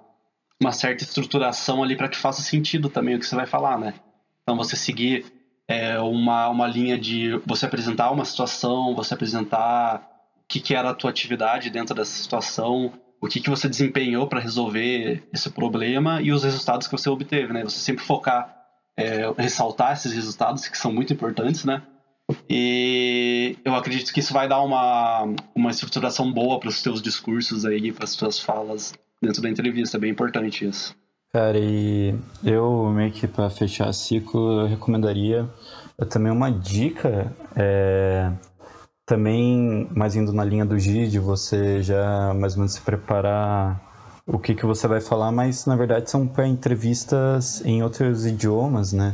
uma 0.59 0.71
certa 0.71 1.03
estruturação 1.03 1.83
ali 1.83 1.95
para 1.95 2.07
que 2.07 2.17
faça 2.17 2.41
sentido 2.41 2.89
também 2.89 3.15
o 3.15 3.19
que 3.19 3.25
você 3.25 3.35
vai 3.35 3.45
falar, 3.45 3.77
né? 3.77 3.93
Então 4.41 4.57
você 4.57 4.75
seguir 4.75 5.25
é, 5.67 5.99
uma, 5.99 6.49
uma 6.49 6.67
linha 6.67 6.97
de 6.97 7.39
você 7.45 7.65
apresentar 7.65 8.11
uma 8.11 8.25
situação, 8.25 8.95
você 8.95 9.13
apresentar 9.13 10.07
o 10.37 10.47
que, 10.47 10.59
que 10.59 10.75
era 10.75 10.89
a 10.89 10.93
tua 10.93 11.09
atividade 11.09 11.69
dentro 11.69 11.95
dessa 11.95 12.11
situação, 12.11 12.93
o 13.23 13.27
que, 13.29 13.39
que 13.39 13.49
você 13.49 13.69
desempenhou 13.69 14.27
para 14.27 14.41
resolver 14.41 15.23
esse 15.31 15.49
problema 15.49 16.21
e 16.21 16.33
os 16.33 16.43
resultados 16.43 16.87
que 16.87 16.91
você 16.91 17.09
obteve, 17.09 17.53
né? 17.53 17.63
Você 17.63 17.79
sempre 17.79 18.03
focar, 18.03 18.53
é, 18.97 19.31
ressaltar 19.37 19.93
esses 19.93 20.11
resultados 20.11 20.67
que 20.67 20.77
são 20.77 20.91
muito 20.91 21.13
importantes, 21.13 21.63
né? 21.63 21.81
E 22.49 23.57
eu 23.63 23.75
acredito 23.75 24.11
que 24.11 24.19
isso 24.19 24.33
vai 24.33 24.49
dar 24.49 24.61
uma, 24.61 25.33
uma 25.55 25.71
estruturação 25.71 26.33
boa 26.33 26.59
para 26.59 26.67
os 26.67 26.81
teus 26.81 27.01
discursos 27.01 27.65
aí, 27.65 27.93
para 27.93 28.03
as 28.03 28.13
tuas 28.13 28.41
falas 28.41 28.93
dentro 29.21 29.41
da 29.41 29.49
entrevista. 29.49 29.95
É 29.95 30.01
bem 30.01 30.11
importante 30.11 30.67
isso. 30.67 30.93
Cara, 31.31 31.57
e 31.57 32.13
eu 32.43 32.89
meio 32.89 33.11
que 33.13 33.25
para 33.25 33.49
fechar 33.49 33.93
ciclo, 33.93 34.63
eu 34.63 34.67
recomendaria 34.67 35.49
também 36.09 36.31
uma 36.31 36.51
dica. 36.51 37.33
É 37.55 38.33
também, 39.05 39.87
mais 39.93 40.15
indo 40.15 40.31
na 40.31 40.43
linha 40.43 40.65
do 40.65 40.79
GID, 40.79 41.19
você 41.19 41.81
já 41.81 42.33
mais 42.33 42.53
ou 42.53 42.59
menos 42.59 42.73
se 42.73 42.81
preparar 42.81 43.81
o 44.25 44.39
que, 44.39 44.55
que 44.55 44.65
você 44.65 44.87
vai 44.87 45.01
falar, 45.01 45.31
mas 45.31 45.65
na 45.65 45.75
verdade 45.75 46.09
são 46.09 46.25
para 46.25 46.47
entrevistas 46.47 47.61
em 47.65 47.83
outros 47.83 48.25
idiomas, 48.25 48.93
né? 48.93 49.13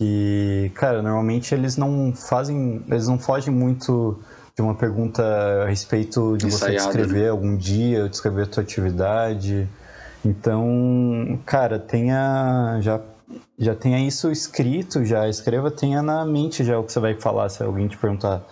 Que, 0.00 0.70
cara, 0.74 1.02
normalmente 1.02 1.52
eles 1.52 1.76
não 1.76 2.12
fazem, 2.14 2.84
eles 2.88 3.08
não 3.08 3.18
fogem 3.18 3.52
muito 3.52 4.16
de 4.54 4.62
uma 4.62 4.74
pergunta 4.74 5.22
a 5.64 5.66
respeito 5.66 6.36
de 6.36 6.46
Ensaiado, 6.46 6.78
você 6.78 6.86
descrever 6.86 7.24
né? 7.24 7.28
algum 7.30 7.56
dia, 7.56 8.08
descrever 8.08 8.42
a 8.42 8.46
tua 8.46 8.62
atividade. 8.62 9.68
Então, 10.24 11.40
cara, 11.44 11.78
tenha 11.78 12.78
já 12.80 13.00
já 13.58 13.74
tenha 13.74 13.98
isso 13.98 14.30
escrito, 14.30 15.04
já 15.04 15.28
escreva, 15.28 15.70
tenha 15.70 16.00
na 16.00 16.24
mente 16.24 16.64
já 16.64 16.78
o 16.78 16.84
que 16.84 16.92
você 16.92 17.00
vai 17.00 17.14
falar 17.14 17.48
se 17.48 17.62
alguém 17.62 17.88
te 17.88 17.96
perguntar 17.96 18.42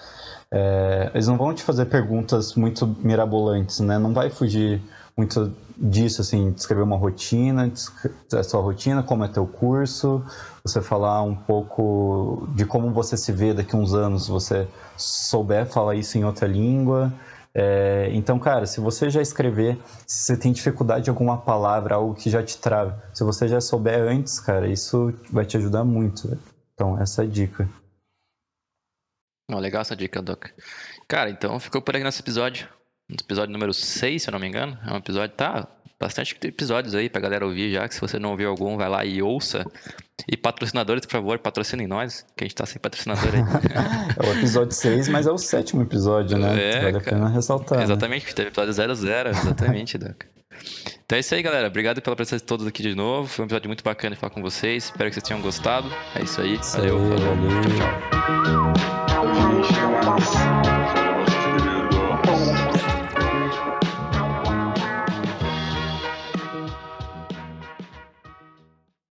é, 0.53 1.11
eles 1.12 1.26
não 1.26 1.36
vão 1.36 1.53
te 1.53 1.62
fazer 1.62 1.86
perguntas 1.86 2.55
muito 2.55 2.86
mirabolantes, 2.86 3.80
né? 3.80 3.99
Não 3.99 4.12
vai 4.12 4.30
fugir 4.30 4.80
muito 5.16 5.53
disso, 5.76 6.20
assim, 6.20 6.51
descrever 6.53 6.82
uma 6.82 6.97
rotina, 6.97 7.70
a 8.32 8.42
sua 8.42 8.61
rotina, 8.61 9.03
como 9.03 9.24
é 9.24 9.28
teu 9.28 9.47
curso, 9.47 10.22
você 10.64 10.80
falar 10.80 11.22
um 11.22 11.34
pouco 11.34 12.49
de 12.55 12.64
como 12.64 12.90
você 12.92 13.16
se 13.16 13.32
vê 13.32 13.53
daqui 13.53 13.74
a 13.74 13.78
uns 13.78 13.94
anos, 13.94 14.28
você 14.28 14.66
souber 14.97 15.66
falar 15.66 15.94
isso 15.94 16.16
em 16.16 16.24
outra 16.24 16.47
língua. 16.47 17.12
É, 17.55 18.11
então, 18.12 18.38
cara, 18.38 18.66
se 18.66 18.80
você 18.80 19.09
já 19.09 19.22
escrever, 19.22 19.78
se 20.07 20.26
você 20.26 20.36
tem 20.36 20.53
dificuldade 20.53 21.09
em 21.09 21.11
alguma 21.11 21.38
palavra, 21.38 21.94
algo 21.94 22.14
que 22.14 22.28
já 22.28 22.42
te 22.42 22.59
trava, 22.59 23.03
se 23.14 23.24
você 23.24 23.49
já 23.49 23.61
souber 23.61 24.01
antes, 24.01 24.38
cara, 24.38 24.68
isso 24.68 25.12
vai 25.30 25.44
te 25.44 25.57
ajudar 25.57 25.82
muito. 25.84 26.36
Então, 26.74 27.01
essa 27.01 27.22
é 27.22 27.24
a 27.24 27.28
dica. 27.28 27.66
Oh, 29.49 29.59
legal 29.59 29.82
essa 29.82 29.94
dica, 29.94 30.20
Doc. 30.20 30.47
Cara, 31.07 31.30
então 31.30 31.59
ficou 31.61 31.80
por 31.80 31.94
aqui 31.94 32.05
nosso 32.05 32.20
episódio. 32.20 32.68
Episódio 33.09 33.53
número 33.53 33.72
6, 33.72 34.22
se 34.22 34.28
eu 34.28 34.32
não 34.32 34.40
me 34.40 34.49
engano. 34.49 34.76
É 34.84 34.92
um 34.92 34.97
episódio, 34.97 35.36
tá? 35.36 35.68
Bastante 35.99 36.36
episódios 36.42 36.94
aí 36.94 37.09
pra 37.09 37.20
galera 37.20 37.47
ouvir 37.47 37.72
já, 37.72 37.88
que 37.88 37.94
se 37.94 38.01
você 38.01 38.18
não 38.18 38.32
ouviu 38.32 38.51
algum, 38.51 38.76
vai 38.76 38.88
lá 38.88 39.05
e 39.05 39.22
ouça. 39.22 39.64
E 40.28 40.36
patrocinadores, 40.36 41.07
por 41.07 41.12
favor, 41.12 41.38
patrocinem 41.38 41.86
nós, 41.86 42.26
que 42.36 42.42
a 42.42 42.47
gente 42.47 42.57
tá 42.57 42.66
sem 42.66 42.80
patrocinador 42.80 43.30
aí. 43.32 43.40
é 44.18 44.28
o 44.28 44.38
episódio 44.38 44.72
6, 44.72 45.09
mas 45.09 45.26
é 45.26 45.30
o 45.30 45.38
sétimo 45.38 45.82
episódio, 45.82 46.36
né? 46.36 46.70
É, 46.70 46.80
vale 46.80 47.01
cara. 47.01 47.16
a 47.16 47.20
pena 47.20 47.28
ressaltar. 47.28 47.78
Né? 47.78 47.84
Exatamente, 47.84 48.26
né? 48.26 48.32
teve 48.32 48.49
episódio 48.49 48.72
00, 48.72 49.30
exatamente, 49.30 49.97
Doc. 49.97 50.24
Então 51.05 51.16
é 51.16 51.20
isso 51.20 51.34
aí, 51.34 51.42
galera. 51.42 51.68
Obrigado 51.68 52.03
pela 52.03 52.16
presença 52.16 52.38
de 52.38 52.42
todos 52.42 52.66
aqui 52.66 52.82
de 52.82 52.94
novo. 52.94 53.28
Foi 53.28 53.44
um 53.44 53.47
episódio 53.47 53.68
muito 53.68 53.84
bacana 53.84 54.16
de 54.16 54.20
falar 54.20 54.30
com 54.30 54.42
vocês. 54.42 54.86
Espero 54.86 55.09
que 55.09 55.14
vocês 55.14 55.22
tenham 55.22 55.40
gostado. 55.40 55.88
É 56.16 56.22
isso 56.22 56.40
aí. 56.40 56.57
Valeu, 56.57 56.99
falou. 56.99 57.36
Valeu. 57.36 57.61
Tchau, 57.62 58.74
tchau. 58.74 59.05
Gente, 59.37 60.75